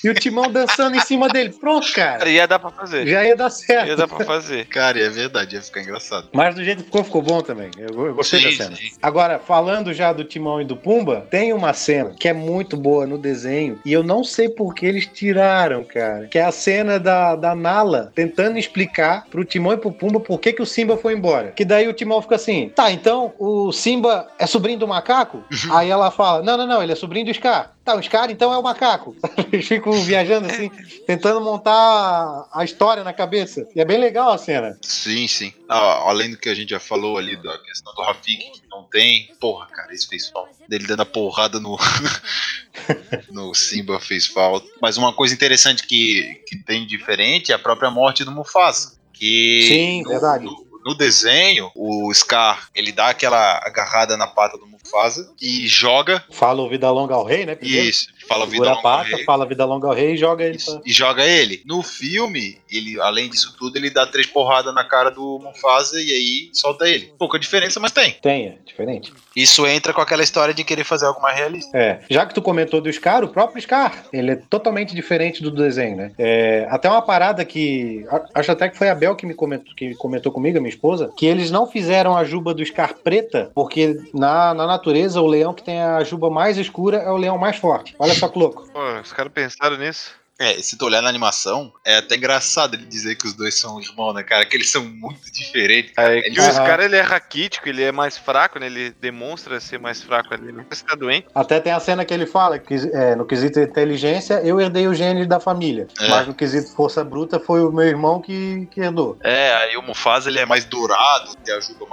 E 0.05 0.11
o 0.11 0.15
Timão 0.15 0.51
dançando 0.53 0.99
em 0.99 1.01
cima 1.01 1.27
dele. 1.31 1.55
Pronto, 1.59 1.91
cara. 1.95 2.19
Cara, 2.19 2.31
ia 2.31 2.47
dar 2.47 2.59
pra 2.59 2.71
fazer. 2.71 3.07
Já 3.07 3.25
ia 3.25 3.35
dar 3.35 3.49
certo. 3.49 3.89
Ia 3.89 3.97
dar 3.97 4.09
pra 4.09 4.27
fazer. 4.27 4.67
Cara, 4.67 5.01
é 5.01 5.09
verdade, 5.09 5.57
ia 5.57 5.63
ficar 5.63 5.81
engraçado. 5.81 6.29
Mas 6.35 6.55
do 6.55 6.63
jeito 6.63 6.81
que 6.81 6.85
ficou, 6.85 7.03
ficou 7.03 7.23
bom 7.23 7.41
também. 7.41 7.71
Eu, 7.79 8.09
eu 8.09 8.15
gostei 8.15 8.41
Sim, 8.41 8.59
da 8.59 8.65
cena. 8.65 8.77
sim. 8.77 8.91
Agora, 9.01 9.39
falando 9.39 9.95
já 9.95 10.13
do 10.13 10.23
Timão 10.23 10.61
e 10.61 10.67
do 10.67 10.77
Pumba, 10.77 11.27
tem 11.31 11.55
uma 11.55 11.73
cena 11.73 12.15
que 12.19 12.29
é 12.29 12.35
muito 12.35 12.77
boa 12.77 13.07
no 13.07 13.17
desenho 13.17 13.38
e 13.45 13.93
eu 13.93 14.03
não 14.03 14.25
sei 14.25 14.49
por 14.49 14.75
que 14.75 14.87
eles 14.87 15.07
tiraram, 15.07 15.85
cara. 15.85 16.27
Que 16.27 16.39
é 16.39 16.45
a 16.45 16.53
cena 16.53 16.99
da, 16.99 17.37
da 17.37 17.55
Nala 17.55 18.13
tentando 18.15 18.59
explicar 18.59 19.27
pro 19.31 19.45
Timão 19.45 19.73
e 19.73 19.77
pro 19.77 19.93
Pumba 19.93 20.21
por 20.21 20.39
que, 20.39 20.53
que 20.53 20.63
o 20.63 20.67
Simba 20.67 20.97
foi 20.97 21.15
embora. 21.15 21.53
Que 21.53 21.65
daí 21.65 21.89
o 21.89 21.93
Timão 21.93 22.23
fica 22.23 22.37
assim: 22.37 22.71
tá, 22.75 22.91
então 22.91 23.33
o 23.39 23.73
Simba 23.73 24.29
é 24.39 24.47
sobrinho 24.47 24.79
do 24.79 24.89
macaco? 24.89 25.43
Aí 25.71 25.91
ela 25.91 26.11
fala: 26.11 26.43
não, 26.43 26.57
não, 26.57 26.67
não, 26.67 26.83
ele 26.83 26.93
é 26.93 26.97
sobrinho 26.97 27.27
do 27.27 27.35
Scar. 27.35 27.75
Tá, 27.89 27.95
o 27.95 28.03
Scar 28.03 28.31
então 28.31 28.53
é 28.53 28.59
o 28.59 28.63
macaco. 28.63 29.17
Eles 29.51 29.67
ficam 29.67 29.93
viajando 30.03 30.47
assim, 30.47 30.71
tentando 31.07 31.41
montar 31.41 32.47
a 32.53 32.63
história 32.63 33.03
na 33.03 33.15
cabeça. 33.15 33.67
E 33.75 33.81
é 33.81 33.85
bem 33.85 33.99
legal 33.99 34.31
a 34.31 34.37
cena. 34.37 34.77
Sim, 34.83 35.27
sim. 35.27 35.55
Ah, 35.67 36.03
além 36.07 36.31
do 36.31 36.37
que 36.37 36.51
a 36.51 36.55
gente 36.55 36.69
já 36.69 36.81
falou 36.81 37.17
ali 37.17 37.35
da 37.37 37.57
questão 37.59 37.95
do 37.95 38.03
Rafik, 38.03 38.45
não 38.79 38.85
tem. 38.85 39.31
Porra, 39.41 39.67
cara, 39.67 39.93
isso 39.93 40.09
fez 40.09 40.29
falta. 40.29 40.53
Dele 40.69 40.87
dando 40.87 41.03
a 41.03 41.07
porrada 41.07 41.59
no. 41.59 41.77
no 43.31 43.55
Simba 43.55 43.99
fez 43.99 44.27
falta. 44.27 44.67
Mas 44.81 44.97
uma 44.97 45.13
coisa 45.13 45.35
interessante 45.35 45.87
que, 45.87 46.43
que 46.47 46.57
tem 46.57 46.87
diferente 46.87 47.53
é 47.53 47.55
a 47.55 47.59
própria 47.59 47.91
morte 47.91 48.25
do 48.25 48.31
Mufasa. 48.31 48.99
Que 49.13 49.67
Sim, 49.69 50.03
no, 50.03 50.11
verdade. 50.11 50.45
No, 50.45 50.69
no 50.85 50.95
desenho, 50.95 51.71
o 51.75 52.13
Scar 52.15 52.69
ele 52.75 52.93
dá 52.93 53.09
aquela 53.09 53.59
agarrada 53.65 54.17
na 54.17 54.27
pata 54.27 54.57
do 54.57 54.67
Mufasa 54.67 55.33
e 55.41 55.67
joga. 55.67 56.25
Fala 56.31 56.63
o 56.63 56.69
Vida 56.69 56.91
Longa 56.91 57.15
ao 57.15 57.25
Rei, 57.25 57.45
né? 57.45 57.57
primeiro? 57.57 57.89
Isso, 57.89 58.09
fala 58.29 58.45
vida 58.45 58.57
Segura 58.57 58.71
a 58.71 58.75
longa 58.75 58.89
ao 58.89 58.97
pata, 58.99 59.17
rei. 59.17 59.25
fala 59.25 59.47
vida 59.47 59.65
longa 59.65 59.89
ao 59.89 59.95
rei 59.95 60.13
e 60.15 60.17
joga 60.17 60.45
ele. 60.45 60.59
Pra- 60.63 60.81
e 60.85 60.93
joga 60.93 61.25
ele. 61.25 61.63
No 61.65 61.83
filme, 61.83 62.59
ele, 62.71 63.01
além 63.01 63.29
disso 63.29 63.55
tudo, 63.59 63.77
ele 63.77 63.91
dá 63.91 64.07
três 64.07 64.27
porradas 64.27 64.75
na 64.75 64.85
cara 64.85 65.11
do 65.11 65.39
Mufasa 65.43 66.01
e 66.01 66.11
aí 66.11 66.51
solta 66.53 66.89
ele. 66.89 67.13
Pouca 67.19 67.39
diferença, 67.39 67.81
mas 67.81 67.93
tem. 67.93 68.13
Tem, 68.23 68.47
é 68.49 68.55
diferente. 68.65 69.13
Isso 69.35 69.67
entra 69.67 69.93
com 69.93 70.01
aquela 70.01 70.23
história 70.23 70.53
de 70.53 70.65
querer 70.65 70.85
fazer 70.85 71.07
algo 71.07 71.21
mais 71.23 71.37
realista. 71.37 71.77
É, 71.77 72.01
já 72.11 72.27
que 72.27 72.35
tu 72.35 72.43
comentou 72.43 72.81
do 72.81 72.93
Scar, 72.93 73.23
o 73.25 73.29
próprio 73.29 73.61
Scar, 73.63 74.05
ele 74.13 74.33
é 74.33 74.37
totalmente 74.37 74.95
diferente 74.95 75.43
do 75.43 75.51
desenho, 75.51 75.97
né? 75.97 76.13
É, 76.19 76.67
até 76.71 76.89
uma 76.89 77.03
parada 77.03 77.45
que. 77.45 78.05
Acho 78.35 78.53
até 78.53 78.69
que 78.69 78.77
foi 78.77 78.89
a 78.89 78.95
Bel 78.95 79.15
que 79.15 79.27
me 79.27 79.35
comentou, 79.35 79.75
que 79.75 79.95
comentou 79.95 80.33
comigo, 80.33 80.59
a 80.59 80.61
minha 80.61 80.71
esposa, 80.71 81.11
que 81.17 81.27
eles 81.27 81.51
não 81.51 81.67
fizeram 81.67 82.17
a 82.17 82.25
juba 82.25 82.53
do 82.53 82.65
Scar 82.65 82.95
preta, 82.95 83.51
porque 83.55 83.97
na, 84.13 84.53
na 84.55 84.67
natureza 84.67 85.21
o 85.21 85.27
leão 85.27 85.55
que 85.55 85.63
tem 85.63 85.81
a 85.81 86.03
juba 86.03 86.29
mais 86.31 86.59
escura 86.59 86.99
é 86.99 87.11
o 87.11 87.17
leão 87.17 87.39
mais 87.39 87.57
forte. 87.57 87.95
Olha 87.99 88.15
só 88.19 88.29
que 88.29 88.39
louco. 88.39 88.69
Pô, 88.73 89.01
os 89.01 89.13
caras 89.13 89.33
pensaram 89.33 89.77
nisso. 89.77 90.17
É, 90.41 90.53
se 90.63 90.79
tu 90.79 90.85
olhar 90.87 91.03
na 91.03 91.09
animação, 91.09 91.73
é 91.85 91.97
até 91.97 92.15
engraçado 92.15 92.75
ele 92.75 92.85
dizer 92.87 93.17
que 93.17 93.27
os 93.27 93.35
dois 93.35 93.59
são 93.59 93.81
irmãos, 93.81 94.13
né, 94.15 94.23
cara? 94.23 94.47
Que 94.47 94.57
eles 94.57 94.71
são 94.71 94.85
muito 94.85 95.33
diferentes. 95.33 95.91
cara. 95.93 96.17
É 96.17 96.23
que 96.23 96.29
Eles- 96.29 96.47
o 96.47 96.51
Aham. 96.51 96.65
cara 96.65 96.85
ele 96.85 96.95
é 96.95 97.01
raquítico, 97.01 97.69
ele 97.69 97.83
é 97.83 97.91
mais 97.91 98.17
fraco, 98.17 98.57
né? 98.61 98.67
Ele 98.67 98.91
demonstra 99.01 99.59
ser 99.59 99.81
mais 99.81 100.01
fraco 100.01 100.33
ali. 100.33 100.53
Parece 100.53 100.85
que 100.85 100.91
tá 100.91 100.95
doente. 100.95 101.27
Até 101.35 101.59
tem 101.59 101.73
a 101.73 101.81
cena 101.81 102.05
que 102.05 102.15
ele 102.15 102.25
fala 102.25 102.57
que 102.57 102.73
é, 102.95 103.17
no 103.17 103.27
quesito 103.27 103.59
inteligência, 103.59 104.35
eu 104.45 104.61
herdei 104.61 104.87
o 104.87 104.95
gene 104.95 105.27
da 105.27 105.41
família. 105.41 105.89
É. 106.01 106.09
Mas 106.09 106.29
no 106.29 106.35
quesito 106.35 106.73
força 106.73 107.03
bruta 107.03 107.41
foi 107.41 107.61
o 107.65 107.73
meu 107.73 107.87
irmão 107.87 108.21
que, 108.23 108.67
que 108.71 108.81
herdou. 108.81 109.19
É, 109.25 109.53
aí 109.55 109.77
o 109.77 109.83
Mufasa 109.83 110.31
ele 110.31 110.39
é 110.39 110.47
mais 110.47 110.65
dourado, 110.65 111.35
tem 111.45 111.53
a 111.53 111.59
juba 111.59 111.85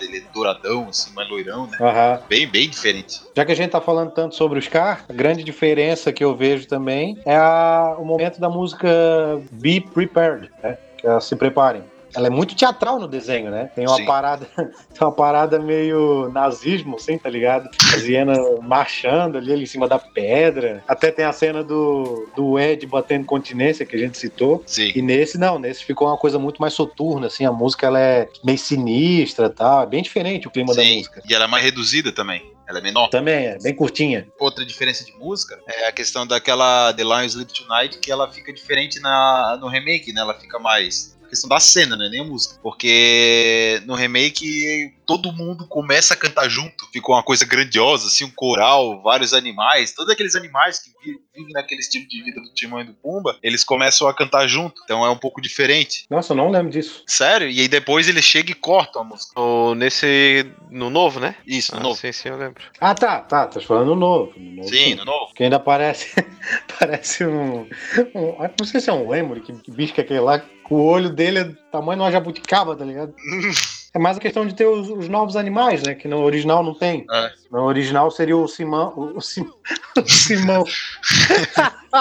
ele 0.00 0.18
é 0.18 0.22
douradão, 0.32 0.88
assim, 0.88 1.12
mais 1.14 1.28
loirão, 1.28 1.66
né? 1.66 1.76
Aham. 1.80 2.20
Bem, 2.28 2.46
bem 2.46 2.68
diferente. 2.68 3.20
Já 3.36 3.44
que 3.44 3.52
a 3.52 3.56
gente 3.56 3.70
tá 3.70 3.80
falando 3.80 4.10
tanto 4.12 4.34
sobre 4.34 4.58
o 4.58 4.62
Scar, 4.62 5.04
a 5.08 5.12
grande 5.12 5.44
diferença 5.44 6.12
que 6.12 6.24
eu 6.24 6.34
vejo 6.34 6.66
também 6.66 7.20
é 7.26 7.36
a- 7.36 7.94
o 7.98 8.04
momento 8.04 8.40
da 8.40 8.48
música 8.48 8.88
Be 9.52 9.80
Prepared, 9.80 10.50
né? 10.62 10.78
Que 10.98 11.06
é, 11.06 11.20
se 11.20 11.36
preparem. 11.36 11.82
Ela 12.16 12.28
é 12.28 12.30
muito 12.30 12.54
teatral 12.54 12.98
no 12.98 13.06
desenho, 13.06 13.50
né? 13.50 13.70
Tem 13.74 13.86
uma 13.86 13.96
Sim. 13.96 14.04
parada, 14.04 14.46
tem 14.56 15.00
uma 15.00 15.12
parada 15.12 15.58
meio 15.58 16.30
nazismo, 16.32 16.96
assim, 16.96 17.18
tá 17.18 17.28
ligado? 17.28 17.68
As 17.94 18.02
hienas 18.02 18.38
marchando 18.62 19.38
ali, 19.38 19.52
ali 19.52 19.62
em 19.62 19.66
cima 19.66 19.86
da 19.86 19.98
pedra. 19.98 20.82
Até 20.88 21.10
tem 21.10 21.24
a 21.24 21.32
cena 21.32 21.62
do, 21.62 22.28
do 22.34 22.58
Ed 22.58 22.86
batendo 22.86 23.26
continência 23.26 23.84
que 23.84 23.94
a 23.96 23.98
gente 23.98 24.16
citou. 24.18 24.62
Sim. 24.66 24.92
E 24.94 25.02
nesse 25.02 25.38
não, 25.38 25.58
nesse 25.58 25.84
ficou 25.84 26.08
uma 26.08 26.16
coisa 26.16 26.38
muito 26.38 26.60
mais 26.60 26.74
soturna, 26.74 27.26
assim, 27.26 27.44
a 27.44 27.52
música 27.52 27.86
ela 27.86 28.00
é 28.00 28.28
meio 28.44 28.58
sinistra, 28.58 29.50
tal, 29.50 29.82
é 29.82 29.86
bem 29.86 30.02
diferente 30.02 30.48
o 30.48 30.50
clima 30.50 30.74
da 30.74 30.82
Sim. 30.82 30.96
música. 30.96 31.22
E 31.28 31.34
ela 31.34 31.44
é 31.44 31.48
mais 31.48 31.64
reduzida 31.64 32.12
também. 32.12 32.56
Ela 32.68 32.80
é 32.80 32.82
menor. 32.82 33.08
Também 33.08 33.46
é 33.46 33.58
bem 33.58 33.74
curtinha. 33.74 34.26
Outra 34.40 34.64
diferença 34.64 35.04
de 35.04 35.12
música 35.12 35.58
é 35.68 35.86
a 35.86 35.92
questão 35.92 36.26
daquela 36.26 36.92
The 36.92 37.04
Lion 37.04 37.24
Sleep 37.24 37.52
Tonight, 37.52 37.98
que 37.98 38.10
ela 38.10 38.30
fica 38.30 38.52
diferente 38.52 38.98
na, 38.98 39.56
no 39.60 39.68
remake, 39.68 40.12
né? 40.12 40.20
Ela 40.20 40.34
fica 40.34 40.58
mais. 40.58 41.15
Questão 41.36 41.48
da 41.50 41.60
cena, 41.60 41.96
né? 41.96 42.08
Nem 42.08 42.20
a 42.20 42.24
música. 42.24 42.58
Porque 42.62 43.82
no 43.84 43.94
remake 43.94 44.94
todo 45.06 45.32
mundo 45.32 45.66
começa 45.68 46.14
a 46.14 46.16
cantar 46.16 46.48
junto. 46.48 46.86
Ficou 46.92 47.14
uma 47.14 47.22
coisa 47.22 47.44
grandiosa, 47.44 48.08
assim, 48.08 48.24
um 48.24 48.30
coral, 48.30 49.00
vários 49.02 49.32
animais. 49.32 49.92
Todos 49.92 50.12
aqueles 50.12 50.34
animais 50.34 50.78
que 50.80 50.90
vi- 51.04 51.18
vivem 51.34 51.52
naquele 51.52 51.80
estilo 51.80 52.06
de 52.08 52.22
vida 52.22 52.40
do 52.40 52.52
Timão 52.54 52.80
e 52.80 52.84
do 52.84 52.92
Pumba, 52.94 53.38
eles 53.42 53.62
começam 53.64 54.08
a 54.08 54.14
cantar 54.14 54.46
junto. 54.48 54.80
Então 54.84 55.04
é 55.04 55.10
um 55.10 55.16
pouco 55.16 55.40
diferente. 55.40 56.04
Nossa, 56.10 56.32
eu 56.32 56.36
não 56.36 56.50
lembro 56.50 56.70
disso. 56.72 57.02
Sério? 57.06 57.48
E 57.48 57.60
aí 57.60 57.68
depois 57.68 58.08
eles 58.08 58.24
chegam 58.24 58.50
e 58.52 58.54
cortam 58.54 59.02
a 59.02 59.04
música. 59.04 59.32
Ou 59.40 59.74
nesse. 59.74 60.50
No 60.70 60.90
novo, 60.90 61.20
né? 61.20 61.36
Isso, 61.46 61.72
no 61.72 61.80
Ah, 61.80 61.82
novo. 61.84 61.96
Sim, 62.00 62.12
sim, 62.12 62.28
eu 62.28 62.36
lembro. 62.36 62.62
Ah, 62.80 62.94
tá, 62.94 63.20
tá, 63.20 63.46
tá 63.46 63.60
falando 63.60 63.88
no 63.88 63.94
novo. 63.96 64.32
no 64.36 64.56
novo 64.56 64.68
Sim, 64.68 64.94
no 64.96 65.04
novo. 65.04 65.32
Que 65.34 65.44
ainda 65.44 65.60
parece, 65.60 66.12
parece 66.78 67.24
um, 67.24 67.60
um- 68.14 68.36
Não 68.58 68.66
sei 68.66 68.80
se 68.80 68.90
é 68.90 68.92
um 68.92 69.08
lemur, 69.08 69.40
que, 69.40 69.52
que 69.52 69.70
bicho 69.70 69.94
que 69.94 70.00
é 70.00 70.04
aquele 70.04 70.20
lá. 70.20 70.38
que 70.40 70.48
O 70.68 70.82
olho 70.82 71.10
dele 71.10 71.38
é 71.38 71.44
do 71.44 71.54
tamanho 71.70 71.98
de 71.98 72.04
uma 72.04 72.10
jabuticaba, 72.12 72.74
tá 72.76 72.84
ligado? 72.84 73.14
É 73.96 73.98
mais 73.98 74.18
a 74.18 74.20
questão 74.20 74.46
de 74.46 74.54
ter 74.54 74.66
os, 74.66 74.90
os 74.90 75.08
novos 75.08 75.36
animais, 75.36 75.82
né? 75.82 75.94
Que 75.94 76.06
no 76.06 76.18
original 76.22 76.62
não 76.62 76.74
tem. 76.74 77.06
É. 77.10 77.32
No 77.50 77.62
original 77.62 78.10
seria 78.10 78.36
o 78.36 78.46
Simão. 78.46 78.92
O, 78.94 79.22
Sim- 79.22 79.50
o 79.96 80.06
Simão. 80.06 80.64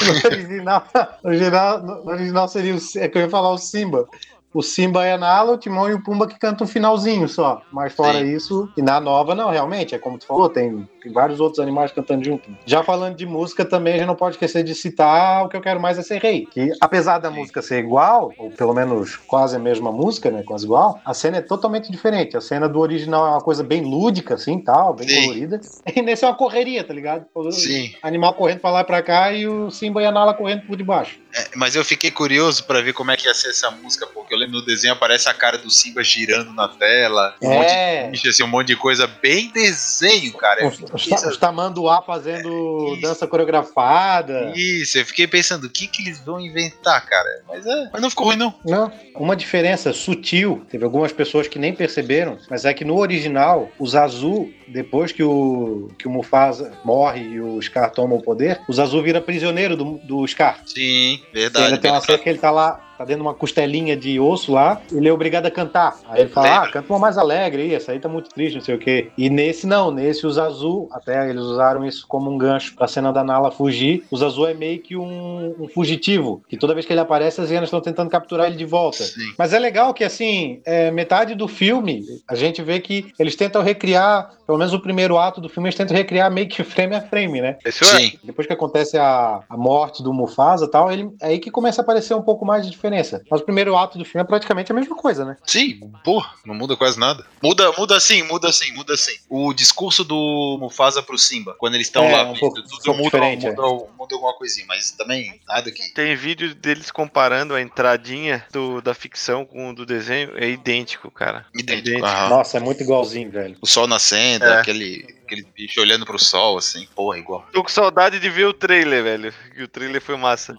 no, 0.00 0.30
original, 0.30 0.86
no, 1.22 1.28
original, 1.28 1.82
no 1.82 2.10
original 2.10 2.48
seria 2.48 2.74
o. 2.74 2.78
É 2.96 3.08
que 3.08 3.18
eu 3.18 3.22
ia 3.22 3.28
falar 3.28 3.50
o 3.50 3.58
Simba. 3.58 4.08
O 4.52 4.62
Simba 4.62 5.04
é 5.04 5.12
a 5.12 5.18
Nala, 5.18 5.52
o 5.52 5.58
Timão 5.58 5.90
e 5.90 5.94
o 5.94 6.02
Pumba 6.02 6.26
que 6.26 6.38
cantam 6.38 6.64
um 6.66 6.68
finalzinho 6.68 7.28
só. 7.28 7.60
Mas 7.70 7.92
fora 7.92 8.20
Sim. 8.20 8.34
isso, 8.34 8.68
e 8.76 8.82
na 8.82 8.98
nova 8.98 9.34
não, 9.34 9.50
realmente, 9.50 9.94
é 9.94 9.98
como 9.98 10.18
tu 10.18 10.26
falou, 10.26 10.48
tem, 10.48 10.86
tem 11.02 11.12
vários 11.12 11.38
outros 11.38 11.58
animais 11.60 11.92
cantando 11.92 12.24
junto. 12.24 12.48
Já 12.66 12.82
falando 12.82 13.14
de 13.14 13.26
música 13.26 13.64
também, 13.64 13.94
a 13.94 13.96
gente 13.98 14.06
não 14.06 14.16
pode 14.16 14.36
esquecer 14.36 14.62
de 14.64 14.74
citar 14.74 15.44
o 15.44 15.48
que 15.48 15.56
eu 15.56 15.60
quero 15.60 15.78
mais 15.78 15.98
é 15.98 16.02
ser 16.02 16.20
rei. 16.22 16.46
Que 16.46 16.72
apesar 16.80 17.18
da 17.18 17.30
Sim. 17.30 17.36
música 17.36 17.60
ser 17.60 17.78
igual, 17.78 18.32
ou 18.38 18.50
pelo 18.50 18.72
menos 18.72 19.16
quase 19.16 19.56
a 19.56 19.58
mesma 19.58 19.92
música, 19.92 20.30
né? 20.30 20.42
Quase 20.46 20.64
igual, 20.64 21.00
a 21.04 21.12
cena 21.12 21.36
é 21.38 21.42
totalmente 21.42 21.92
diferente. 21.92 22.36
A 22.36 22.40
cena 22.40 22.68
do 22.68 22.80
original 22.80 23.26
é 23.26 23.30
uma 23.30 23.40
coisa 23.40 23.62
bem 23.62 23.82
lúdica, 23.82 24.34
assim, 24.34 24.58
tal, 24.58 24.94
bem 24.94 25.08
Sim. 25.08 25.20
colorida. 25.22 25.60
E 25.96 26.02
nesse 26.02 26.22
é 26.22 26.28
uma 26.28 26.36
correria, 26.36 26.84
tá 26.84 26.92
ligado? 26.92 27.24
O 27.34 27.50
Sim. 27.50 27.90
Animal 28.02 28.34
correndo 28.34 28.60
pra 28.60 28.70
lá 28.70 28.80
e 28.82 28.84
pra 28.84 29.02
cá 29.02 29.32
e 29.32 29.48
o 29.48 29.70
Simba 29.70 30.02
e 30.02 30.06
a 30.06 30.12
Nala 30.12 30.34
correndo 30.34 30.66
por 30.66 30.76
debaixo. 30.76 31.18
É, 31.34 31.48
mas 31.56 31.74
eu 31.74 31.84
fiquei 31.84 32.10
curioso 32.10 32.64
pra 32.64 32.82
ver 32.82 32.92
como 32.92 33.10
é 33.10 33.16
que 33.16 33.26
ia 33.26 33.34
ser 33.34 33.48
essa 33.48 33.70
música, 33.70 34.06
porque 34.06 34.34
Eu 34.34 34.37
lembro 34.38 34.58
no 34.58 34.64
desenho 34.64 34.92
aparece 34.94 35.28
a 35.28 35.34
cara 35.34 35.58
do 35.58 35.70
Simba 35.70 36.02
girando 36.02 36.52
na 36.52 36.68
tela, 36.68 37.34
um 37.42 37.50
É. 37.52 37.56
monte 37.56 37.68
de 38.04 38.10
bicho, 38.12 38.28
assim, 38.28 38.42
um 38.42 38.48
monte 38.48 38.68
de 38.68 38.76
coisa 38.76 39.06
bem 39.06 39.50
desenho, 39.52 40.32
cara. 40.34 40.66
Os, 40.66 40.78
os, 40.80 41.22
os 41.24 41.36
tamanduá 41.36 42.02
fazendo 42.02 42.92
Isso. 42.94 43.02
dança 43.02 43.26
coreografada. 43.26 44.52
Isso, 44.54 44.98
eu 44.98 45.04
fiquei 45.04 45.26
pensando, 45.26 45.64
o 45.64 45.70
que 45.70 45.86
que 45.86 46.02
eles 46.02 46.20
vão 46.20 46.40
inventar, 46.40 47.04
cara? 47.06 47.42
Mas, 47.48 47.66
é, 47.66 47.90
mas 47.92 48.02
não 48.02 48.10
ficou 48.10 48.26
ruim, 48.26 48.36
não. 48.36 48.54
Não, 48.64 48.92
uma 49.14 49.36
diferença 49.36 49.92
sutil, 49.92 50.64
teve 50.70 50.84
algumas 50.84 51.12
pessoas 51.12 51.48
que 51.48 51.58
nem 51.58 51.74
perceberam, 51.74 52.38
mas 52.50 52.64
é 52.64 52.72
que 52.74 52.84
no 52.84 52.98
original, 52.98 53.70
o 53.78 53.86
Zazu, 53.86 54.48
depois 54.66 55.12
que 55.12 55.22
o, 55.22 55.90
que 55.98 56.06
o 56.06 56.10
Mufasa 56.10 56.72
morre 56.84 57.22
e 57.22 57.40
o 57.40 57.60
Scar 57.62 57.90
toma 57.90 58.14
o 58.14 58.22
poder, 58.22 58.60
o 58.68 58.72
Zazu 58.72 59.02
vira 59.02 59.20
prisioneiro 59.20 59.76
do, 59.76 59.98
do 60.04 60.26
Scar. 60.26 60.60
Sim, 60.66 61.20
verdade. 61.32 61.66
ainda 61.66 61.78
tem 61.78 61.90
uma 61.90 62.00
cena 62.00 62.18
que 62.18 62.28
ele 62.28 62.38
tá 62.38 62.50
lá, 62.50 62.80
tá 62.98 63.04
dentro 63.04 63.22
de 63.22 63.28
uma 63.28 63.34
costelinha 63.34 63.96
de 63.96 64.18
osso 64.18 64.52
lá, 64.52 64.82
ele 64.90 65.08
é 65.08 65.12
obrigado 65.12 65.46
a 65.46 65.50
cantar. 65.50 65.96
Aí 66.08 66.22
ele 66.22 66.28
fala, 66.30 66.64
ah, 66.64 66.70
canta 66.70 66.92
uma 66.92 66.98
mais 66.98 67.16
alegre 67.16 67.62
aí, 67.62 67.74
essa 67.74 67.92
aí 67.92 68.00
tá 68.00 68.08
muito 68.08 68.28
triste, 68.30 68.56
não 68.56 68.60
sei 68.60 68.74
o 68.74 68.78
quê. 68.78 69.10
E 69.16 69.30
nesse 69.30 69.66
não, 69.66 69.92
nesse 69.92 70.26
o 70.26 70.30
Zazu, 70.30 70.88
até 70.90 71.30
eles 71.30 71.42
usaram 71.42 71.86
isso 71.86 72.04
como 72.08 72.28
um 72.28 72.36
gancho 72.36 72.74
pra 72.74 72.88
cena 72.88 73.12
da 73.12 73.22
Nala 73.22 73.52
fugir, 73.52 74.04
o 74.10 74.16
Zazu 74.16 74.46
é 74.46 74.54
meio 74.54 74.80
que 74.80 74.96
um, 74.96 75.54
um 75.60 75.68
fugitivo, 75.68 76.42
que 76.48 76.56
toda 76.56 76.74
vez 76.74 76.84
que 76.84 76.92
ele 76.92 77.00
aparece 77.00 77.40
as 77.40 77.50
hienas 77.50 77.68
estão 77.68 77.80
tentando 77.80 78.10
capturar 78.10 78.48
ele 78.48 78.56
de 78.56 78.64
volta. 78.64 79.04
Sim. 79.04 79.32
Mas 79.38 79.52
é 79.52 79.58
legal 79.60 79.94
que, 79.94 80.02
assim, 80.02 80.60
é, 80.64 80.90
metade 80.90 81.36
do 81.36 81.46
filme, 81.46 82.04
a 82.26 82.34
gente 82.34 82.60
vê 82.62 82.80
que 82.80 83.12
eles 83.16 83.36
tentam 83.36 83.62
recriar, 83.62 84.32
pelo 84.44 84.58
menos 84.58 84.74
o 84.74 84.80
primeiro 84.80 85.16
ato 85.16 85.40
do 85.40 85.48
filme, 85.48 85.68
eles 85.68 85.76
tentam 85.76 85.96
recriar 85.96 86.30
meio 86.32 86.48
que 86.48 86.64
frame 86.64 86.96
a 86.96 87.00
frame, 87.00 87.40
né? 87.40 87.58
Isso 87.64 87.84
é. 87.84 88.00
Sim. 88.00 88.18
Depois 88.24 88.46
que 88.46 88.52
acontece 88.52 88.98
a, 88.98 89.40
a 89.48 89.56
morte 89.56 90.02
do 90.02 90.12
Mufasa 90.12 90.64
e 90.64 90.70
tal, 90.70 90.90
ele, 90.90 91.08
é 91.22 91.28
aí 91.28 91.38
que 91.38 91.50
começa 91.50 91.80
a 91.80 91.84
aparecer 91.84 92.14
um 92.14 92.22
pouco 92.22 92.44
mais 92.44 92.64
de 92.64 92.70
diferença. 92.70 92.87
Mas 93.30 93.40
o 93.40 93.44
primeiro 93.44 93.76
ato 93.76 93.98
do 93.98 94.04
filme 94.04 94.22
é 94.22 94.26
praticamente 94.26 94.72
a 94.72 94.74
mesma 94.74 94.96
coisa, 94.96 95.24
né? 95.24 95.36
Sim, 95.46 95.80
pô, 96.04 96.24
não 96.44 96.54
muda 96.54 96.76
quase 96.76 96.98
nada. 96.98 97.26
Muda, 97.42 97.72
muda 97.72 97.98
sim, 98.00 98.22
muda 98.22 98.52
sim, 98.52 98.72
muda 98.72 98.96
sim. 98.96 99.16
O 99.28 99.52
discurso 99.52 100.04
do 100.04 100.56
Mufasa 100.60 101.02
pro 101.02 101.18
Simba, 101.18 101.54
quando 101.58 101.74
eles 101.74 101.86
estão 101.88 102.04
É, 102.04 102.12
lá, 102.16 102.30
um 102.30 102.34
pouco- 102.34 102.56
tudo 102.62 102.66
um 102.66 102.78
pouco 102.82 102.90
muda, 102.98 103.04
diferente, 103.04 103.46
muda, 103.46 103.62
muda 103.96 104.14
alguma 104.14 104.32
coisinha, 104.34 104.66
mas 104.68 104.90
também 104.92 105.40
nada 105.46 105.70
que. 105.70 105.92
Tem 105.94 106.14
vídeo 106.16 106.54
deles 106.54 106.90
comparando 106.90 107.54
a 107.54 107.60
entradinha 107.62 108.44
do, 108.52 108.80
da 108.80 108.94
ficção 108.94 109.44
com 109.44 109.70
o 109.70 109.74
do 109.74 109.84
desenho, 109.86 110.32
é 110.36 110.48
idêntico, 110.48 111.10
cara. 111.10 111.46
Idêntico. 111.54 112.04
aham. 112.04 112.28
Nossa, 112.30 112.56
é 112.56 112.60
muito 112.60 112.82
igualzinho, 112.82 113.30
velho. 113.30 113.56
O 113.60 113.66
sol 113.66 113.86
nascendo, 113.86 114.44
É. 114.44 114.60
aquele, 114.60 115.04
aquele 115.24 115.46
bicho 115.54 115.80
olhando 115.80 116.04
pro 116.06 116.18
sol, 116.18 116.58
assim, 116.58 116.86
porra, 116.94 117.18
igual. 117.18 117.46
Tô 117.52 117.62
com 117.62 117.68
saudade 117.68 118.18
de 118.20 118.28
ver 118.30 118.46
o 118.46 118.52
trailer, 118.52 119.02
velho. 119.02 119.34
Que 119.54 119.62
o 119.62 119.68
trailer 119.68 120.00
foi 120.00 120.16
massa. 120.16 120.54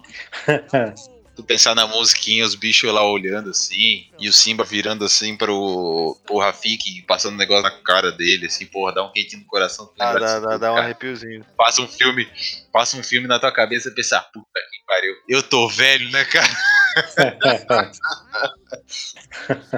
Tu 1.40 1.46
pensar 1.46 1.74
na 1.74 1.86
musiquinha, 1.86 2.44
os 2.44 2.54
bichos 2.54 2.92
lá 2.92 3.02
olhando 3.02 3.48
assim, 3.48 4.04
e 4.18 4.28
o 4.28 4.32
Simba 4.32 4.62
virando 4.62 5.06
assim 5.06 5.34
pro, 5.34 6.14
pro 6.26 6.38
Rafik, 6.38 7.00
passando 7.06 7.32
um 7.32 7.38
negócio 7.38 7.62
na 7.62 7.70
cara 7.70 8.12
dele, 8.12 8.44
assim, 8.44 8.66
porra, 8.66 8.92
dá 8.92 9.02
um 9.02 9.10
quentinho 9.10 9.40
no 9.40 9.48
coração. 9.48 9.86
tu 9.86 9.94
Dá, 9.96 10.18
dá, 10.18 10.58
dá, 10.58 10.74
um 10.74 10.76
arrepiozinho. 10.76 11.42
Passa 11.56 11.80
um 11.80 11.88
filme, 11.88 12.28
passa 12.70 12.98
um 12.98 13.02
filme 13.02 13.26
na 13.26 13.38
tua 13.38 13.50
cabeça 13.50 13.88
e 13.88 13.94
pensar, 13.94 14.20
puta 14.32 14.60
que 14.70 14.84
pariu, 14.86 15.14
eu 15.26 15.42
tô 15.42 15.66
velho, 15.66 16.10
né, 16.10 16.26
cara? 16.26 16.46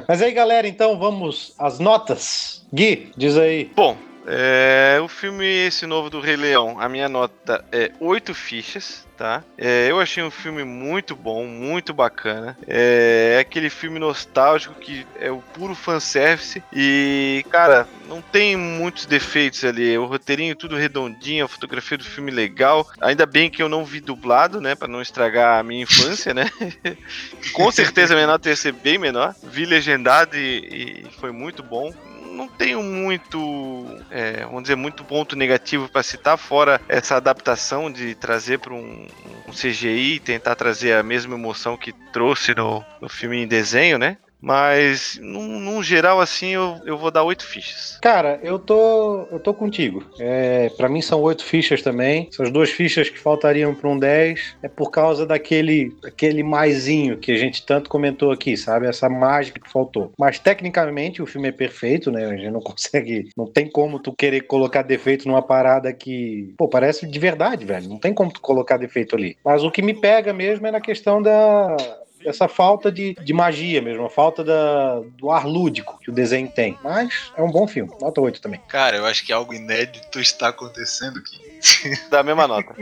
Mas 0.08 0.20
aí, 0.20 0.32
galera, 0.32 0.66
então 0.66 0.98
vamos 0.98 1.54
às 1.58 1.78
notas. 1.78 2.66
Gui, 2.72 3.12
diz 3.16 3.36
aí. 3.36 3.70
Bom, 3.76 3.96
é, 4.26 4.98
o 5.02 5.08
filme 5.08 5.46
esse 5.46 5.86
novo 5.86 6.08
do 6.08 6.20
Rei 6.20 6.36
Leão, 6.36 6.78
a 6.78 6.88
minha 6.88 7.08
nota 7.08 7.64
é 7.72 7.90
8 7.98 8.34
fichas, 8.34 9.06
tá? 9.16 9.42
É, 9.58 9.86
eu 9.90 10.00
achei 10.00 10.22
um 10.22 10.30
filme 10.30 10.64
muito 10.64 11.14
bom, 11.14 11.46
muito 11.46 11.92
bacana. 11.92 12.56
É, 12.66 13.34
é 13.36 13.40
aquele 13.40 13.70
filme 13.70 13.98
nostálgico 13.98 14.74
que 14.74 15.06
é 15.18 15.30
o 15.30 15.38
puro 15.54 15.74
fanservice 15.74 16.62
e, 16.72 17.44
cara, 17.50 17.86
não 18.08 18.20
tem 18.20 18.56
muitos 18.56 19.06
defeitos 19.06 19.64
ali. 19.64 19.96
O 19.98 20.06
roteirinho 20.06 20.56
tudo 20.56 20.76
redondinho, 20.76 21.44
a 21.44 21.48
fotografia 21.48 21.98
do 21.98 22.04
filme 22.04 22.30
legal. 22.30 22.86
Ainda 23.00 23.26
bem 23.26 23.50
que 23.50 23.62
eu 23.62 23.68
não 23.68 23.84
vi 23.84 24.00
dublado, 24.00 24.60
né, 24.60 24.74
Pra 24.74 24.88
não 24.88 25.02
estragar 25.02 25.58
a 25.58 25.62
minha 25.62 25.82
infância, 25.82 26.32
né? 26.34 26.50
Com 27.52 27.70
certeza 27.70 28.14
a 28.14 28.16
minha 28.16 28.26
nota 28.26 28.48
ia 28.48 28.56
ser 28.56 28.72
bem 28.72 28.98
menor. 28.98 29.34
Vi 29.42 29.64
legendado 29.64 30.36
e, 30.36 31.06
e 31.06 31.10
foi 31.18 31.32
muito 31.32 31.62
bom 31.62 31.92
não 32.33 32.49
tenho 32.49 32.83
muito, 32.83 33.87
é, 34.11 34.45
vamos 34.45 34.62
dizer, 34.62 34.76
muito 34.76 35.05
ponto 35.05 35.37
negativo 35.37 35.89
para 35.89 36.03
citar, 36.03 36.37
fora 36.37 36.80
essa 36.89 37.16
adaptação 37.16 37.91
de 37.91 38.14
trazer 38.14 38.59
para 38.59 38.74
um, 38.74 39.07
um 39.47 39.53
CGI 39.53 40.14
e 40.14 40.20
tentar 40.20 40.55
trazer 40.55 40.95
a 40.95 41.03
mesma 41.03 41.35
emoção 41.35 41.76
que 41.76 41.93
trouxe 42.12 42.55
no, 42.55 42.85
no 43.01 43.09
filme 43.09 43.43
em 43.43 43.47
desenho, 43.47 43.99
né? 43.99 44.16
Mas, 44.43 45.20
num, 45.22 45.61
num 45.61 45.82
geral, 45.82 46.20
assim, 46.20 46.49
eu, 46.49 46.80
eu 46.84 46.99
vou 46.99 47.12
dar 47.12 47.22
oito 47.22 47.47
fichas. 47.47 47.97
Cara, 48.03 48.40
eu 48.43 48.59
tô, 48.59 49.28
eu 49.30 49.38
tô 49.38 49.55
contigo. 49.55 50.05
É, 50.18 50.68
para 50.70 50.88
mim 50.88 51.01
são 51.01 51.20
oito 51.22 51.45
fichas 51.45 51.80
também. 51.80 52.28
Essas 52.32 52.51
duas 52.51 52.70
fichas 52.70 53.09
que 53.09 53.18
faltariam 53.18 53.72
para 53.72 53.88
um 53.88 53.97
10 53.97 54.57
é 54.62 54.68
por 54.68 54.90
causa 54.90 55.24
daquele, 55.24 55.95
aquele 56.05 56.43
maisinho 56.43 57.18
que 57.18 57.30
a 57.30 57.36
gente 57.36 57.64
tanto 57.64 57.88
comentou 57.88 58.32
aqui, 58.32 58.57
sabe? 58.57 58.88
Essa 58.88 59.09
mágica 59.09 59.61
que 59.61 59.70
faltou. 59.70 60.12
Mas 60.18 60.40
tecnicamente 60.40 61.22
o 61.22 61.26
filme 61.26 61.49
é 61.49 61.53
perfeito, 61.53 62.11
né? 62.11 62.26
A 62.26 62.36
gente 62.36 62.51
não 62.51 62.61
consegue, 62.61 63.28
não 63.36 63.47
tem 63.47 63.70
como 63.70 64.01
tu 64.01 64.12
querer 64.12 64.40
colocar 64.43 64.82
defeito 64.82 65.28
numa 65.28 65.43
parada 65.43 65.93
que, 65.93 66.53
pô, 66.59 66.68
parece 66.68 67.07
de 67.07 67.18
verdade, 67.20 67.64
velho. 67.64 67.88
Não 67.88 67.99
tem 67.99 68.12
como 68.12 68.32
tu 68.32 68.40
colocar 68.40 68.76
defeito 68.76 69.14
ali. 69.14 69.36
Mas 69.45 69.62
o 69.62 69.70
que 69.70 69.82
me 69.82 69.95
pega 69.95 70.32
mesmo 70.32 70.66
é 70.66 70.72
na 70.72 70.80
questão 70.80 71.22
da 71.22 71.76
essa 72.24 72.48
falta 72.48 72.90
de, 72.90 73.14
de 73.14 73.32
magia 73.32 73.80
mesmo, 73.82 74.04
a 74.04 74.10
falta 74.10 74.42
da, 74.44 75.00
do 75.18 75.30
ar 75.30 75.46
lúdico 75.46 75.98
que 76.00 76.10
o 76.10 76.14
desenho 76.14 76.50
tem. 76.50 76.78
Mas 76.82 77.32
é 77.36 77.42
um 77.42 77.50
bom 77.50 77.66
filme, 77.66 77.92
nota 78.00 78.20
8 78.20 78.40
também. 78.40 78.60
Cara, 78.68 78.96
eu 78.96 79.06
acho 79.06 79.24
que 79.24 79.32
algo 79.32 79.52
inédito 79.54 80.20
está 80.20 80.48
acontecendo 80.48 81.18
aqui. 81.18 81.40
Dá 82.10 82.20
a 82.20 82.22
mesma 82.22 82.46
nota. 82.48 82.74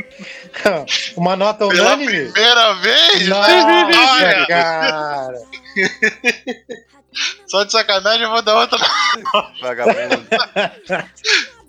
Uma 1.17 1.37
nota 1.37 1.69
Pela 1.69 1.95
unânime? 1.95 2.31
primeira 2.33 2.75
vez? 2.75 3.29
Nossa, 3.29 3.53
Olha, 3.53 4.47
cara! 4.47 5.35
só 7.47 7.65
de 7.65 7.73
sacanagem 7.73 8.23
eu 8.23 8.31
vou 8.31 8.41
dar 8.43 8.57
outra. 8.57 8.79
Vagabundo. 9.61 10.27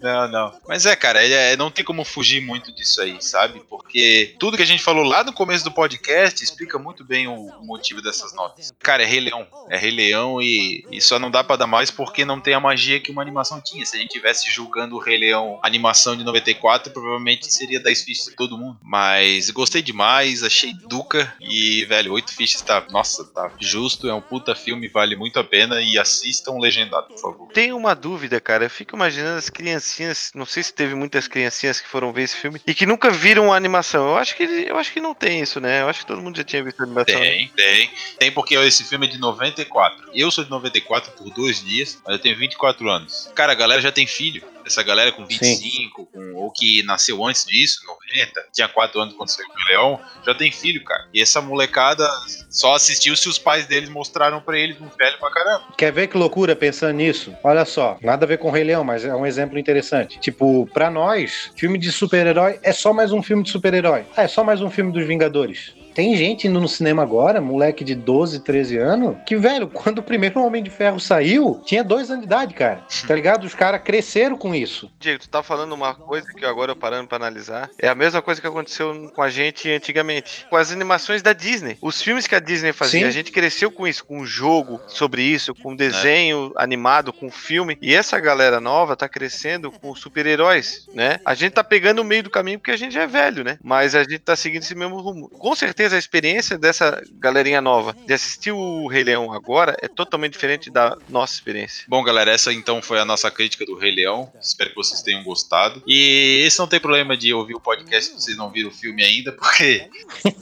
Não, 0.02 0.28
não. 0.28 0.60
Mas 0.68 0.86
é, 0.86 0.96
cara, 0.96 1.26
é, 1.26 1.56
não 1.56 1.70
tem 1.70 1.86
como 1.86 2.04
fugir 2.04 2.42
muito 2.42 2.72
disso 2.72 3.02
aí, 3.02 3.18
sabe? 3.22 3.62
Porque 3.70 4.36
tudo 4.40 4.58
que 4.58 4.64
a 4.64 4.68
gente 4.68 4.84
falou 4.84 5.04
lá 5.04 5.24
no 5.24 5.32
começo 5.32 5.64
do 5.64 5.72
podcast 5.72 6.44
explica 6.44 6.80
muito 6.80 7.04
bem 7.04 7.28
o, 7.28 7.34
o 7.34 7.66
motivo 7.66 8.02
dessas 8.02 8.34
notas. 8.34 8.74
Cara, 8.80 9.04
é 9.04 9.06
Rei 9.06 9.20
Leão. 9.20 9.48
É 9.70 9.78
Rei 9.78 9.92
Leão 9.92 10.42
e, 10.42 10.86
e 10.92 11.00
só 11.02 11.20
não 11.20 11.30
dá 11.30 11.44
pra 11.44 11.56
dar 11.56 11.68
mais 11.68 11.92
porque 11.92 12.26
não 12.26 12.40
tem 12.40 12.54
a 12.54 12.60
magia 12.60 13.00
que 13.00 13.12
uma 13.12 13.22
animação 13.22 13.62
tinha. 13.62 13.86
Se 13.86 13.96
a 13.96 14.00
gente 14.00 14.12
tivesse 14.12 14.50
julgando 14.50 14.96
o 14.96 15.00
Rei 15.00 15.18
Leão 15.18 15.60
animação 15.62 16.16
de 16.16 16.24
94, 16.24 16.92
provavelmente 16.92 17.52
seria 17.52 17.80
10 17.80 18.04
fichas 18.04 18.26
de 18.26 18.36
todo 18.36 18.58
mundo. 18.58 18.80
Mas 18.82 19.50
gostei 19.52 19.82
demais, 19.82 20.44
achei 20.44 20.74
duca 20.74 21.34
e, 21.40 21.86
velho, 21.86 22.14
8 22.14 22.32
fichas 22.34 22.62
tá, 22.62 22.86
nossa, 22.90 23.24
tá 23.26 23.52
justo. 23.60 24.10
É 24.10 24.14
um 24.14 24.22
puta 24.22 24.56
filme, 24.56 24.88
vale 24.88 25.16
muito 25.16 25.40
a 25.40 25.44
pena 25.44 25.82
e 25.82 25.98
assistam 25.98 26.58
legendado, 26.58 27.08
por 27.08 27.20
favor. 27.20 27.48
Tenho 27.52 27.78
uma 27.78 27.94
dúvida, 27.94 28.40
cara. 28.40 28.66
Eu 28.66 28.70
fico 28.70 28.96
imaginando 28.96 29.38
as 29.38 29.50
criancinhas. 29.96 30.32
Não 30.34 30.46
sei 30.46 30.64
se 30.64 30.74
teve 30.74 30.96
muitas 30.96 31.28
criancinhas 31.28 31.80
que 31.80 31.88
foram 31.88 32.12
ver 32.12 32.24
esse 32.24 32.36
filme 32.36 32.62
e 32.66 32.74
que 32.74 32.86
nunca 32.86 33.10
viram 33.10 33.52
a 33.52 33.56
animação. 33.56 34.10
Eu 34.10 34.18
acho 34.18 34.36
que, 34.36 34.44
eu 34.44 34.78
acho 34.78 34.92
que 34.92 35.02
não 35.02 35.14
tem 35.14 35.42
isso, 35.42 35.60
né? 35.60 35.82
Eu 35.82 35.90
acho 35.90 36.02
que 36.02 36.06
todo 36.06 36.22
mundo 36.22 36.38
já 36.38 36.44
tinha 36.44 36.64
visto 36.64 36.80
a 36.80 36.84
animação. 36.84 37.20
né? 37.20 37.26
Tem, 37.26 37.48
tem. 37.56 37.92
Tem 38.20 38.32
porque 38.32 38.56
esse 38.56 38.84
filme 38.84 39.08
é 39.08 39.10
de 39.10 39.18
94. 39.20 40.12
Eu 40.14 40.32
sou 40.32 40.44
de 40.44 40.50
94 40.50 41.12
por 41.12 41.30
dois 41.32 41.64
dias, 41.64 42.02
mas 42.06 42.14
eu 42.14 42.20
tenho 42.20 42.38
24 42.38 42.90
anos. 42.90 43.32
Cara, 43.36 43.52
a 43.52 43.56
galera 43.56 43.82
já 43.82 43.92
tem 43.92 44.08
filho. 44.08 44.44
Essa 44.72 44.84
galera 44.84 45.12
com 45.12 45.26
25, 45.26 46.06
com, 46.06 46.34
ou 46.36 46.50
que 46.50 46.82
nasceu 46.84 47.22
antes 47.26 47.46
disso, 47.46 47.82
90, 47.86 48.46
tinha 48.54 48.70
4 48.70 49.02
anos 49.02 49.14
quando 49.16 49.28
saiu 49.28 49.48
o 49.50 49.68
Rei 49.68 49.76
Leão, 49.76 50.00
já 50.26 50.34
tem 50.34 50.50
filho, 50.50 50.82
cara. 50.82 51.10
E 51.14 51.22
essa 51.22 51.42
molecada 51.42 52.10
só 52.50 52.76
assistiu 52.76 53.14
se 53.18 53.28
os 53.28 53.38
pais 53.38 53.66
deles 53.66 53.90
mostraram 53.90 54.40
pra 54.40 54.58
eles 54.58 54.80
um 54.80 54.88
velho 54.88 55.20
pra 55.20 55.30
caramba. 55.30 55.66
Quer 55.78 55.92
ver 55.92 56.08
que 56.08 56.18
loucura 56.18 56.56
pensando 56.56 56.94
nisso? 56.94 57.36
Olha 57.44 57.66
só, 57.66 57.98
nada 58.02 58.26
a 58.26 58.28
ver 58.28 58.38
com 58.38 58.48
o 58.48 58.52
Rei 58.52 58.64
Leão, 58.64 58.82
mas 58.82 59.04
é 59.04 59.14
um 59.14 59.26
exemplo 59.26 59.60
interessante. 59.60 60.18
Tipo, 60.22 60.66
pra 60.74 60.90
nós, 60.90 61.52
filme 61.58 61.78
de 61.78 61.92
super-herói 61.92 62.58
é 62.64 62.72
só 62.72 62.94
mais 62.94 63.12
um 63.12 63.22
filme 63.22 63.44
de 63.44 63.50
super-herói. 63.50 64.06
Ah, 64.16 64.24
é 64.24 64.28
só 64.30 64.42
mais 64.42 64.62
um 64.62 64.70
filme 64.70 64.94
dos 64.94 65.06
Vingadores. 65.06 65.76
Tem 65.94 66.16
gente 66.16 66.48
indo 66.48 66.60
no 66.60 66.68
cinema 66.68 67.04
agora, 67.04 67.42
moleque 67.42 67.84
de 67.84 67.96
12, 67.96 68.40
13 68.40 68.78
anos, 68.78 69.18
que, 69.26 69.36
velho, 69.36 69.68
quando 69.68 70.00
o 70.00 70.04
primeiro 70.04 70.42
Homem 70.42 70.64
de 70.64 70.70
Ferro 70.70 71.00
saiu, 71.00 71.62
tinha 71.66 71.84
dois 71.84 72.10
anos 72.10 72.22
de 72.22 72.28
idade, 72.28 72.54
cara. 72.54 72.84
Tá 73.08 73.16
ligado? 73.16 73.44
Os 73.44 73.54
caras 73.54 73.82
cresceram 73.84 74.38
com 74.38 74.56
isso. 74.56 74.92
Diego, 75.00 75.22
tu 75.22 75.30
tá 75.30 75.44
falando 75.44 75.74
uma 75.74 75.94
coisa 75.94 76.28
que 76.34 76.46
agora 76.46 76.72
eu 76.72 76.76
parando 76.76 77.08
pra 77.08 77.18
analisar. 77.18 77.70
É 77.78 77.88
a 77.88 77.96
mesma 77.96 78.22
coisa 78.22 78.40
que 78.40 78.48
aconteceu 78.48 79.12
com 79.14 79.22
a 79.22 79.30
gente 79.30 79.70
antigamente. 79.70 80.46
Com 80.50 80.56
as 80.56 80.72
animações 80.72 81.22
da 81.22 81.34
Disney. 81.34 81.78
Os 81.82 82.02
filmes 82.02 82.28
que 82.28 82.36
a 82.36 82.40
Disney 82.40 82.72
fazia, 82.72 83.02
Sim. 83.02 83.08
a 83.08 83.12
gente 83.12 83.32
cresceu 83.32 83.72
com 83.72 83.88
isso, 83.88 84.06
com 84.06 84.20
um 84.20 84.26
jogo 84.26 84.80
sobre 84.88 85.22
isso, 85.22 85.54
com 85.54 85.72
um 85.72 85.76
desenho 85.76 86.52
animado, 86.56 87.12
com 87.12 87.30
filme. 87.30 87.78
E 87.82 87.94
essa 87.94 88.20
galera 88.20 88.60
nova 88.60 88.96
tá 88.96 89.10
crescendo 89.10 89.72
com 89.72 89.96
super-heróis, 89.96 90.88
né? 90.94 91.20
A 91.26 91.34
gente 91.34 91.54
tá 91.54 91.64
pegando 91.64 92.02
o 92.02 92.06
meio 92.06 92.24
do 92.24 92.30
caminho 92.30 92.60
porque 92.60 92.72
a 92.72 92.78
gente 92.78 92.94
já 92.94 93.04
é 93.04 93.08
velho, 93.08 93.44
né? 93.44 93.58
Mas 93.64 93.96
a 93.96 94.04
gente 94.04 94.20
tá 94.20 94.36
seguindo 94.36 94.64
esse 94.64 94.76
mesmo 94.76 95.00
rumo. 95.00 95.30
Com 95.30 95.56
certeza 95.56 95.81
certeza 95.82 95.96
a 95.96 96.00
experiência 96.00 96.58
dessa 96.58 97.02
galerinha 97.14 97.60
nova 97.60 97.96
de 98.06 98.14
assistir 98.14 98.52
o 98.52 98.88
Rei 98.88 99.04
Leão 99.04 99.34
agora 99.34 99.76
é 99.82 99.88
totalmente 99.88 100.34
diferente 100.34 100.70
da 100.70 100.96
nossa 101.10 101.34
experiência. 101.34 101.86
Bom, 101.88 102.04
galera, 102.04 102.32
essa 102.32 102.54
então 102.54 102.82
foi 102.82 103.00
a 103.00 103.06
nossa 103.06 103.32
crítica 103.32 103.66
do 103.66 103.76
Rei 103.76 103.96
Leão. 103.96 104.32
Espero 104.40 104.70
que 104.70 104.76
vocês 104.76 105.02
tenham 105.02 105.24
gostado. 105.24 105.82
E 105.88 106.44
esse 106.46 106.60
não 106.60 106.68
tem 106.68 106.80
problema 106.80 107.18
de 107.18 107.34
ouvir 107.34 107.56
o 107.56 107.60
podcast 107.60 108.12
se 108.12 108.22
vocês 108.22 108.38
não 108.38 108.52
viram 108.52 108.70
o 108.70 108.74
filme 108.74 109.04
ainda, 109.04 109.32
porque 109.32 109.90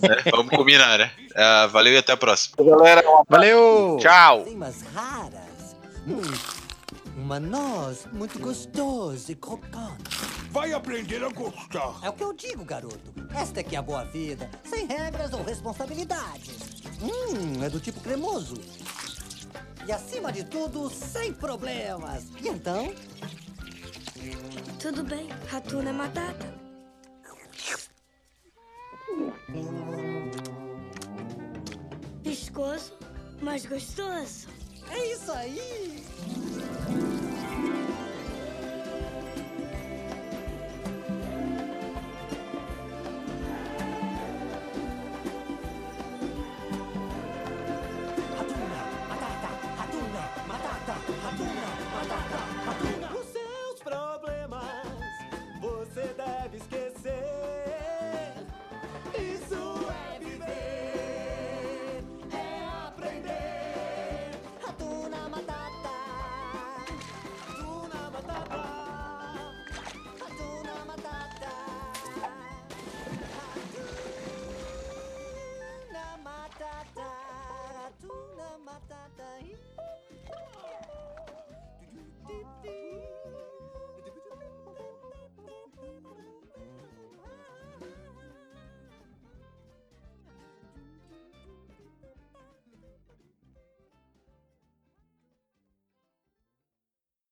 né, 0.01 0.17
vamos 0.31 0.55
combinar, 0.55 0.97
né? 0.97 1.11
Ah, 1.35 1.67
valeu 1.67 1.93
e 1.93 1.97
até 1.97 2.11
a 2.11 2.17
próxima. 2.17 2.57
Galera, 2.59 3.03
Valeu! 3.29 3.97
tchau! 4.01 4.45
Uma 7.19 7.37
noz 7.37 8.07
muito 8.13 8.39
gostosa 8.39 9.33
e 9.33 9.35
crocante. 9.35 10.17
Vai 10.51 10.71
aprender 10.71 11.21
a 11.21 11.27
gostar. 11.27 11.99
É 12.01 12.09
o 12.09 12.13
que 12.13 12.23
eu 12.23 12.33
digo, 12.33 12.63
garoto. 12.63 13.13
Esta 13.35 13.59
é 13.59 13.63
que 13.63 13.75
é 13.75 13.79
a 13.79 13.81
boa 13.81 14.05
vida, 14.05 14.49
sem 14.63 14.87
regras 14.87 15.33
ou 15.33 15.43
responsabilidades. 15.43 16.81
Hum, 17.01 17.61
é 17.61 17.69
do 17.69 17.79
tipo 17.79 17.99
cremoso. 17.99 18.55
E 19.85 19.91
acima 19.91 20.31
de 20.31 20.45
tudo, 20.45 20.89
sem 20.89 21.33
problemas. 21.33 22.23
E 22.41 22.47
então? 22.47 22.93
Tudo 24.79 25.03
bem, 25.03 25.27
Ratuna 25.49 25.91
Matata. 25.91 26.57
Viscoso, 32.23 32.93
mas 33.41 33.65
gostoso. 33.65 34.47
É 34.89 35.13
isso 35.13 35.31
aí. 35.33 36.03